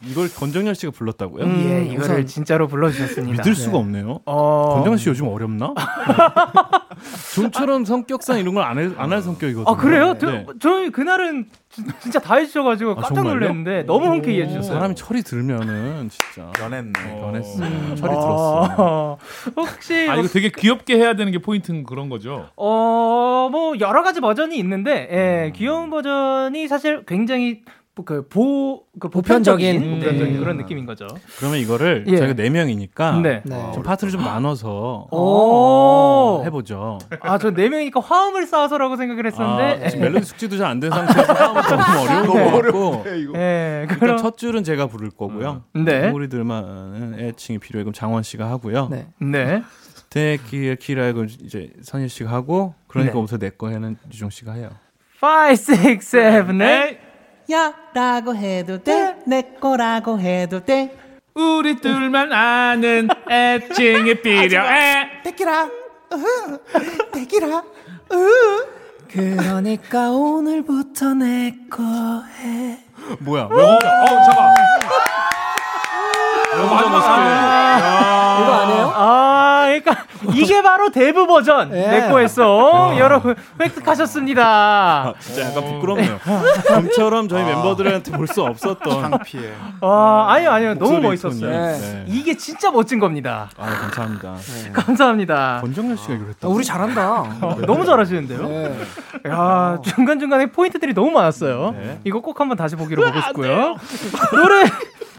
이걸 0.00 0.30
권정열 0.34 0.74
씨가 0.74 0.92
불렀다고요? 0.92 1.44
음, 1.44 1.62
예 1.68 1.84
이거를 1.92 2.00
우선... 2.00 2.26
진짜로 2.26 2.68
불러주셨습니다 2.68 3.42
믿을 3.42 3.54
수가 3.54 3.72
네. 3.72 3.78
없네요 3.80 4.20
어... 4.24 4.76
권정열 4.76 4.98
씨 4.98 5.10
요즘 5.10 5.28
어렵나? 5.28 5.74
좀처럼 7.34 7.84
성격상 7.84 8.38
이런 8.38 8.54
걸 8.54 8.64
안 8.64 8.78
할 8.78 8.94
안할 8.96 9.20
성격이거든요 9.20 9.70
아 9.70 9.76
그래요? 9.76 10.14
네. 10.14 10.46
저, 10.46 10.54
저희 10.58 10.88
그날은 10.90 11.48
진짜 12.00 12.18
다 12.18 12.36
해주셔가지고 12.36 12.92
아, 12.92 12.94
깜짝 12.96 13.24
놀랐는데 13.24 13.84
너무 13.84 14.06
흔쾌히 14.10 14.40
해주셨어요. 14.42 14.74
사람이 14.74 14.94
철이 14.94 15.22
들면은 15.22 16.08
진짜. 16.10 16.50
변했네. 16.52 16.92
변했어 16.92 17.62
음. 17.64 17.94
철이 17.96 18.12
들었어 18.12 19.18
혹시 19.56 20.06
아 20.08 20.16
이거 20.16 20.28
되게 20.28 20.50
귀엽게 20.50 20.96
해야 20.96 21.14
되는 21.14 21.32
게 21.32 21.38
포인트는 21.38 21.84
그런 21.84 22.08
거죠? 22.08 22.48
어 22.56 23.42
어, 23.42 23.48
뭐 23.50 23.74
여러 23.80 24.02
가지 24.02 24.20
버전이 24.20 24.56
있는데 24.58 25.08
예, 25.10 25.46
음. 25.48 25.52
귀여운 25.54 25.90
버전이 25.90 26.68
사실 26.68 27.04
굉장히 27.06 27.62
그 28.06 28.26
보, 28.26 28.84
그 28.98 29.10
보편적인, 29.10 29.74
보편적인, 29.80 30.00
보편적인 30.00 30.32
네. 30.32 30.38
그런 30.38 30.56
느낌인 30.56 30.86
거죠. 30.86 31.06
그러면 31.38 31.58
이거를 31.58 32.04
예. 32.08 32.16
저희가 32.16 32.32
네 32.34 32.48
명이니까 32.48 33.20
네. 33.20 33.42
좀 33.74 33.82
파트를 33.82 34.10
좀 34.10 34.22
나눠서 34.24 35.08
오~ 35.10 36.42
해보죠. 36.46 36.98
아, 37.20 37.36
저 37.36 37.50
네 37.50 37.68
명이니까 37.68 38.00
화음을 38.00 38.46
쌓아서라고 38.46 38.96
생각을 38.96 39.26
했었는데 39.26 39.84
아, 39.84 39.88
지금 39.90 40.04
멜로디 40.04 40.24
숙지도 40.24 40.56
잘 40.56 40.68
안 40.70 40.80
된 40.80 40.90
상태에서 40.90 41.32
화음은 41.34 41.62
너무 41.62 42.08
어려운 42.08 42.26
거 42.26 42.62
같고. 42.62 43.32
네, 43.34 43.86
일단 43.90 44.16
첫 44.16 44.38
줄은 44.38 44.64
제가 44.64 44.86
부를 44.86 45.10
거고요. 45.10 45.64
네. 45.74 46.08
우리들만은 46.08 47.16
애칭이 47.20 47.58
필요해 47.58 47.84
그럼 47.84 47.92
장원 47.92 48.22
씨가 48.22 48.48
하고요. 48.48 48.88
네. 48.90 49.08
네. 49.20 49.62
데키라 50.08 50.76
키라고 50.76 51.24
이제 51.24 51.70
선희 51.82 52.08
씨가 52.08 52.30
하고 52.30 52.74
그러니까 52.86 53.14
네. 53.14 53.20
부터내 53.20 53.50
거에는 53.50 53.96
유정 54.12 54.30
씨가 54.30 54.52
해요. 54.54 54.70
5 55.22 55.26
6 55.50 56.00
7 56.00 56.46
8 56.46 57.11
야라고 57.50 58.34
해도 58.36 58.82
돼. 58.82 59.16
내 59.26 59.42
거라고 59.60 60.18
해도 60.18 60.64
돼. 60.64 60.96
우리 61.34 61.76
둘만 61.76 62.32
아는 62.32 63.08
애칭이 63.30 64.14
필요해. 64.22 65.22
데키라. 65.24 65.68
데키라. 67.12 67.62
그러니까 69.10 70.10
오늘부터 70.10 71.14
내 71.14 71.54
거 71.70 71.82
해. 72.40 72.78
뭐야? 73.20 73.48
왜 73.50 73.62
혼자? 73.64 74.02
어, 74.02 74.06
잠깐. 74.06 74.54
마지막 76.70 77.02
아, 77.08 78.38
이거 78.42 78.52
아니에요? 78.52 78.92
아, 78.94 79.31
그러니까 79.82 80.06
이게 80.34 80.62
바로 80.62 80.90
대부 80.90 81.26
버전 81.26 81.70
네. 81.70 82.00
내거 82.00 82.18
했어. 82.18 82.94
여러분 82.98 83.34
획득하셨습니다. 83.60 84.42
아, 84.44 85.14
진짜 85.20 85.48
약간 85.48 85.64
부끄럽네요. 85.64 86.18
좀처럼 86.68 87.28
저희 87.28 87.42
아. 87.42 87.46
멤버들한테 87.46 88.10
볼 88.12 88.26
수 88.32 88.42
없었던 88.42 89.10
창피해. 89.10 89.52
아, 89.82 90.26
아니요, 90.30 90.50
아니요. 90.52 90.74
너무 90.78 91.00
멋있었어요. 91.00 91.50
네. 91.50 91.78
네. 91.78 92.04
이게 92.06 92.34
진짜 92.36 92.70
멋진 92.70 92.98
겁니다. 92.98 93.50
아, 93.58 93.66
감사합니다. 93.66 94.36
네. 94.36 94.70
감사합니다. 94.72 95.58
권정열 95.60 95.98
씨가 95.98 96.14
이걸 96.14 96.28
했다. 96.28 96.48
우리 96.48 96.64
잘한다. 96.64 97.24
너무 97.66 97.84
잘하시는데요? 97.84 98.48
네. 98.48 98.78
야, 99.28 99.78
중간 99.84 100.18
중간에 100.18 100.46
포인트들이 100.46 100.94
너무 100.94 101.10
많았어요. 101.10 101.72
네. 101.76 102.00
이거 102.04 102.20
꼭 102.20 102.40
한번 102.40 102.56
다시 102.56 102.76
보기로 102.76 103.02
보고 103.04 103.20
싶고요. 103.20 103.76
노래 104.32 104.64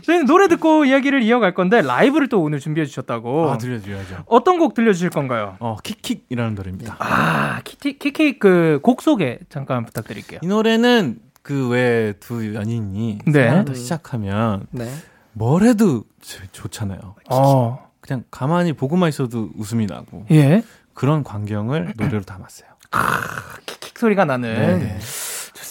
저희는 0.05 0.25
노래 0.25 0.47
듣고 0.47 0.85
이야기를 0.85 1.23
이어갈 1.23 1.53
건데 1.53 1.81
라이브를 1.81 2.29
또 2.29 2.41
오늘 2.41 2.59
준비해 2.59 2.85
주셨다고. 2.85 3.51
아 3.51 3.57
들려드려야죠. 3.57 4.23
어떤 4.27 4.59
곡 4.59 4.73
들려주실 4.73 5.09
건가요? 5.09 5.55
어 5.59 5.77
킥킥이라는 5.83 6.55
노래입니다. 6.55 6.95
아 6.99 7.61
킥킥 7.63 7.99
킥킥 7.99 8.39
그곡 8.39 9.01
소개 9.01 9.39
잠깐 9.49 9.85
부탁드릴게요. 9.85 10.41
이 10.43 10.47
노래는 10.47 11.19
그왜두 11.41 12.55
연인이 12.55 13.19
네. 13.25 13.65
시작하면 13.73 14.67
네. 14.71 14.89
뭘 15.33 15.63
해도 15.63 16.03
좋잖아요. 16.51 17.15
어. 17.29 17.89
그냥 17.99 18.23
가만히 18.31 18.73
보고만 18.73 19.09
있어도 19.09 19.49
웃음이 19.55 19.85
나고. 19.85 20.25
예. 20.31 20.63
그런 20.93 21.23
광경을 21.23 21.93
노래로 21.97 22.23
담았어요. 22.23 22.69
아, 22.91 23.21
킥킥 23.65 23.97
소리가 23.97 24.25
나는. 24.25 24.53
네네. 24.53 24.99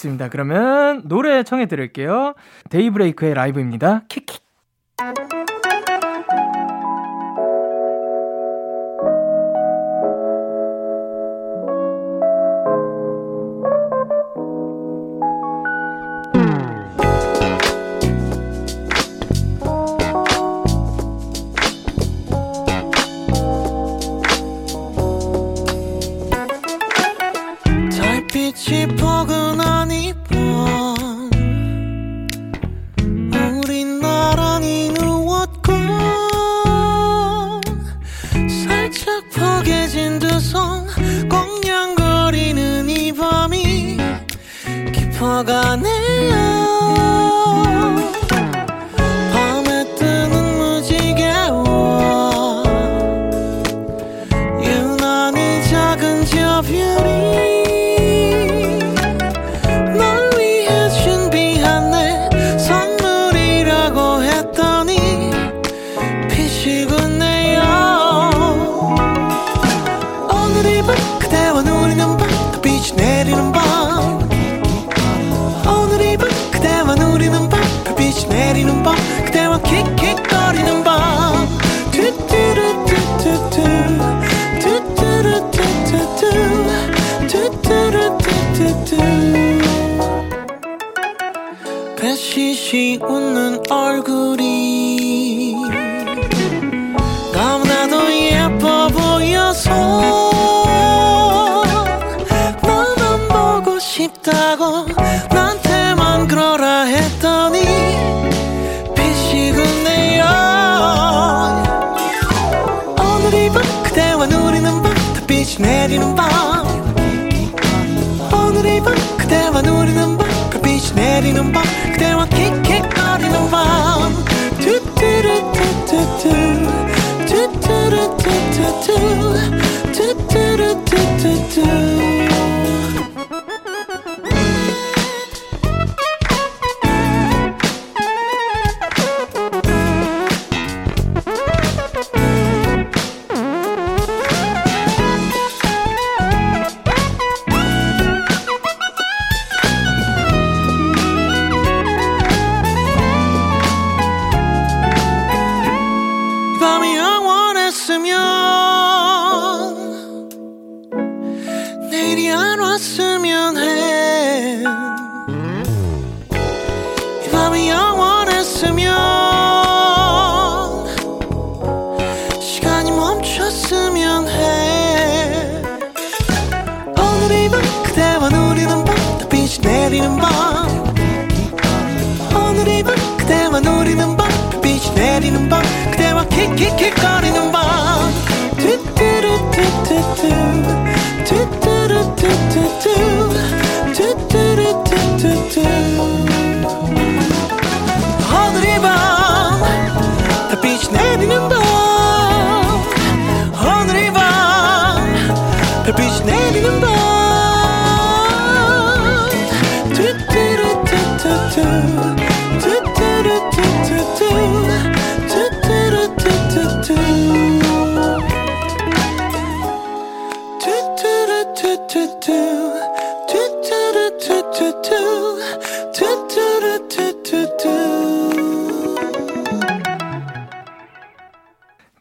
네. 0.03 0.09
좋습니다. 0.13 0.29
그러면 0.29 1.03
노래 1.05 1.43
청해 1.43 1.67
드릴게요. 1.67 2.35
데이브레이크의 2.71 3.35
라이브입니다. 3.35 4.03
킥킥. 4.09 4.43
গানে 45.51 46.02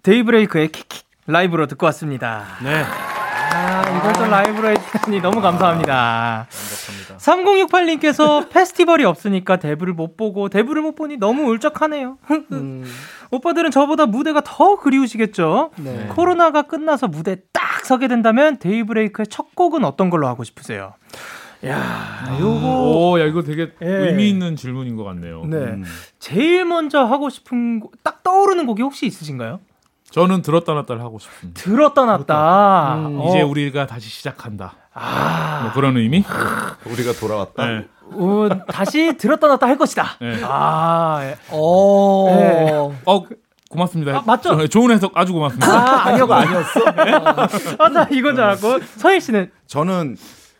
데이브레이크의 0.04 0.70
킥킥 0.70 1.06
라이브로 1.28 1.68
듣고 1.68 1.86
왔습니다. 1.88 2.43
네. 2.64 2.84
아, 3.54 3.82
이걸 3.97 4.14
또 4.14 4.26
라이브로 4.26 4.70
해주시니 4.70 5.22
너무 5.22 5.41
감사합니다. 5.41 6.47
반갑습니다. 6.49 7.18
3068님께서 7.18 8.49
페스티벌이 8.49 9.04
없으니까 9.06 9.58
데브를 9.58 9.93
못 9.93 10.18
보고 10.18 10.49
데브를 10.49 10.82
못 10.82 10.95
보니 10.95 11.18
너무 11.18 11.43
울적하네요. 11.43 12.18
음. 12.52 12.86
오빠들은 13.30 13.72
저보다 13.72 14.08
무대가 14.08 14.41
더 14.43 14.78
그리우시겠죠? 14.78 15.72
네. 15.78 16.08
코로나가 16.10 16.64
끝나서 16.64 17.08
무대 17.08 17.38
딱 17.54 17.86
서게 17.86 18.08
된다면 18.08 18.58
데이브레이크의 18.58 19.28
첫 19.28 19.54
곡은 19.56 19.84
어떤 19.86 20.10
걸로 20.10 20.28
하고 20.28 20.43
싶으세요? 20.43 20.93
야, 21.66 21.78
아, 21.78 22.38
요거 22.39 23.12
오, 23.12 23.20
야 23.20 23.26
이거 23.26 23.43
되게 23.43 23.72
예. 23.84 23.88
의미 23.88 24.30
있는 24.30 24.56
질문인 24.56 24.95
것 24.95 25.04
같네요. 25.04 25.45
네. 25.45 25.58
음. 25.58 25.84
제일 26.18 26.66
먼저 26.66 27.04
하고 27.04 27.30
싶은 27.30 27.84
딱 28.02 28.24
떠오르는 28.24 28.66
곡이 28.66 28.82
혹시 28.82 29.06
있으신가요? 29.06 29.60
저는 30.12 30.41
들었다 30.41 30.74
놨다를 30.74 31.01
하고 31.01 31.20
싶습니다. 31.20 31.62
들었다 31.62 32.05
놨다. 32.05 32.95
음. 32.95 33.22
이제 33.28 33.41
어. 33.41 33.47
우리가 33.47 33.88
다시 33.88 34.09
시작한다. 34.09 34.74
아. 34.93 35.62
뭐 35.64 35.72
그런 35.74 35.97
의미? 35.97 36.24
우리가 36.86 37.14
돌아왔다. 37.14 37.66
네. 37.66 37.88
어, 38.14 38.49
다시 38.68 39.16
들었다 39.18 39.47
놨다 39.47 39.68
할 39.68 39.78
것이다. 39.78 40.18
네. 40.20 40.41
아, 40.43 41.20
예. 41.24 41.38
어. 41.49 42.26
네. 42.36 42.99
어, 43.05 43.24
고맙습니다. 43.70 44.18
아, 44.18 44.24
맞죠? 44.26 44.55
네, 44.55 44.68
좋은 44.68 44.91
해석 44.91 45.14
아주 45.16 45.32
고맙습니다. 45.32 45.72
아, 45.72 46.07
아니요가 46.07 46.39
아니었어? 46.39 46.80
아, 47.80 47.89
나 47.89 48.07
이건 48.12 48.36
줄 48.36 48.43
알고. 48.43 48.80
서일 48.97 49.22
씨는? 49.22 49.49
저는 49.68 50.18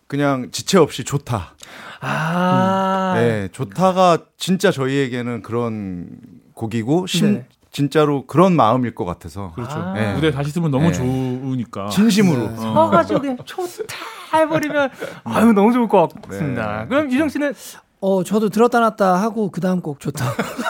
그냥 0.08 0.50
지체 0.52 0.78
없이 0.78 1.04
좋다. 1.04 1.56
아. 2.00 3.14
음. 3.16 3.20
네, 3.20 3.48
좋다가 3.52 4.20
진짜 4.38 4.72
저희에게는 4.72 5.42
그런 5.42 6.08
곡이고, 6.54 7.08
심, 7.08 7.34
네. 7.34 7.48
진짜로 7.72 8.26
그런 8.26 8.56
마음일 8.56 8.94
것 8.94 9.06
같아서. 9.06 9.52
그렇죠. 9.56 9.78
아. 9.78 9.94
네. 9.94 10.14
무대 10.14 10.32
다시 10.32 10.52
쓰면 10.52 10.72
너무 10.72 10.88
네. 10.88 10.94
좋으니까. 10.94 11.88
진심으로. 11.90 12.50
네. 12.50 12.56
서가지고 12.58 13.20
그냥 13.22 13.38
좋다 13.46 13.96
해버리면 14.34 14.90
아유 15.24 15.54
너무 15.54 15.72
좋을 15.72 15.88
것 15.88 16.10
같습니다. 16.28 16.82
네. 16.82 16.88
그럼 16.88 17.12
유정 17.12 17.30
씨는 17.30 17.54
어 18.02 18.24
저도 18.24 18.50
들었다 18.50 18.80
놨다 18.80 19.16
하고 19.22 19.52
그 19.52 19.62
다음 19.62 19.82
곡 19.82 20.00
좋다. 20.00 20.26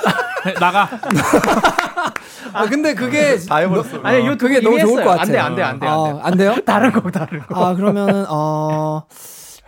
나가. 0.60 0.90
아 2.54 2.66
근데 2.66 2.94
그게 2.94 3.38
다 3.38 3.58
해버렸어. 3.58 4.02
아니 4.04 4.26
요 4.26 4.38
그게 4.38 4.60
너무 4.60 4.80
좋을 4.80 5.04
것 5.04 5.12
같아요. 5.12 5.22
안돼 5.22 5.40
안돼 5.40 5.64
안돼 5.64 5.88
안, 5.88 6.20
안 6.22 6.38
돼요? 6.38 6.56
다른 6.66 6.92
곡 6.92 7.12
다른 7.12 7.40
곡. 7.42 7.58
아 7.58 7.74
그러면은 7.74 8.26
어. 8.30 9.04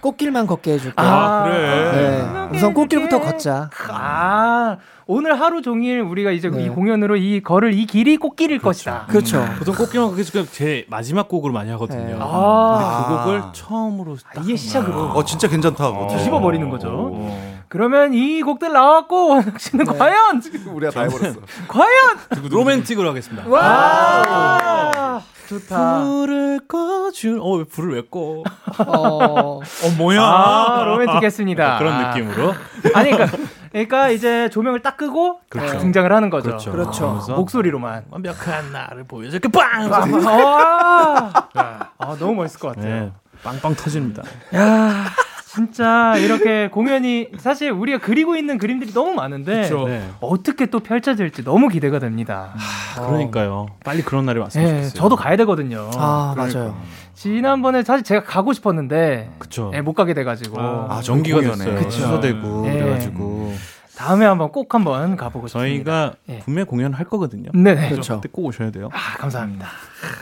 꽃길만 0.03 0.47
걷게 0.47 0.73
해줄게. 0.73 0.93
아, 0.97 1.45
그래. 1.45 2.21
네. 2.51 2.57
우선 2.57 2.73
꽃길부터 2.73 3.21
걷자. 3.21 3.69
아, 3.87 4.77
오늘 5.07 5.39
하루 5.39 5.61
종일 5.61 6.01
우리가 6.01 6.31
이제 6.31 6.49
네. 6.49 6.65
이 6.65 6.69
공연으로 6.69 7.15
이 7.15 7.41
걸을 7.41 7.73
이 7.73 7.85
길이 7.85 8.17
꽃길일 8.17 8.59
그렇죠. 8.59 8.91
것이다. 8.91 9.05
그렇죠. 9.07 9.39
음. 9.39 9.55
보통 9.57 9.75
꽃길만 9.75 10.09
걷게 10.09 10.19
해줄게 10.19 10.45
제 10.51 10.85
마지막 10.89 11.29
곡으로 11.29 11.53
많이 11.53 11.71
하거든요. 11.71 12.05
네. 12.05 12.17
아. 12.19 13.05
근데 13.07 13.17
그 13.17 13.23
곡을 13.23 13.53
처음으로 13.53 14.17
아, 14.35 14.41
이게 14.41 14.57
시작으로. 14.57 15.11
어, 15.11 15.23
진짜 15.23 15.47
괜찮다. 15.47 15.87
어. 15.87 16.07
뒤집어 16.09 16.41
버리는 16.41 16.69
거죠. 16.69 16.89
오. 16.89 17.53
그러면 17.69 18.13
이 18.13 18.41
곡들 18.41 18.71
나왔고 18.73 19.29
원혁 19.29 19.59
씨는 19.59 19.85
네. 19.85 19.97
과연 19.97 20.41
우리가 20.73 20.91
다 20.91 21.01
해버렸어. 21.03 21.35
과연 21.67 22.49
로맨틱으로 22.51 23.07
하겠습니다. 23.09 23.47
와. 23.47 25.02
좋다. 25.47 26.03
불을 26.03 26.61
꺼줄. 26.67 27.39
어, 27.41 27.57
왜 27.57 27.63
불을 27.65 27.95
왜 27.95 28.01
꺼? 28.09 28.43
어, 28.85 29.59
어 29.59 29.61
뭐야? 29.97 30.21
아, 30.21 30.83
로맨틱했습니다. 30.85 31.77
그런 31.77 32.07
느낌으로. 32.07 32.53
아니, 32.93 33.11
그러니까, 33.11 33.37
그러니까 33.71 34.09
이제 34.09 34.49
조명을 34.49 34.81
딱 34.81 34.97
끄고 34.97 35.39
그렇죠. 35.49 35.79
등장을 35.79 36.11
하는 36.11 36.29
거죠. 36.29 36.49
그렇죠. 36.49 36.71
그렇죠. 36.71 37.35
목소리로만. 37.35 38.05
완벽한 38.09 38.71
나를 38.71 39.05
보여줘. 39.05 39.37
이렇게 39.37 39.49
빵! 39.49 39.91
아, 41.53 41.89
아, 41.97 42.17
너무 42.19 42.35
멋있을 42.35 42.59
것 42.59 42.75
같아요. 42.75 43.05
네, 43.05 43.11
빵빵 43.43 43.75
터집니다. 43.75 44.23
야. 44.55 45.05
진짜 45.53 46.15
이렇게 46.17 46.67
공연이 46.73 47.27
사실 47.37 47.69
우리가 47.71 47.99
그리고 47.99 48.35
있는 48.35 48.57
그림들이 48.57 48.91
너무 48.93 49.13
많은데 49.13 49.69
네. 49.69 50.09
어떻게 50.19 50.65
또 50.65 50.79
펼쳐질지 50.79 51.43
너무 51.43 51.67
기대가 51.69 51.99
됩니다. 51.99 52.53
하, 52.55 53.05
그러니까요. 53.05 53.53
어. 53.53 53.65
빨리 53.83 54.01
그런 54.01 54.25
날이 54.25 54.39
왔으면 54.39 54.65
네, 54.65 54.71
좋겠어요. 54.75 54.93
저도 54.99 55.15
가야 55.15 55.35
되거든요. 55.37 55.91
아 55.95 56.31
그러니까. 56.35 56.59
맞아요. 56.59 56.77
지난번에 57.13 57.83
사실 57.83 58.03
제가 58.03 58.23
가고 58.23 58.53
싶었는데 58.53 59.29
그쵸. 59.37 59.69
네, 59.71 59.81
못 59.81 59.93
가게 59.93 60.13
돼가지고 60.15 60.59
아, 60.59 61.01
정기가 61.03 61.41
됐어요. 61.41 61.75
그쵸. 61.75 61.89
취소되고 61.89 62.61
네. 62.65 62.79
그래가지고 62.79 63.53
다음에 63.95 64.25
한번 64.25 64.51
꼭 64.51 64.73
한번 64.73 65.15
가보고 65.15 65.47
싶습니다. 65.47 65.69
저희가 65.69 66.13
네. 66.25 66.39
분명 66.39 66.65
공연 66.65 66.93
할 66.93 67.05
거거든요. 67.05 67.51
네, 67.53 67.89
그렇죠. 67.89 68.15
그때 68.15 68.29
꼭 68.31 68.45
오셔야 68.45 68.71
돼요. 68.71 68.89
아 68.91 69.17
감사합니다. 69.19 69.67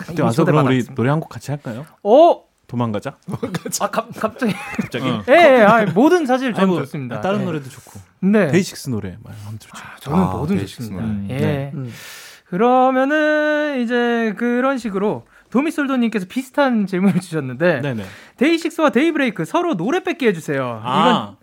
그때 0.07 0.21
와서 0.23 0.43
그럼 0.43 0.65
우리 0.67 0.83
노래 0.93 1.09
한 1.09 1.21
곡 1.21 1.29
같이 1.29 1.51
할까요? 1.51 1.85
오 2.03 2.41
도망가자. 2.71 3.17
아 3.81 3.87
갑, 3.89 4.07
갑자기. 4.17 4.53
갑자기. 4.79 5.09
어. 5.09 5.21
예, 5.27 5.33
예, 5.33 5.61
아, 5.63 5.85
뭐든 5.87 6.25
사실 6.25 6.53
저는 6.53 6.69
뭐, 6.69 6.79
좋습니다. 6.79 7.19
다른 7.19 7.39
네. 7.39 7.45
노래도 7.45 7.69
좋고. 7.69 7.99
네. 8.21 8.47
데이식스 8.47 8.89
노래 8.89 9.17
한번 9.25 9.59
들죠. 9.59 9.73
아, 9.75 9.97
저는 9.99 10.17
아, 10.17 10.31
뭐든 10.31 10.57
좋습니다. 10.65 11.03
음, 11.03 11.27
예. 11.29 11.37
네. 11.37 11.71
음. 11.73 11.91
그러면은 12.45 13.81
이제 13.81 14.33
그런 14.37 14.77
식으로 14.77 15.25
도미솔도님께서 15.49 16.27
비슷한 16.29 16.87
질문을 16.87 17.19
주셨는데 17.19 17.81
네네. 17.81 18.05
데이식스와 18.37 18.91
데이브레이크 18.91 19.43
서로 19.43 19.75
노래 19.75 20.01
뺏기 20.01 20.25
해주세요. 20.27 20.81
아. 20.81 21.01
이건 21.09 21.35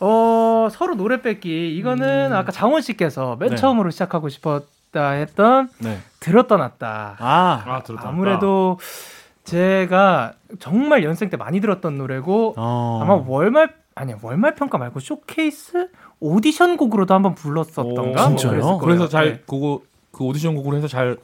어 0.00 0.68
서로 0.70 0.94
노래 0.94 1.20
뺏기 1.20 1.76
이거는 1.76 2.32
음. 2.32 2.36
아까 2.36 2.52
장원 2.52 2.80
씨께서 2.80 3.36
맨 3.38 3.50
네. 3.50 3.56
처음으로 3.56 3.90
시작하고 3.90 4.30
싶었다 4.30 5.10
했던 5.10 5.68
네. 5.78 5.98
들었다 6.20 6.56
놨다. 6.56 7.16
아, 7.18 7.62
아 7.66 7.82
들었다 7.82 8.08
아무래도 8.08 8.78
놨다. 8.80 9.23
제가 9.44 10.34
정말 10.58 11.04
연생 11.04 11.30
때 11.30 11.36
많이 11.36 11.60
들었던 11.60 11.96
노래고 11.98 12.54
어. 12.56 13.00
아마 13.02 13.14
월말 13.14 13.74
아니 13.94 14.14
월말 14.20 14.54
평가 14.54 14.78
말고 14.78 15.00
쇼케이스 15.00 15.88
오디션 16.20 16.76
곡으로도 16.76 17.14
한번 17.14 17.34
불렀었던가. 17.34 18.26
오, 18.26 18.28
진짜요? 18.36 18.60
뭐 18.60 18.78
그래서 18.78 19.08
잘 19.08 19.24
네. 19.32 19.42
그거 19.46 19.82
그 20.10 20.24
오디션 20.24 20.54
곡으로 20.56 20.76
해서 20.76 20.88
잘 20.88 21.16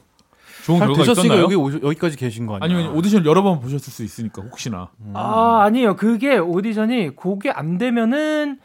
좋은 0.63 0.79
결과가 0.79 1.11
있었나요? 1.11 1.41
여기 1.41 1.55
오, 1.55 1.71
여기까지 1.73 2.17
계신 2.17 2.45
거 2.45 2.55
아니에요? 2.55 2.79
아니면 2.79 2.97
오디션 2.97 3.25
여러 3.25 3.41
번 3.41 3.59
보셨을 3.59 3.91
수 3.91 4.03
있으니까 4.03 4.41
혹시나. 4.43 4.89
음. 4.99 5.13
아 5.15 5.63
아니에요. 5.63 5.95
그게 5.95 6.37
오디션이 6.37 7.15
곡이 7.15 7.49
안 7.49 7.77
되면은 7.77 8.59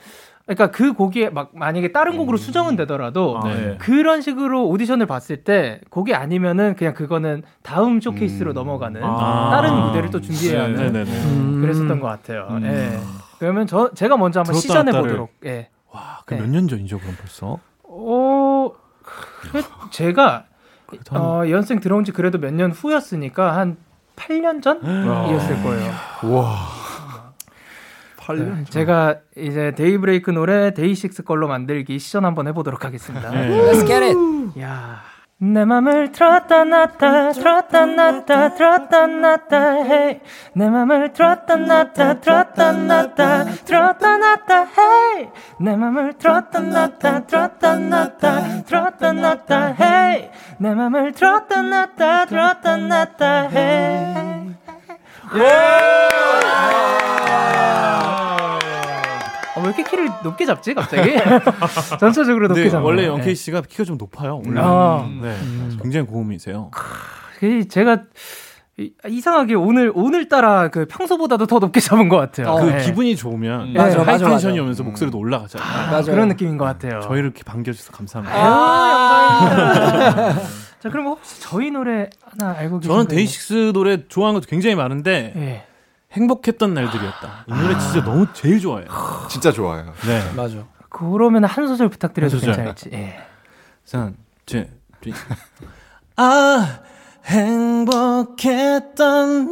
그러니까 0.46 0.70
그 0.70 0.92
곡이 0.92 1.30
막 1.30 1.50
만약에 1.54 1.90
다른 1.90 2.16
곡으로 2.16 2.36
음. 2.36 2.38
수정은 2.38 2.76
되더라도 2.76 3.40
아, 3.42 3.48
네. 3.48 3.76
그런 3.78 4.20
식으로 4.20 4.68
오디션을 4.68 5.06
봤을 5.06 5.42
때 5.42 5.80
곡이 5.90 6.14
아니면은 6.14 6.76
그냥 6.76 6.94
그거는 6.94 7.42
다음 7.62 8.00
쇼케이스로 8.00 8.52
음. 8.52 8.54
넘어가는 8.54 9.02
아. 9.02 9.50
다른 9.50 9.74
무대를 9.74 10.10
또 10.10 10.20
준비해야 10.20 10.62
하는 10.64 10.76
네, 10.76 10.90
네, 10.90 11.04
네. 11.04 11.24
음. 11.24 11.60
그랬었던 11.60 11.98
것 11.98 12.06
같아요. 12.06 12.46
음. 12.50 12.64
예. 12.64 12.98
그러면 13.40 13.66
저 13.66 13.90
제가 13.92 14.16
먼저 14.16 14.40
한번 14.40 14.54
시전해 14.54 14.92
보도록. 14.92 15.32
예. 15.44 15.68
와, 15.90 16.20
그 16.24 16.34
몇년 16.34 16.66
네. 16.66 16.76
전이죠, 16.76 16.98
그럼 17.00 17.16
벌써? 17.18 17.58
어, 17.82 18.70
그 19.02 19.62
제가 19.90 20.44
어, 21.10 21.42
연생 21.50 21.80
들어온 21.80 22.04
지 22.04 22.12
그래도 22.12 22.38
몇 22.38 22.52
년 22.52 22.70
후였으니까 22.70 23.56
한 23.56 23.76
8년 24.14 24.62
전이었을 24.62 25.62
거예요. 25.62 25.92
와. 26.32 26.56
8년 28.26 28.56
네, 28.56 28.64
제가 28.64 29.16
이제 29.36 29.72
데이브레이크 29.76 30.30
노래 30.30 30.74
데이식스 30.74 31.22
걸로 31.22 31.48
만들기 31.48 31.98
시전 31.98 32.24
한번 32.24 32.48
해보도록 32.48 32.84
하겠습니다. 32.84 33.30
네. 33.30 33.48
Let's 33.48 33.86
get 33.86 34.04
it. 34.04 34.60
야. 34.60 35.02
내 35.38 35.66
맘을 35.66 36.12
들었다 36.12 36.64
놨다 36.64 37.32
들었다 37.32 37.84
놨다 37.84 38.54
들었다 38.54 39.06
놨다 39.06 39.72
hey 39.82 40.20
내 40.54 40.70
맘을 40.70 41.12
들었다 41.12 41.56
놨다 41.56 42.20
들었다 42.20 42.72
놨다 42.72 43.44
들었다 43.66 44.16
놨다 44.16 44.64
헤이 44.64 45.28
내 45.60 45.76
맘을 45.76 46.14
들었다 46.16 46.60
놨다 46.60 47.26
들었다 47.26 47.76
놨다 47.76 48.62
들었다 48.64 49.12
놨다 49.12 49.66
헤이 49.74 50.30
내 50.56 50.74
맘을 50.74 51.12
들었다 51.12 51.60
놨다 51.60 52.24
들었다 52.24 52.76
놨다 52.78 53.48
헤이 53.48 54.54
어, 55.32 56.75
이렇게 59.76 59.90
키를 59.90 60.10
높게 60.22 60.46
잡지 60.46 60.74
갑자기? 60.74 61.14
전체적으로 62.00 62.48
높게 62.48 62.68
잡는. 62.70 62.84
원래 62.86 63.06
영케이 63.06 63.34
씨가 63.34 63.60
네. 63.62 63.68
키가 63.68 63.84
좀 63.84 63.98
높아요. 63.98 64.40
원래. 64.44 64.60
아, 64.62 65.06
네, 65.22 65.28
음. 65.42 65.78
굉장히 65.82 66.06
고음이세요. 66.06 66.70
제가 67.68 67.98
이상하게 69.08 69.54
오늘 69.54 69.90
오늘 69.94 70.28
따라 70.28 70.68
그 70.68 70.86
평소보다도 70.86 71.46
더 71.46 71.58
높게 71.58 71.80
잡은 71.80 72.08
것 72.08 72.16
같아요. 72.16 72.56
그 72.56 72.64
네. 72.70 72.84
기분이 72.84 73.16
좋으면 73.16 73.72
네. 73.72 73.78
맞아, 73.78 74.02
high 74.02 74.18
tension이 74.18 74.58
오면서 74.60 74.82
음. 74.82 74.86
목소리도 74.88 75.18
올라가잖아요. 75.18 75.68
아, 75.68 75.90
맞아. 75.92 76.12
그런 76.12 76.28
느낌인 76.28 76.58
것 76.58 76.64
같아요. 76.66 77.00
저희를 77.00 77.24
이렇게 77.24 77.42
반겨주셔서 77.42 77.92
감사합니다. 77.92 78.36
아, 78.38 80.34
자, 80.80 80.90
그럼 80.90 81.06
혹시 81.06 81.40
저희 81.40 81.70
노래 81.70 82.10
하나 82.22 82.54
알고 82.58 82.80
계신가요? 82.80 83.04
저는 83.04 83.08
데이식스 83.08 83.72
노래 83.72 84.06
좋아하는 84.08 84.40
것도 84.40 84.48
굉장히 84.50 84.76
많은데 84.76 85.32
네. 85.34 85.64
행복했던 86.16 86.74
날들이었다. 86.74 87.44
이 87.46 87.52
노래 87.52 87.78
진짜 87.78 88.02
너무 88.02 88.26
제일 88.32 88.58
좋아해요. 88.58 88.88
진짜 89.28 89.52
좋아요. 89.52 89.92
네. 90.06 90.32
맞아. 90.34 90.64
그러면 90.88 91.44
한 91.44 91.68
소절 91.68 91.90
부탁드려도 91.90 92.36
한 92.36 92.40
소절. 92.40 92.54
괜찮을지. 92.54 92.88
예. 92.94 93.18
산, 93.84 94.16
제, 94.46 94.70
아, 96.16 96.78
행복했던 97.26 99.50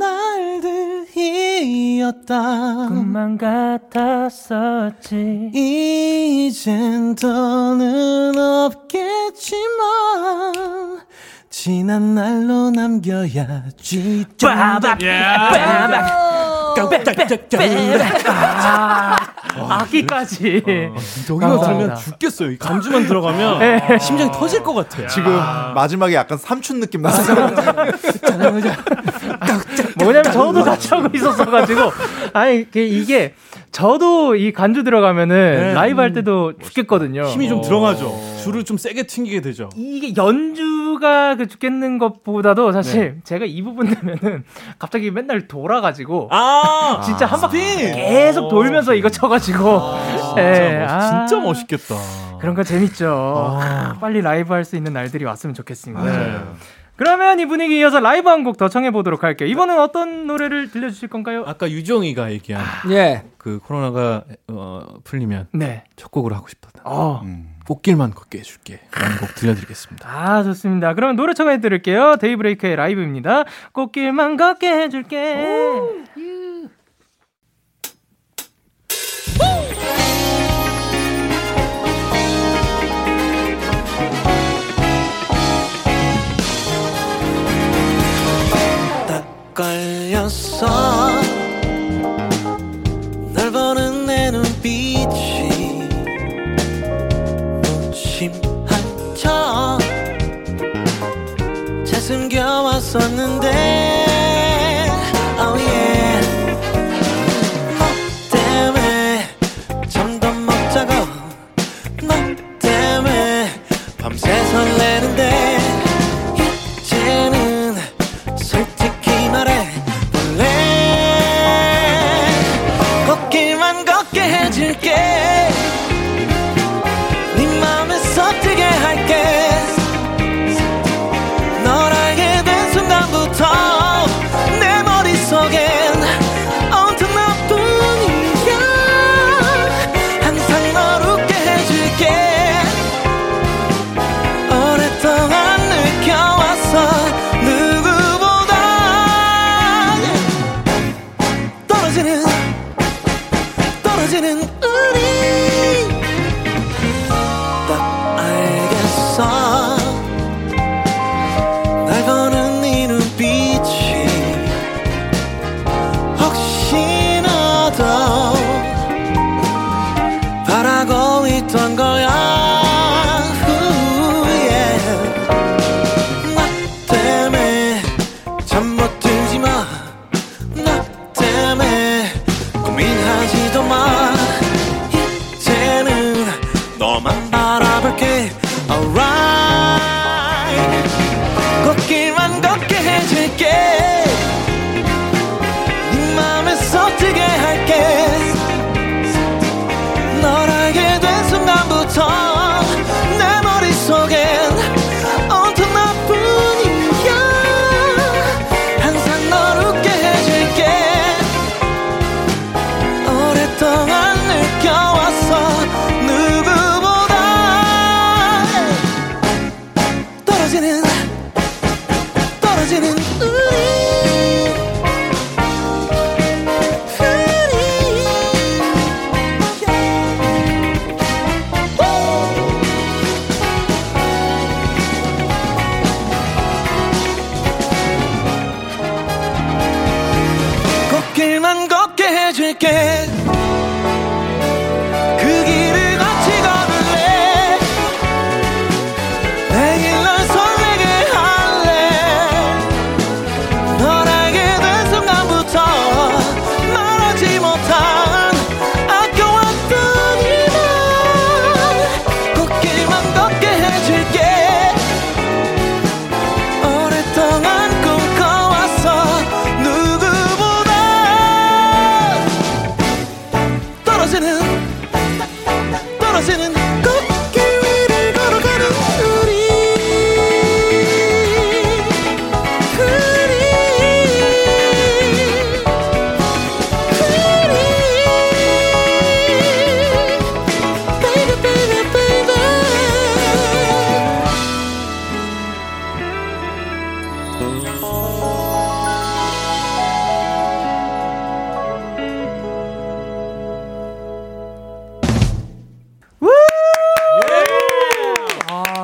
날들이었다. 1.05 2.89
꿈만 2.89 3.37
같았었지. 3.37 5.51
이젠 5.53 7.15
더는 7.15 8.39
없겠지만. 8.39 9.65
지난 11.57 12.16
날로 12.16 12.70
남겨야지. 12.70 14.24
빠박, 14.42 14.98
빠박, 14.98 15.94
아, 18.26 19.16
아기까지. 19.57 20.62
여기서 20.66 21.61
들면 21.61 21.94
죽겠어요. 21.94 22.59
간주만 22.59 23.07
들어가면 23.07 23.59
네. 23.61 23.98
심장이 24.00 24.32
터질 24.32 24.64
것 24.64 24.74
같아요. 24.74 25.07
지금 25.07 25.32
마지막에 25.76 26.16
약간 26.16 26.36
삼춘 26.36 26.80
느낌 26.80 27.02
나서. 27.02 27.32
뭐냐면 29.96 30.24
저도 30.32 30.64
같이 30.64 30.88
하고 30.88 31.09
있었어가지고 31.14 31.92
아니 32.32 32.66
이게 32.74 33.34
저도 33.70 34.34
이 34.34 34.52
간주 34.52 34.82
들어가면은 34.82 35.36
네. 35.36 35.72
라이브 35.74 36.00
할 36.00 36.12
때도 36.12 36.55
죽겠거든요. 36.61 37.26
힘이 37.26 37.48
좀 37.48 37.62
들어가죠. 37.62 38.34
줄을 38.45 38.64
좀 38.64 38.76
세게 38.76 39.05
튕기게 39.05 39.40
되죠. 39.40 39.68
이게 39.76 40.14
연주가 40.16 41.34
그 41.36 41.47
죽겠는 41.47 41.99
것보다도 41.99 42.72
사실 42.72 43.14
네. 43.16 43.20
제가 43.24 43.45
이 43.47 43.62
부분 43.62 43.88
되면은 43.88 44.45
갑자기 44.78 45.11
맨날 45.11 45.47
돌아가지고 45.49 46.28
아~ 46.30 47.01
진짜 47.05 47.26
한 47.26 47.40
바퀴 47.40 47.59
계속 47.59 48.49
돌면서 48.49 48.95
이거 48.95 49.09
쳐가지고 49.09 49.68
아, 49.80 50.34
네. 50.36 50.86
진짜, 50.86 51.26
진짜 51.26 51.42
멋있 51.42 51.66
겠다. 51.66 51.95
그런 52.40 52.55
거 52.55 52.62
재밌죠. 52.62 53.07
아. 53.61 53.97
빨리 54.01 54.20
라이브 54.20 54.53
할 54.53 54.64
수 54.64 54.76
있는 54.76 54.92
날들이 54.92 55.24
왔으면 55.24 55.55
좋겠습니다. 55.55 56.05
네. 56.05 56.40
그러면 56.97 57.40
이 57.40 57.47
분위기 57.47 57.78
이어서 57.80 57.99
라이브 58.01 58.28
한 58.28 58.45
곡 58.45 58.57
더 58.57 58.68
청해 58.68 58.92
보도록 58.92 59.24
할게요. 59.24 59.49
이번엔 59.49 59.78
어떤 59.80 60.26
노래를 60.28 60.70
들려주실 60.70 61.09
건가요? 61.09 61.42
아까 61.47 61.68
유정이가 61.70 62.30
얘기한 62.32 62.62
아, 62.62 62.88
예. 62.90 63.24
그 63.36 63.59
코로나가 63.59 64.22
어, 64.49 64.84
풀리면 65.03 65.49
네. 65.53 65.84
첫 65.97 66.11
곡으로 66.12 66.34
하고 66.36 66.47
싶다. 66.49 66.70
어. 66.84 67.20
음, 67.24 67.53
꽃길만 67.67 68.11
걷게 68.12 68.39
해줄게. 68.39 68.81
라는 68.93 69.17
곡 69.19 69.35
들려드리겠습니다. 69.35 70.09
아 70.09 70.43
좋습니다. 70.43 70.95
그러면 70.95 71.17
노래 71.17 71.35
청해 71.35 71.61
드릴게요. 71.61 72.17
데이브레이크의 72.21 72.77
라이브입니다. 72.77 73.45
꽃길만 73.73 74.37
걷게 74.37 74.69
해줄게. 74.69 75.35
오. 75.35 76.05
걸렸어 89.55 91.03
숨겨왔었는데 102.95 103.93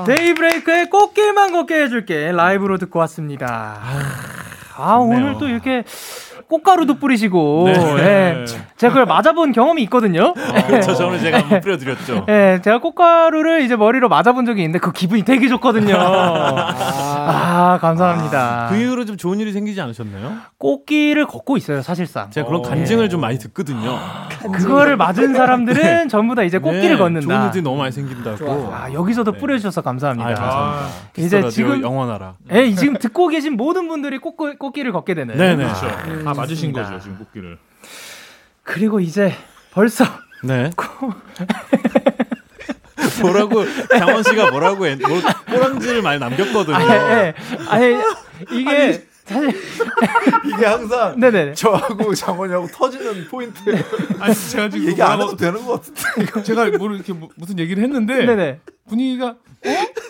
데이브레이크의 0.06 0.90
꽃길만 0.90 1.52
걷게 1.52 1.82
해줄게 1.82 2.32
라이브로 2.32 2.78
듣고 2.78 2.98
왔습니다. 3.00 3.78
아, 4.76 4.94
오늘 4.94 5.36
또 5.38 5.46
이렇게 5.46 5.84
꽃가루도 6.48 6.94
뿌리시고 6.94 7.64
네. 7.66 7.72
네. 8.02 8.44
제가 8.76 8.92
그걸 8.92 9.06
맞아본 9.06 9.52
경험이 9.52 9.82
있거든요. 9.84 10.34
아, 10.36 10.66
그렇죠. 10.66 10.94
저는 10.94 11.20
제가 11.20 11.38
한번 11.38 11.60
뿌려드렸죠. 11.60 12.24
네, 12.26 12.60
제가 12.60 12.78
꽃가루를 12.78 13.62
이제 13.62 13.76
머리로 13.76 14.08
맞아본 14.08 14.46
적이 14.46 14.62
있는데 14.62 14.80
그 14.80 14.90
기분이 14.90 15.22
되게 15.24 15.46
좋거든요. 15.48 15.94
아, 15.96 17.09
아 17.28 17.78
감사합니다. 17.78 18.66
아, 18.66 18.68
그 18.68 18.76
이후로 18.76 19.04
좀 19.04 19.16
좋은 19.16 19.40
일이 19.40 19.52
생기지 19.52 19.80
않으셨나요? 19.80 20.38
꽃길을 20.58 21.26
걷고 21.26 21.56
있어요, 21.56 21.82
사실상. 21.82 22.30
제가 22.30 22.46
그런 22.46 22.62
간증을 22.62 23.08
좀 23.08 23.20
많이 23.20 23.38
듣거든요. 23.38 23.98
그거를 24.52 24.96
맞은 24.96 25.34
사람들은 25.34 25.82
네. 25.82 26.08
전부 26.08 26.34
다 26.34 26.42
이제 26.42 26.58
꽃길을 26.58 26.90
네, 26.90 26.96
걷는다. 26.96 27.26
좋은 27.26 27.44
일들이 27.46 27.62
너무 27.62 27.76
많이 27.78 27.92
생긴다고. 27.92 28.72
아, 28.72 28.92
여기서도 28.92 29.32
네. 29.32 29.38
뿌려주셔서 29.38 29.82
감사합니다. 29.82 30.30
아, 30.30 30.34
감사합니다. 30.34 30.90
이제 31.18 31.48
지금 31.50 31.82
영원하라. 31.82 32.34
예, 32.52 32.72
지금 32.74 32.96
듣고 32.98 33.28
계신 33.28 33.56
모든 33.56 33.88
분들이 33.88 34.18
꽃, 34.18 34.36
꽃길을 34.36 34.92
걷게 34.92 35.14
되네요. 35.14 35.36
네네. 35.36 35.64
그렇죠. 35.64 35.86
음, 36.08 36.24
다 36.24 36.34
맞으신 36.34 36.72
거죠, 36.72 36.98
지금 37.00 37.18
꽃길을. 37.18 37.58
그리고 38.62 39.00
이제 39.00 39.32
벌써 39.72 40.04
네. 40.42 40.70
뭐라고 43.22 43.64
장원 43.88 44.22
씨가 44.22 44.50
뭐라고 44.50 44.76
뭐, 44.78 45.20
꼬랑지를 45.48 46.02
많이 46.02 46.18
남겼거든요. 46.20 46.76
아니, 46.76 46.88
네. 46.88 47.34
아니 47.68 47.96
이게 48.52 48.70
아니, 48.70 49.00
사실 49.24 49.48
이게 50.44 50.66
항상 50.66 51.18
네네 51.20 51.54
저하고 51.54 52.14
장원이하고 52.14 52.66
터지는 52.68 53.28
포인트. 53.28 53.60
아니 54.18 54.34
제가 54.34 54.68
지금 54.68 54.86
얘기 54.86 55.02
안 55.02 55.20
해도 55.20 55.36
되는 55.36 55.64
것 55.64 55.82
같은데. 55.82 56.42
제가 56.42 56.66
뭐 56.78 56.92
이렇게 56.92 57.12
무슨 57.36 57.58
얘기를 57.58 57.82
했는데 57.82 58.26
네네. 58.26 58.60
분위기가 58.88 59.28
어? 59.28 59.49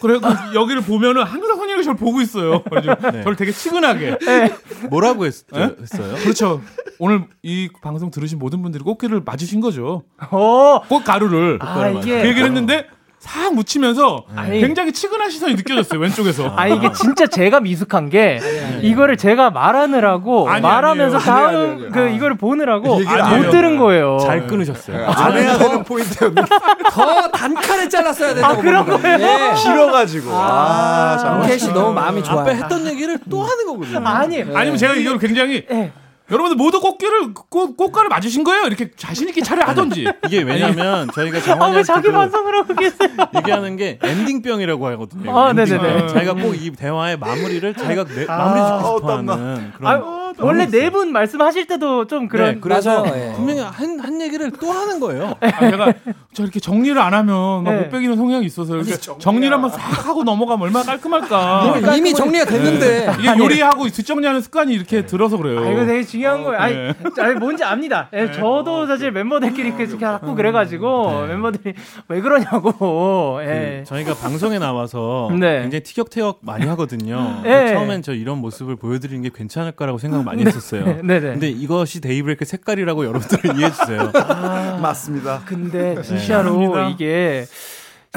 그래 0.01 0.19
그 0.19 0.55
여기를 0.55 0.83
보면은 0.83 1.23
항상 1.25 1.57
선영이 1.57 1.85
저를 1.85 1.97
보고 1.97 2.21
있어요. 2.21 2.63
그래서 2.63 2.95
네. 3.13 3.23
저를 3.23 3.37
되게 3.37 3.53
치근하게. 3.53 4.19
네. 4.19 4.55
뭐라고 4.89 5.27
했, 5.27 5.47
네? 5.53 5.63
어요 5.63 5.75
그렇죠. 6.23 6.63
오늘 6.99 7.25
이 7.43 7.69
방송 7.83 8.11
들으신 8.11 8.39
모든 8.39 8.63
분들이 8.63 8.83
꽃길을 8.83 9.23
맞으신 9.25 9.61
거죠. 9.61 10.05
어. 10.31 10.81
꽃 10.89 11.05
가루를. 11.05 11.59
아, 11.61 11.89
이게 11.89 12.23
그 12.23 12.29
얘기를 12.29 12.47
했는데 12.47 12.87
싹 13.21 13.55
묻히면서 13.55 14.25
아니, 14.35 14.61
굉장히 14.61 14.93
치근한 14.93 15.29
시선이 15.29 15.55
느껴졌어요 15.55 16.01
왼쪽에서. 16.01 16.55
아 16.57 16.67
이게 16.67 16.91
진짜 16.93 17.27
제가 17.27 17.61
미숙한 17.61 18.09
게 18.09 18.41
아니, 18.43 18.89
이거를 18.89 19.19
제가 19.19 19.51
말하느라고 19.51 20.49
아니, 20.49 20.63
말하면서 20.63 21.19
다음 21.19 21.91
그 21.93 22.09
이거를 22.09 22.39
보느라고 22.39 22.99
못 22.99 23.51
들은 23.51 23.77
거예요. 23.77 24.19
잘 24.23 24.47
끊으셨어요. 24.47 25.07
안 25.07 25.37
해야 25.37 25.59
되는 25.59 25.85
포인트였는데 25.85 26.43
더 26.91 27.31
단칼에 27.31 27.91
잘랐어야 27.91 28.33
된다고. 28.33 28.59
아 28.59 28.63
그런 28.63 28.87
거예요. 28.87 29.19
네. 29.19 29.55
길어가지고. 29.55 30.31
아, 30.33 31.19
아 31.23 31.43
캐시 31.47 31.73
너무 31.75 31.93
마음이 31.93 32.25
좋아요. 32.25 32.41
앞에 32.41 32.55
했던 32.55 32.87
얘기를 32.87 33.19
또 33.31 33.43
하는 33.43 33.67
거거든요. 33.67 34.01
아니 34.09 34.43
네. 34.43 34.51
아니면 34.57 34.79
제가 34.79 34.95
이걸 34.95 35.19
굉장히 35.19 35.67
네. 35.69 35.93
여러분들 36.31 36.57
모두 36.57 36.81
꽃길을 36.81 37.35
꽃, 37.35 37.77
꽃가를 37.77 38.09
맞으신 38.09 38.45
거예요? 38.45 38.65
이렇게 38.67 38.91
자신 38.97 39.29
있게 39.29 39.43
차려 39.43 39.65
하던지. 39.65 40.07
이게 40.27 40.43
왜냐면 40.43 41.09
저희가 41.15 41.41
장원이 41.41 41.79
아, 41.79 41.83
자기 41.83 42.11
반성을 42.13 42.57
하고 42.57 42.75
계세요. 42.75 43.09
얘기하는 43.37 43.77
게 43.77 43.99
엔딩병이라고 44.03 44.87
하거든요. 44.89 45.39
아, 45.39 45.53
네네네. 45.53 46.09
자기가 46.09 46.35
꼭 46.35 46.51
이 46.61 46.71
대화의 46.73 47.17
마무리를 47.19 47.75
자기가 47.75 48.05
내, 48.05 48.27
아, 48.29 48.37
마무리 48.37 48.61
짓고 48.83 48.99
싶어하는 48.99 49.73
그런. 49.77 49.87
아, 49.93 50.21
원래 50.39 50.67
네 50.67 50.91
분 50.91 51.13
말씀하실 51.13 51.67
때도 51.67 52.07
좀 52.07 52.27
그런. 52.29 52.55
네, 52.55 52.61
그래서 52.61 53.03
네. 53.03 53.33
분명히 53.37 53.61
한, 53.61 54.01
한 54.01 54.21
얘기를 54.21 54.51
또 54.51 54.73
하는 54.73 54.99
거예요. 54.99 55.37
아, 55.41 55.71
제가 55.71 55.93
저 56.35 56.43
이렇게 56.43 56.59
정리를 56.61 56.99
안 56.99 57.15
하면 57.15 57.65
네. 57.65 57.77
못 57.79 57.91
빼기는 57.91 58.17
성향이 58.17 58.45
있어서 58.47 58.75
이렇게 58.77 58.97
정리를 58.97 59.53
한번 59.53 59.71
싹 59.71 60.07
하고 60.09 60.25
넘어가면 60.25 60.67
얼마나 60.67 60.85
깔끔할까. 60.87 61.81
뭐, 61.83 61.95
이미 61.95 62.13
정리가 62.15 62.45
됐는데. 62.47 63.07
네. 63.07 63.13
이게 63.21 63.39
요리하고 63.39 63.89
뒷정리하는 63.89 64.41
습관이 64.41 64.73
이렇게 64.75 65.07
들어서 65.07 65.37
그래요. 65.37 65.61
아, 65.65 65.71
이거 65.71 65.85
되게 65.87 66.05
중요한 66.21 66.45
거예요. 66.45 66.61
아니, 66.61 66.75
아니 67.19 67.35
뭔지 67.39 67.65
압니다. 67.65 68.09
예, 68.13 68.27
네. 68.27 68.33
저도 68.33 68.87
사실 68.87 69.11
멤버들끼리 69.11 69.69
이렇게 69.69 69.87
자꾸 69.87 70.35
그래가지고 70.35 71.23
네. 71.23 71.27
멤버들이 71.29 71.75
왜 72.09 72.21
그러냐고. 72.21 73.41
예. 73.43 73.81
그 73.83 73.89
저희가 73.89 74.15
방송에 74.15 74.59
나와서 74.59 75.31
네. 75.39 75.63
굉장히 75.63 75.83
티격태격 75.83 76.41
많이 76.43 76.67
하거든요. 76.67 77.41
네. 77.43 77.73
처음엔 77.73 78.03
저 78.03 78.13
이런 78.13 78.39
모습을 78.39 78.77
보여드리는 78.77 79.23
게 79.23 79.31
괜찮을 79.35 79.73
까라고 79.73 79.99
생각 79.99 80.25
많이 80.25 80.45
네. 80.45 80.49
했었어요. 80.49 81.01
네 81.03 81.21
네. 81.21 81.33
근데 81.33 81.49
이것이 81.49 82.01
데이브레이크 82.01 82.45
색깔이라고 82.45 83.07
여러분들은 83.07 83.57
이해해 83.57 83.73
주세요. 83.73 84.13
아, 84.15 84.79
맞습니다. 84.81 85.43
근데 85.47 86.01
진짜로 86.03 86.91
이게 86.91 87.47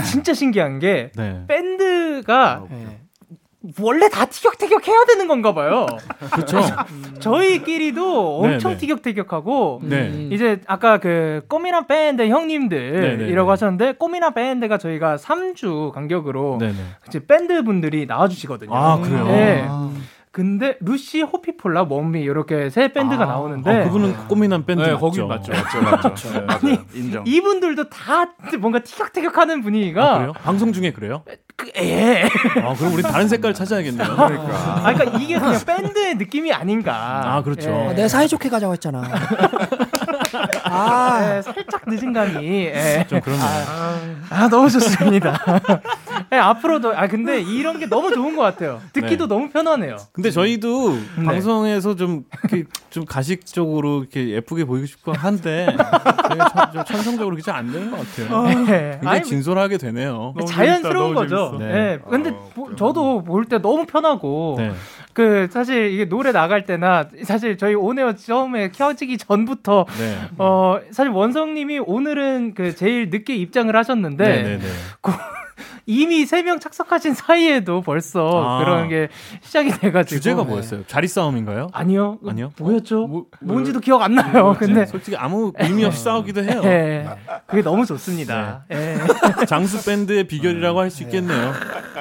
진짜 0.04 0.34
신기한 0.34 0.80
게 0.80 1.12
밴드가 1.48 2.64
아, 2.64 2.68
원래 3.80 4.10
다 4.10 4.26
티격태격 4.26 4.88
해야 4.88 5.06
되는 5.06 5.28
건가 5.28 5.54
봐요. 5.54 5.86
그렇죠. 6.32 6.60
저희끼리도 7.20 8.40
엄청 8.42 8.72
네네. 8.72 8.78
티격태격하고 8.80 9.82
네. 9.84 10.28
이제 10.32 10.60
아까 10.68 10.98
그 10.98 11.44
꼬미나 11.48 11.88
밴드 11.88 12.28
형님들이라고 12.28 13.50
하셨는데 13.50 13.94
꼬미나 13.94 14.32
밴드가 14.32 14.78
저희가 14.78 15.16
3주 15.16 15.92
간격으로 15.92 16.58
네네. 16.60 16.74
이제 17.08 17.26
밴드 17.26 17.64
분들이 17.64 18.06
나와 18.06 18.28
주시거든요. 18.28 18.76
아, 18.76 18.98
그래요. 19.00 19.26
네. 19.28 19.66
아. 19.68 19.90
근데 20.34 20.78
루시, 20.80 21.22
호피폴라, 21.22 21.86
원미 21.88 22.22
이렇게 22.22 22.72
세 22.72 22.92
밴드가 22.92 23.26
아, 23.26 23.28
나오는데 23.28 23.70
아, 23.70 23.84
그분은 23.84 24.28
꼬미난 24.28 24.66
밴드 24.66 24.82
네, 24.82 24.94
거기 24.96 25.22
맞죠, 25.22 25.52
맞죠, 25.52 25.80
맞죠. 25.80 26.08
맞죠. 26.08 26.30
네, 26.34 26.46
아니 26.48 26.80
인정. 26.96 27.24
이분들도 27.28 27.88
다 27.90 28.34
뭔가 28.60 28.80
티격태격하는 28.80 29.62
분위기가 29.62 30.16
아, 30.16 30.18
그래요? 30.18 30.34
방송 30.34 30.74
중에 30.74 30.92
그래요? 30.92 31.22
그, 31.56 31.72
예. 31.78 32.24
아 32.64 32.74
그럼 32.74 32.94
우리 32.96 33.04
다른 33.04 33.28
색깔 33.28 33.54
찾아야겠네요. 33.54 34.08
그러니까. 34.16 34.88
아 34.88 34.94
그러니까 34.96 35.20
이게 35.20 35.38
그냥 35.38 35.62
밴드의 35.64 36.16
느낌이 36.16 36.52
아닌가. 36.52 37.36
아 37.36 37.44
그렇죠. 37.44 37.70
예. 37.70 37.88
아, 37.90 37.94
내가 37.94 38.08
사이좋게 38.08 38.50
가자고 38.50 38.74
했잖아. 38.74 39.04
아, 40.64 41.20
네, 41.20 41.42
살짝 41.42 41.82
늦은 41.88 42.14
감이. 42.14 42.46
예. 42.66 43.06
좀 43.08 43.20
그렇네요. 43.22 43.46
아, 43.46 44.00
아 44.30 44.50
너무 44.50 44.70
좋습니다. 44.70 45.38
네, 46.30 46.38
앞으로도 46.40 46.96
아 46.96 47.08
근데 47.08 47.42
이런 47.42 47.80
게 47.80 47.86
너무 47.88 48.12
좋은 48.14 48.36
것 48.36 48.42
같아요. 48.42 48.82
듣기도 48.94 49.28
네. 49.28 49.36
너무 49.36 49.50
편하네요. 49.50 49.98
근데 50.12 50.32
저희도 50.32 50.94
네. 51.18 51.24
방송에서 51.26 51.96
좀, 51.96 52.24
이렇게 52.44 52.70
좀 52.90 53.06
가식적으로 53.06 54.00
이렇게 54.02 54.30
예쁘게 54.30 54.66
보이고 54.66 54.86
싶고 54.86 55.14
한데 55.14 55.68
좀 56.74 56.84
천성적으로 56.86 57.36
그렇게 57.36 57.52
안 57.52 57.72
되는 57.72 57.92
것 57.92 57.98
같아요. 58.00 58.36
어, 58.38 58.48
네. 58.48 58.98
굉장히 59.02 59.24
진솔하게 59.24 59.78
되네요. 59.78 60.34
자연스러운 60.48 61.14
거죠. 61.14 61.58
네. 61.60 61.68
네. 61.74 62.00
근데 62.10 62.30
어, 62.32 62.50
보, 62.56 62.76
저도 62.76 63.24
볼 63.24 63.44
때 63.44 63.58
너무 63.62 63.86
편하고 63.86 64.56
네. 64.58 64.72
그 65.14 65.48
사실 65.52 65.92
이게 65.92 66.06
노래 66.06 66.32
나갈 66.32 66.66
때나 66.66 67.08
사실 67.24 67.58
저희 67.58 67.76
오네어 67.76 68.16
처음에 68.16 68.72
켜지기 68.72 69.18
전부터 69.18 69.86
네. 70.00 70.18
어 70.38 70.80
사실 70.92 71.12
원성님이 71.12 71.80
오늘은 71.80 72.54
그 72.56 72.76
제일 72.76 73.10
늦게 73.10 73.36
입장을 73.36 73.74
하셨는데 73.76 74.26
네, 74.26 74.44
네, 74.44 74.58
네. 74.60 74.68
그 75.86 75.92
이미 75.92 76.26
세 76.26 76.44
명 76.44 76.60
착석하신 76.60 77.14
사이에도 77.14 77.82
벌써 77.82 78.30
아. 78.44 78.60
그런 78.64 78.90
게 78.90 79.08
시작이 79.42 79.70
돼가지고 79.72 80.20
주제가 80.20 80.44
뭐였어요? 80.44 80.84
자리 80.88 81.08
싸움인가요? 81.08 81.70
아니요. 81.74 82.18
아니요. 82.28 82.52
뭐였죠? 82.60 83.08
뭐, 83.08 83.26
뭔지도 83.42 83.80
기억 83.80 84.02
안 84.02 84.16
나요. 84.16 84.56
근데 84.60 84.86
솔직히 84.86 85.16
아무 85.18 85.52
의미 85.60 85.84
없이 85.86 86.04
싸우기도 86.04 86.44
해요. 86.44 86.62
네. 86.62 87.06
그게 87.48 87.62
너무 87.62 87.86
좋습니다. 87.86 88.66
네. 88.70 88.98
네. 88.98 89.04
장수 89.48 89.84
밴드의 89.86 90.26
비결이라고 90.26 90.80
할 90.80 90.94
수 90.94 91.02
있겠네요. 91.04 91.54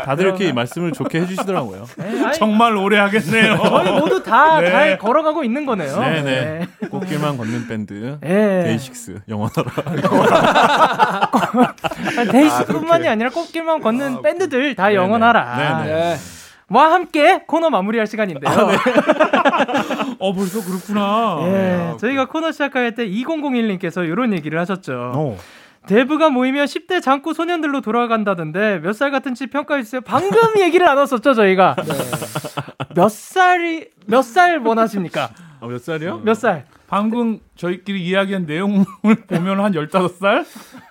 다들 0.05 0.27
이렇게 0.27 0.53
말씀을 0.53 0.93
좋게 0.93 1.21
해주시더라고요. 1.23 1.87
네, 1.97 2.33
정말 2.33 2.77
오래 2.77 2.99
하겠네요. 2.99 3.57
저희 3.63 3.91
모두 3.99 4.23
다잘 4.23 4.91
네. 4.91 4.99
걸어가고 4.99 5.45
있는 5.45 5.65
거네요. 5.65 5.99
네네. 5.99 6.23
네. 6.23 6.67
꽃길만 6.89 7.39
걷는 7.39 7.69
밴드 7.69 8.19
데이식스 8.21 9.23
영원하라. 9.29 9.71
데이식스뿐만이 12.33 13.09
아, 13.09 13.13
아니라 13.13 13.31
꽃길만 13.31 13.72
걷는 13.81 14.17
아, 14.17 14.21
밴드들 14.23 14.75
다 14.75 14.95
영원하라. 14.95 15.85
네네. 15.85 16.17
와 16.71 16.93
함께 16.93 17.43
코너 17.47 17.69
마무리할 17.71 18.07
시간인데요. 18.07 18.51
아, 18.51 18.67
네. 18.67 18.77
어 20.19 20.33
벌써 20.33 20.65
그렇구나. 20.65 21.39
예, 21.43 21.97
저희가 21.99 22.27
코너 22.27 22.51
시작할 22.53 22.95
때 22.95 23.07
2001님께서 23.07 24.07
이런 24.09 24.33
얘기를 24.33 24.59
하셨죠. 24.59 24.93
오. 25.15 25.19
어. 25.19 25.39
대부가 25.87 26.31
모이면 26.31 26.67
10대 26.67 27.03
장구 27.03 27.35
소년들로 27.35 27.81
돌아간다던데 27.81 28.79
몇 28.79 28.93
살 28.95 29.11
같은지 29.11 29.49
평가해 29.49 29.83
주세요. 29.83 30.01
방금 30.01 30.39
얘기를 30.61 30.87
나눴었죠 30.87 31.35
저희가. 31.35 31.75
네. 31.85 31.95
몇 32.95 33.11
살이 33.11 33.89
몇 34.07 34.23
살 34.23 34.59
원하십니까? 34.59 35.31
어, 35.63 35.69
몇 35.69 35.81
살이요? 35.81 36.19
몇 36.25 36.35
살? 36.35 36.67
방금 36.89 37.39
저희끼리 37.55 38.05
이야기한 38.05 38.47
내용을 38.47 38.85
보면 39.29 39.61
한 39.61 39.71
15살? 39.73 40.45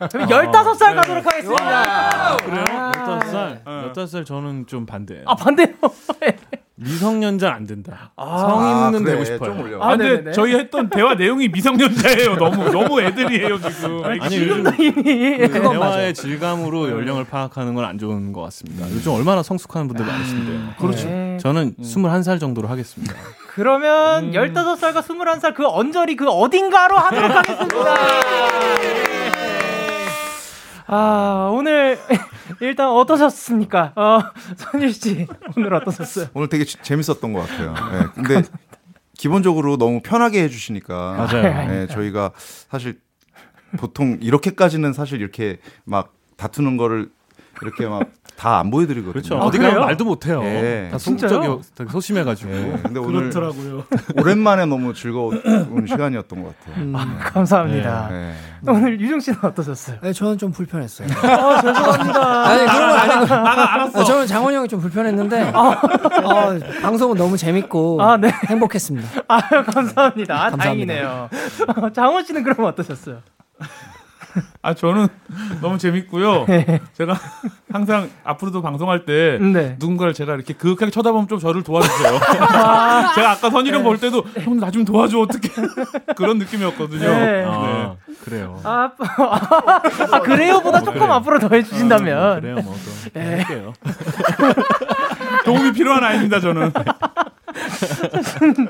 저희 0.10 0.24
15살 0.24 0.84
아, 0.84 0.94
가도록 0.96 1.24
네. 1.24 1.30
하겠습니다. 1.30 2.38
그래요? 2.38 2.66
아~ 2.70 2.92
15살? 2.94 3.64
네. 3.66 3.92
15살 3.92 4.26
저는 4.26 4.68
좀 4.68 4.86
반대예요. 4.86 5.26
아, 5.28 5.36
반대요? 5.36 5.68
미성년자 6.84 7.52
안 7.54 7.68
된다. 7.68 8.12
아, 8.16 8.38
성인은 8.40 9.04
그래, 9.04 9.12
되고 9.14 9.26
싶어요. 9.26 9.80
아, 9.82 9.90
근데 9.92 10.10
네네네. 10.10 10.32
저희 10.32 10.56
했던 10.56 10.90
대화 10.90 11.14
내용이 11.14 11.48
미성년자예요. 11.50 12.36
너무 12.38 12.70
너무 12.72 13.02
애들이에요 13.02 13.60
지금. 13.62 14.04
아니, 14.04 14.38
요즘 14.38 14.64
그 14.64 14.72
대화의 15.52 15.78
맞아요. 15.78 16.14
질감으로 16.14 16.90
연령을 16.90 17.26
파악하는 17.26 17.76
건 17.76 17.82
안 17.86 17.98
좋은 17.98 18.32
것 18.32 18.42
같습니다. 18.44 18.90
요즘 18.92 19.12
얼마나 19.14 19.42
성숙한 19.44 19.88
분들 19.88 20.06
많으신데요. 20.06 20.60
아, 20.60 20.76
그렇죠. 20.80 21.08
네. 21.08 21.38
저는 21.42 21.76
음. 21.78 21.84
21살 21.84 22.40
정도로 22.40 22.68
하겠습니다. 22.68 23.14
그러면 23.54 24.26
음. 24.26 24.32
15살과 24.32 25.02
21살 25.02 25.54
그 25.56 25.68
언저리 25.68 26.16
그 26.16 26.28
어딘가로 26.30 26.96
하도록 26.96 27.32
하겠습니다. 27.36 27.96
아, 30.94 31.50
오늘 31.54 31.98
일단 32.60 32.90
어떠셨습니까? 32.90 33.94
어, 33.96 34.20
선일 34.58 34.94
씨, 34.94 35.26
오늘 35.56 35.74
어떠셨어요? 35.74 36.28
오늘 36.34 36.50
되게 36.50 36.66
지, 36.66 36.78
재밌었던 36.82 37.32
것 37.32 37.48
같아요. 37.48 37.74
네, 37.74 38.08
근데. 38.24 38.42
기본적으로 39.14 39.78
너무 39.78 40.02
편하게 40.02 40.42
해주시니까. 40.44 41.14
맞아요. 41.14 41.68
네, 41.68 41.86
저희가 41.86 42.32
사실 42.36 43.00
보통 43.78 44.18
이렇게까지는 44.20 44.94
사실 44.94 45.22
이렇게 45.22 45.60
막 45.84 46.16
다투는 46.38 46.76
거를 46.76 47.12
이렇게 47.62 47.86
막 47.86 48.10
다 48.42 48.58
안 48.60 48.72
보여드리거든요. 48.72 49.12
그렇죠. 49.14 49.36
아, 49.38 49.46
어디 49.46 49.60
가면 49.60 49.82
말도 49.82 50.04
못해요. 50.04 50.42
네. 50.42 50.90
다 50.92 50.98
소극적이 50.98 51.60
소심해가지고. 51.92 52.52
네. 52.52 52.80
근데 52.84 53.00
오늘 53.00 53.30
그렇더라고요. 53.30 53.84
오랜만에 54.20 54.66
너무 54.66 54.96
즐거운 54.96 55.40
시간이었던 55.88 56.44
것 56.44 56.60
같아요. 56.60 56.84
음, 56.84 56.96
아, 56.96 57.18
감사합니다. 57.32 58.08
네. 58.10 58.34
네. 58.62 58.72
오늘 58.72 59.00
유정 59.00 59.20
씨는 59.20 59.38
어떠셨어요? 59.44 59.98
네, 60.02 60.12
저는 60.12 60.40
좀 60.40 60.52
불편했어요. 60.52 61.08
아, 61.24 61.62
죄송합니다. 61.62 62.44
아니 62.48 62.66
그런 62.66 62.90
건 62.90 63.00
아니고. 63.00 63.26
나가 63.36 63.74
알았어. 63.76 64.04
저는 64.04 64.26
장원 64.28 64.54
형이 64.56 64.68
좀 64.68 64.80
불편했는데 64.80 65.52
아, 65.54 65.60
어, 66.24 66.60
방송은 66.82 67.18
너무 67.18 67.38
재밌고 67.38 68.02
아, 68.02 68.18
네. 68.18 68.32
행복했습니다. 68.50 69.08
아, 69.28 69.40
감사합니다. 69.40 70.34
감사합니다. 70.50 70.58
다행이네요. 70.58 71.30
장원 71.94 72.26
씨는 72.26 72.44
그럼 72.44 72.66
어떠셨어요? 72.66 73.20
아 74.62 74.74
저는 74.74 75.08
너무 75.62 75.78
재밌고요. 75.78 76.46
네. 76.48 76.80
제가 76.94 77.16
항상 77.72 78.10
앞으로도 78.24 78.62
방송할 78.62 79.06
때 79.06 79.38
네. 79.40 79.76
누군가를 79.80 80.14
제가 80.14 80.36
이렇게 80.36 80.54
그윽하게 80.54 80.92
쳐다보면 80.92 81.28
좀 81.28 81.40
저를 81.40 81.64
도와주세요. 81.64 82.20
아~ 82.40 83.12
제가 83.16 83.32
아까 83.32 83.50
선이령 83.50 83.82
네. 83.82 83.84
볼 83.84 83.98
때도 84.00 84.24
형 84.42 84.60
나 84.60 84.72
좀 84.72 84.86
도와줘 84.86 85.20
어떻게 85.20 85.50
그런 86.16 86.38
느낌이었거든요. 86.38 87.00
네. 87.10 87.44
아, 87.46 87.96
그래요. 88.24 88.60
아, 88.64 88.92
아 90.12 90.20
그래요보다 90.22 90.80
조금 90.80 91.00
그래요. 91.00 91.14
앞으로 91.14 91.40
더 91.40 91.50
해주신다면 91.54 92.18
아, 92.18 92.36
그래요 92.40 92.56
뭐또 92.56 92.80
네. 93.14 93.36
할게요. 93.42 93.74
도움이 95.46 95.74
필요한 95.74 96.04
아이입니다 96.04 96.40
저는. 96.40 96.72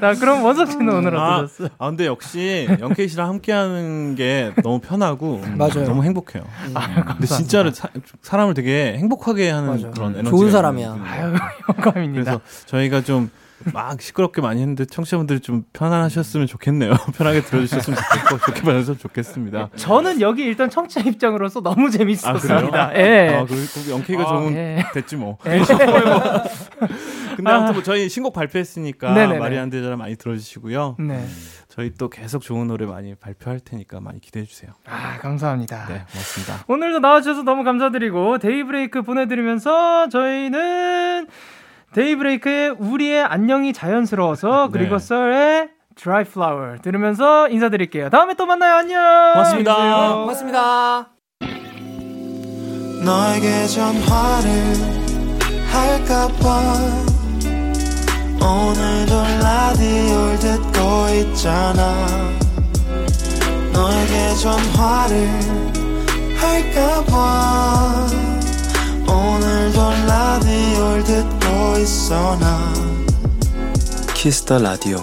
자, 0.01 0.15
그럼 0.15 0.43
원석 0.43 0.71
씨는 0.71 0.89
오늘 0.89 1.15
아, 1.17 1.37
어떠셨어요? 1.37 1.69
아, 1.77 1.87
근데 1.89 2.05
역시 2.05 2.67
영케이 2.79 3.07
씨랑 3.07 3.29
함께하는 3.29 4.15
게 4.15 4.53
너무 4.63 4.79
편하고 4.79 5.41
맞아요. 5.57 5.85
너무 5.85 6.03
행복해요. 6.03 6.43
음. 6.67 6.71
아, 6.75 7.03
근데 7.05 7.27
진짜로 7.27 7.71
사, 7.71 7.89
람을 8.37 8.53
되게 8.53 8.95
행복하게 8.97 9.49
하는 9.51 9.67
맞아요. 9.69 9.91
그런 9.91 10.13
에너지 10.15 10.29
좋은 10.29 10.51
사람이야. 10.51 10.97
아유, 11.03 11.35
영감입니다. 11.69 12.37
그래서 12.37 12.41
저희가 12.65 13.01
좀 13.01 13.29
막 13.73 14.01
시끄럽게 14.01 14.41
많이 14.41 14.61
했는데 14.61 14.85
청취자분들이 14.85 15.39
좀 15.39 15.63
편안하셨으면 15.73 16.47
좋겠네요. 16.47 16.93
편하게 17.15 17.41
들어주셨으면 17.41 17.99
좋겠고 17.99 18.45
좋게 18.45 18.61
봐주셨으면 18.61 18.97
좋겠습니다. 18.99 19.69
저는 19.75 20.21
여기 20.21 20.43
일단 20.43 20.69
청취자 20.69 21.01
입장으로서 21.01 21.61
너무 21.61 21.89
재밌었습니다. 21.89 22.89
아, 22.89 22.95
예. 22.95 23.29
아, 23.35 23.45
그리고 23.45 23.91
영케이가 23.91 24.23
아, 24.23 24.27
좋은 24.27 24.53
예. 24.55 24.83
됐지 24.93 25.15
뭐. 25.15 25.37
예. 25.47 25.61
근데 27.35 27.49
아무튼 27.49 27.73
뭐 27.73 27.83
저희 27.83 28.09
신곡 28.09 28.33
발표했으니까 28.33 29.13
네네네. 29.13 29.39
말이 29.39 29.57
안 29.57 29.69
되잖아 29.69 29.95
많이 29.95 30.15
들어주시고요. 30.15 30.97
네. 30.99 31.25
저희 31.69 31.93
또 31.97 32.09
계속 32.09 32.41
좋은 32.41 32.67
노래 32.67 32.85
많이 32.85 33.15
발표할 33.15 33.59
테니까 33.59 34.01
많이 34.01 34.19
기대해 34.19 34.45
주세요. 34.45 34.71
아 34.85 35.17
감사합니다. 35.19 35.85
네 35.87 36.05
고맙습니다. 36.11 36.65
오늘도 36.67 36.99
나와주셔서 36.99 37.43
너무 37.43 37.63
감사드리고 37.63 38.39
데이브레이크 38.39 39.01
보내드리면서 39.01 40.09
저희는 40.09 41.27
데이브레이크의 41.93 42.69
우리의 42.79 43.23
안녕이 43.23 43.73
자연스러워서 43.73 44.69
네. 44.71 44.79
그리고 44.79 44.97
썰의 44.97 45.69
드라이 45.95 46.23
플라워 46.23 46.77
들으면서 46.81 47.49
인사드릴게요. 47.49 48.09
다음에 48.09 48.33
또 48.35 48.45
만나요. 48.45 48.75
안녕. 48.75 49.33
고맙습니다. 49.33 50.13
고맙습니다. 50.15 51.09
너에게 53.03 53.65
전화를 53.65 54.51
할까봐 55.71 56.77
오늘도 58.39 59.23
라디오를 59.41 60.39
듣고 60.39 61.09
있잖아 61.15 62.07
너에게 63.73 64.35
전화를 64.35 65.29
할까봐 66.37 68.07
오늘도 69.11 69.79
라디오를 70.07 71.03
듣고 71.03 71.77
있어 71.79 72.37
나 72.37 72.73
키스 74.15 74.43
더 74.43 74.59
라디오 74.59 74.97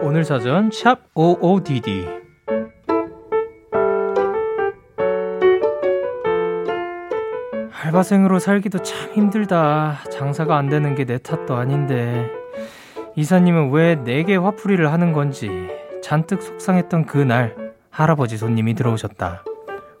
오늘 0.00 0.24
사전 0.24 0.70
샵 0.72 1.12
55DD 1.14 2.22
알바생으로 7.84 8.38
살기도 8.38 8.78
참 8.82 9.12
힘들다. 9.12 9.98
장사가 10.10 10.56
안 10.56 10.68
되는 10.68 10.94
게 10.94 11.04
내 11.04 11.18
탓도 11.18 11.56
아닌데. 11.56 12.41
이사님은 13.14 13.70
왜 13.70 13.96
내게 13.96 14.36
화풀이를 14.36 14.90
하는 14.92 15.12
건지 15.12 15.50
잔뜩 16.02 16.42
속상했던 16.42 17.06
그날 17.06 17.74
할아버지 17.90 18.36
손님이 18.36 18.74
들어오셨다. 18.74 19.44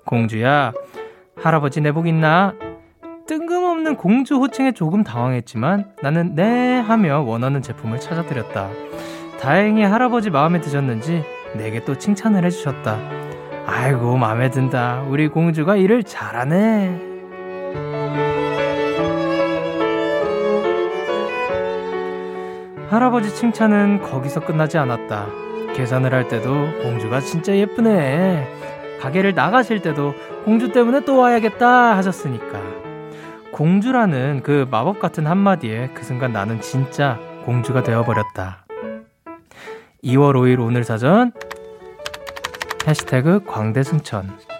공주야, 0.06 0.72
할아버지 1.36 1.80
내복 1.80 2.06
있나? 2.06 2.54
뜬금없는 3.26 3.96
공주 3.96 4.36
호칭에 4.36 4.72
조금 4.72 5.04
당황했지만 5.04 5.92
나는 6.02 6.34
네 6.34 6.80
하며 6.80 7.20
원하는 7.20 7.62
제품을 7.62 8.00
찾아드렸다. 8.00 8.70
다행히 9.40 9.82
할아버지 9.82 10.30
마음에 10.30 10.60
드셨는지 10.60 11.22
내게 11.54 11.84
또 11.84 11.96
칭찬을 11.96 12.44
해주셨다. 12.44 12.98
아이고 13.66 14.16
마음에 14.16 14.50
든다. 14.50 15.04
우리 15.08 15.28
공주가 15.28 15.76
일을 15.76 16.02
잘하네. 16.02 17.11
할아버지 22.92 23.34
칭찬은 23.34 24.02
거기서 24.02 24.40
끝나지 24.40 24.76
않았다. 24.76 25.26
계산을 25.74 26.12
할 26.12 26.28
때도 26.28 26.82
공주가 26.82 27.20
진짜 27.20 27.56
예쁘네. 27.56 28.46
가게를 29.00 29.34
나가실 29.34 29.80
때도 29.80 30.12
공주 30.44 30.72
때문에 30.72 31.02
또 31.06 31.16
와야겠다 31.16 31.96
하셨으니까. 31.96 32.60
공주라는 33.50 34.42
그 34.42 34.66
마법 34.70 35.00
같은 35.00 35.26
한마디에 35.26 35.88
그 35.94 36.04
순간 36.04 36.34
나는 36.34 36.60
진짜 36.60 37.18
공주가 37.46 37.82
되어버렸다. 37.82 38.66
2월 40.04 40.34
5일 40.34 40.60
오늘 40.60 40.84
사전 40.84 41.32
해시태그 42.86 43.44
광대승천 43.46 44.51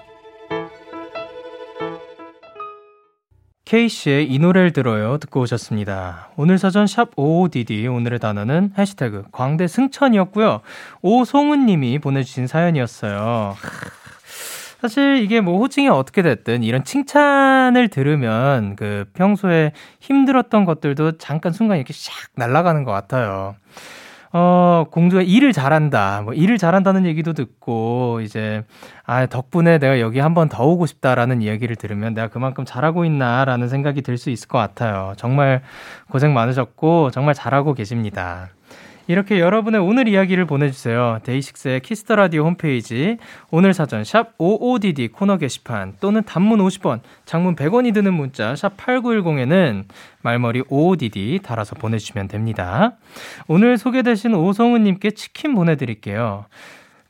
K씨의 3.72 4.30
이 4.30 4.38
노래를 4.38 4.74
들어요 4.74 5.16
듣고 5.16 5.40
오셨습니다. 5.40 6.28
오늘 6.36 6.58
사전 6.58 6.86
샵 6.86 7.16
55DD 7.16 7.90
오늘의 7.90 8.18
단어는 8.18 8.72
해시태그 8.76 9.28
광대 9.32 9.66
승천이었고요. 9.66 10.60
오송은 11.00 11.64
님이 11.64 11.98
보내주신 11.98 12.46
사연이었어요. 12.46 13.56
사실 14.82 15.22
이게 15.22 15.40
뭐 15.40 15.58
호칭이 15.58 15.88
어떻게 15.88 16.20
됐든 16.20 16.64
이런 16.64 16.84
칭찬을 16.84 17.88
들으면 17.88 18.76
그 18.76 19.06
평소에 19.14 19.72
힘들었던 20.00 20.66
것들도 20.66 21.16
잠깐 21.16 21.52
순간 21.52 21.78
이렇게 21.78 21.94
샥 21.94 22.12
날아가는 22.34 22.84
것 22.84 22.92
같아요. 22.92 23.56
어, 24.34 24.86
공주가 24.90 25.20
일을 25.22 25.52
잘한다. 25.52 26.22
뭐 26.22 26.32
일을 26.32 26.56
잘한다는 26.56 27.04
얘기도 27.04 27.34
듣고 27.34 28.20
이제 28.22 28.64
아, 29.04 29.26
덕분에 29.26 29.78
내가 29.78 30.00
여기 30.00 30.20
한 30.20 30.32
번 30.34 30.48
더 30.48 30.64
오고 30.66 30.86
싶다라는 30.86 31.42
이야기를 31.42 31.76
들으면 31.76 32.14
내가 32.14 32.28
그만큼 32.28 32.64
잘하고 32.64 33.04
있나라는 33.04 33.68
생각이 33.68 34.00
들 34.02 34.16
수 34.16 34.30
있을 34.30 34.48
것 34.48 34.56
같아요. 34.58 35.12
정말 35.16 35.62
고생 36.10 36.32
많으셨고 36.32 37.10
정말 37.10 37.34
잘하고 37.34 37.74
계십니다. 37.74 38.48
이렇게 39.08 39.40
여러분의 39.40 39.80
오늘 39.80 40.06
이야기를 40.06 40.46
보내주세요. 40.46 41.18
데이식스의 41.24 41.80
키스 41.80 42.03
더 42.03 42.16
라디오 42.16 42.44
홈페이지 42.44 43.18
오늘 43.50 43.74
사전 43.74 44.04
샵 44.04 44.36
55DD 44.38 45.12
코너 45.12 45.38
게시판 45.38 45.96
또는 46.00 46.22
단문 46.22 46.60
50원, 46.60 47.00
장문 47.24 47.56
100원이 47.56 47.92
드는 47.94 48.14
문자 48.14 48.54
샵 48.54 48.76
8910에는 48.76 49.84
말머리 50.22 50.62
55DD 50.62 51.42
달아서 51.42 51.74
보내주시면 51.76 52.28
됩니다. 52.28 52.96
오늘 53.48 53.76
소개되신 53.76 54.34
오성우님께 54.34 55.10
치킨 55.12 55.54
보내드릴게요. 55.54 56.46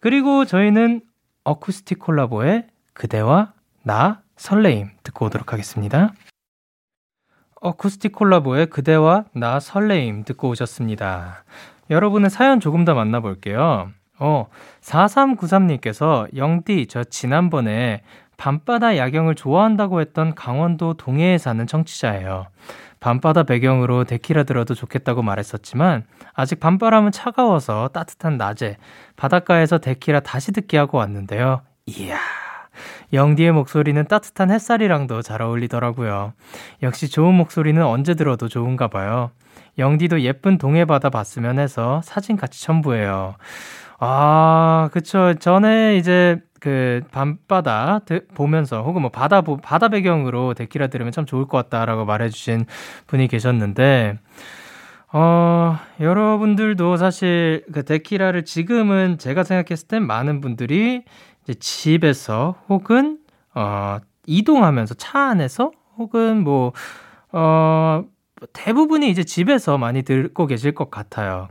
그리고 0.00 0.44
저희는 0.44 1.02
어쿠스틱 1.44 1.98
콜라보의 1.98 2.66
그대와 2.94 3.52
나 3.82 4.22
설레임 4.36 4.90
듣고 5.02 5.26
오도록 5.26 5.52
하겠습니다. 5.52 6.12
어쿠스틱 7.60 8.12
콜라보의 8.12 8.66
그대와 8.66 9.26
나 9.34 9.60
설레임 9.60 10.24
듣고 10.24 10.48
오셨습니다. 10.48 11.44
여러분의 11.92 12.30
사연 12.30 12.58
조금 12.58 12.84
더 12.84 12.94
만나볼게요. 12.94 13.90
어, 14.18 14.46
4393님께서 14.80 16.28
영디, 16.36 16.86
저 16.88 17.04
지난번에 17.04 18.02
밤바다 18.36 18.96
야경을 18.96 19.34
좋아한다고 19.34 20.00
했던 20.00 20.34
강원도 20.34 20.94
동해에 20.94 21.38
사는 21.38 21.64
청취자예요. 21.66 22.46
밤바다 23.00 23.42
배경으로 23.44 24.04
데키라 24.04 24.44
들어도 24.44 24.74
좋겠다고 24.74 25.22
말했었지만 25.22 26.04
아직 26.34 26.60
밤바람은 26.60 27.12
차가워서 27.12 27.88
따뜻한 27.88 28.36
낮에 28.38 28.78
바닷가에서 29.16 29.78
데키라 29.78 30.20
다시 30.20 30.52
듣게 30.52 30.78
하고 30.78 30.98
왔는데요. 30.98 31.62
이야. 31.86 32.16
영디의 33.12 33.52
목소리는 33.52 34.04
따뜻한 34.06 34.50
햇살이랑도 34.50 35.22
잘 35.22 35.42
어울리더라고요. 35.42 36.32
역시 36.82 37.08
좋은 37.10 37.34
목소리는 37.34 37.82
언제 37.84 38.14
들어도 38.14 38.48
좋은가 38.48 38.88
봐요. 38.88 39.30
영디도 39.78 40.20
예쁜 40.22 40.58
동해바다 40.58 41.10
봤으면 41.10 41.58
해서 41.58 42.00
사진 42.04 42.36
같이 42.36 42.62
첨부해요. 42.62 43.36
아, 43.98 44.90
그쵸. 44.92 45.34
전에 45.34 45.96
이제 45.96 46.40
그 46.62 47.02
밤바다 47.10 48.02
보면서 48.34 48.82
혹은 48.82 49.02
뭐 49.02 49.10
바다 49.10 49.40
바다 49.40 49.88
배경으로 49.88 50.54
데키라 50.54 50.86
들으면 50.86 51.10
참 51.10 51.26
좋을 51.26 51.46
것 51.46 51.58
같다라고 51.58 52.04
말해주신 52.04 52.66
분이 53.08 53.26
계셨는데 53.26 54.16
어 55.12 55.76
여러분들도 55.98 56.96
사실 56.98 57.64
그 57.72 57.84
데키라를 57.84 58.44
지금은 58.44 59.18
제가 59.18 59.42
생각했을 59.42 59.88
땐 59.88 60.06
많은 60.06 60.40
분들이 60.40 61.02
집에서 61.58 62.56
혹은 62.68 63.18
어 63.54 63.98
이동하면서 64.26 64.94
차 64.94 65.20
안에서 65.28 65.72
혹은 65.98 66.42
뭐 66.44 66.72
어 67.32 68.04
대부분이 68.52 69.08
이제 69.10 69.24
집에서 69.24 69.78
많이 69.78 70.02
듣고 70.02 70.46
계실 70.46 70.74
것 70.74 70.90
같아요. 70.90 71.48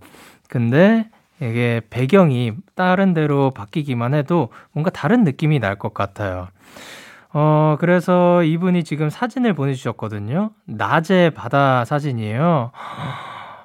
근데 0.50 1.10
이게 1.42 1.82
배경이 1.90 2.54
다른 2.76 3.14
데로 3.14 3.52
바뀌기만 3.52 4.14
해도 4.14 4.50
뭔가 4.74 4.92
다른 4.92 5.24
느낌이 5.24 5.60
날 5.60 5.78
것 5.78 5.94
같아요. 5.94 6.50
어, 7.34 7.78
그래서 7.80 8.44
이분이 8.44 8.84
지금 8.84 9.10
사진을 9.10 9.54
보내주셨거든요. 9.54 10.52
낮에 10.66 11.30
바다 11.32 11.86
사진이에요. 11.86 12.72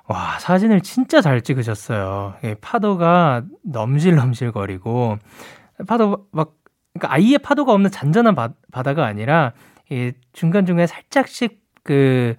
와, 0.08 0.38
사진을 0.38 0.82
진짜 0.82 1.20
잘 1.20 1.40
찍으셨어요. 1.42 2.34
파도가 2.60 3.42
넘실넘실거리고, 3.64 5.18
파도 5.86 6.26
막, 6.32 6.54
그러니까 6.94 7.14
아예 7.14 7.38
파도가 7.38 7.72
없는 7.72 7.90
잔잔한 7.90 8.34
바, 8.34 8.50
바다가 8.72 9.06
아니라, 9.06 9.52
이 9.90 10.12
중간 10.32 10.66
중간에 10.66 10.86
살짝씩 10.86 11.60
그, 11.82 12.36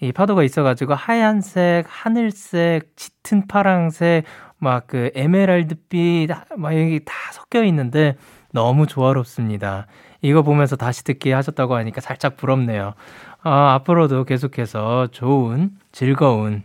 이 0.00 0.12
파도가 0.12 0.42
있어가지고 0.42 0.94
하얀색, 0.94 1.86
하늘색, 1.88 2.96
짙은 2.96 3.46
파랑색, 3.48 4.24
막 4.60 4.86
그 4.86 5.10
에메랄드빛 5.14 6.30
막 6.56 6.78
여기 6.78 7.00
다 7.04 7.14
섞여 7.32 7.64
있는데 7.64 8.16
너무 8.52 8.86
조화롭습니다. 8.86 9.86
이거 10.22 10.42
보면서 10.42 10.76
다시 10.76 11.02
듣기 11.04 11.30
하셨다고 11.32 11.74
하니까 11.76 12.00
살짝 12.00 12.36
부럽네요. 12.36 12.94
어, 13.42 13.50
앞으로도 13.50 14.24
계속해서 14.24 15.08
좋은 15.12 15.70
즐거운 15.92 16.62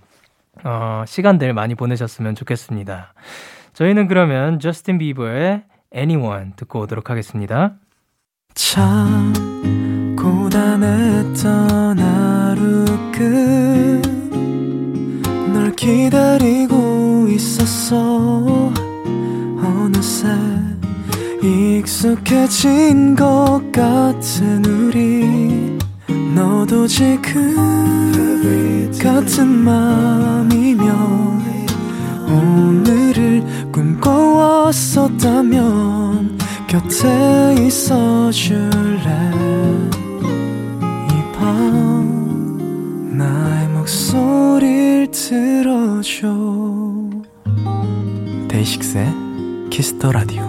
어, 0.64 1.04
시간들 1.08 1.54
많이 1.54 1.76
보내셨으면 1.76 2.36
좋겠습니다. 2.36 3.14
저희는 3.74 4.08
그러면 4.08 4.60
저스틴 4.60 4.98
비버의 4.98 5.64
Anyone 5.96 6.52
듣고 6.58 6.82
오도록 6.82 7.10
하겠습니다. 7.10 7.76
참 8.54 9.34
고단했던 10.18 12.00
하루 12.00 12.86
끝널 15.54 15.74
기다리고 15.76 17.28
있었어. 17.30 18.74
어느새 19.58 20.28
익숙해진 21.42 23.16
것 23.16 23.62
같은 23.72 24.66
우리. 24.66 25.78
너도 26.36 26.88
지금 26.88 27.56
같은 29.02 29.48
맘이면 29.48 30.86
오늘을 32.28 33.44
꿈꿔왔었다면 35.06 36.38
곁에 36.68 37.56
있어 37.66 38.30
줄래? 38.32 39.10
이 41.10 41.34
밤 41.34 43.18
나의 43.18 43.68
목소리를 43.70 45.10
들어줘. 45.12 46.28
데이식스의 48.48 49.08
키스 49.72 49.97
더 49.97 50.12
라디오 50.12 50.44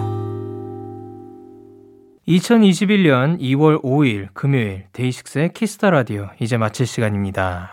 2021년 2.27 3.39
2월 3.39 3.81
5일 3.81 4.27
금요일 4.33 4.85
데이식스의 4.93 5.53
키스 5.53 5.76
더 5.76 5.89
라디오 5.89 6.29
이제 6.39 6.57
마칠 6.57 6.85
시간입니다. 6.85 7.71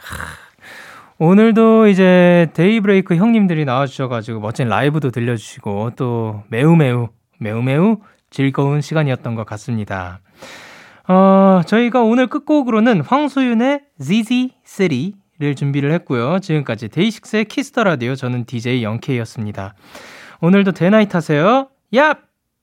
오늘도 1.19 1.87
이제 1.87 2.49
데이브레이크 2.55 3.15
형님들이 3.15 3.65
나와주셔가지고 3.65 4.41
멋진 4.41 4.69
라이브도 4.69 5.11
들려주시고 5.11 5.93
또 5.97 6.43
매우 6.49 6.75
매우 6.75 7.09
매우 7.39 7.63
매우 7.63 7.99
즐거운 8.31 8.81
시간이었던 8.81 9.35
것 9.37 9.47
같습니다. 9.47 10.21
어, 11.07 11.61
저희가 11.67 12.03
오늘 12.03 12.27
끝곡으로는 12.27 13.03
황소윤의 13.03 13.83
ZZ 14.01 14.51
City를 14.65 15.55
준비를 15.55 15.93
했고요. 15.93 16.41
지금까지 16.41 16.89
데이식스의 16.89 17.45
키스 17.45 17.70
더 17.70 17.85
라디오 17.85 18.17
저는 18.17 18.45
DJ 18.47 18.83
영케이였습니다. 18.83 19.75
오늘도 20.41 20.73
데나잇 20.73 21.15
하세요. 21.15 21.69
얍! 21.93 22.19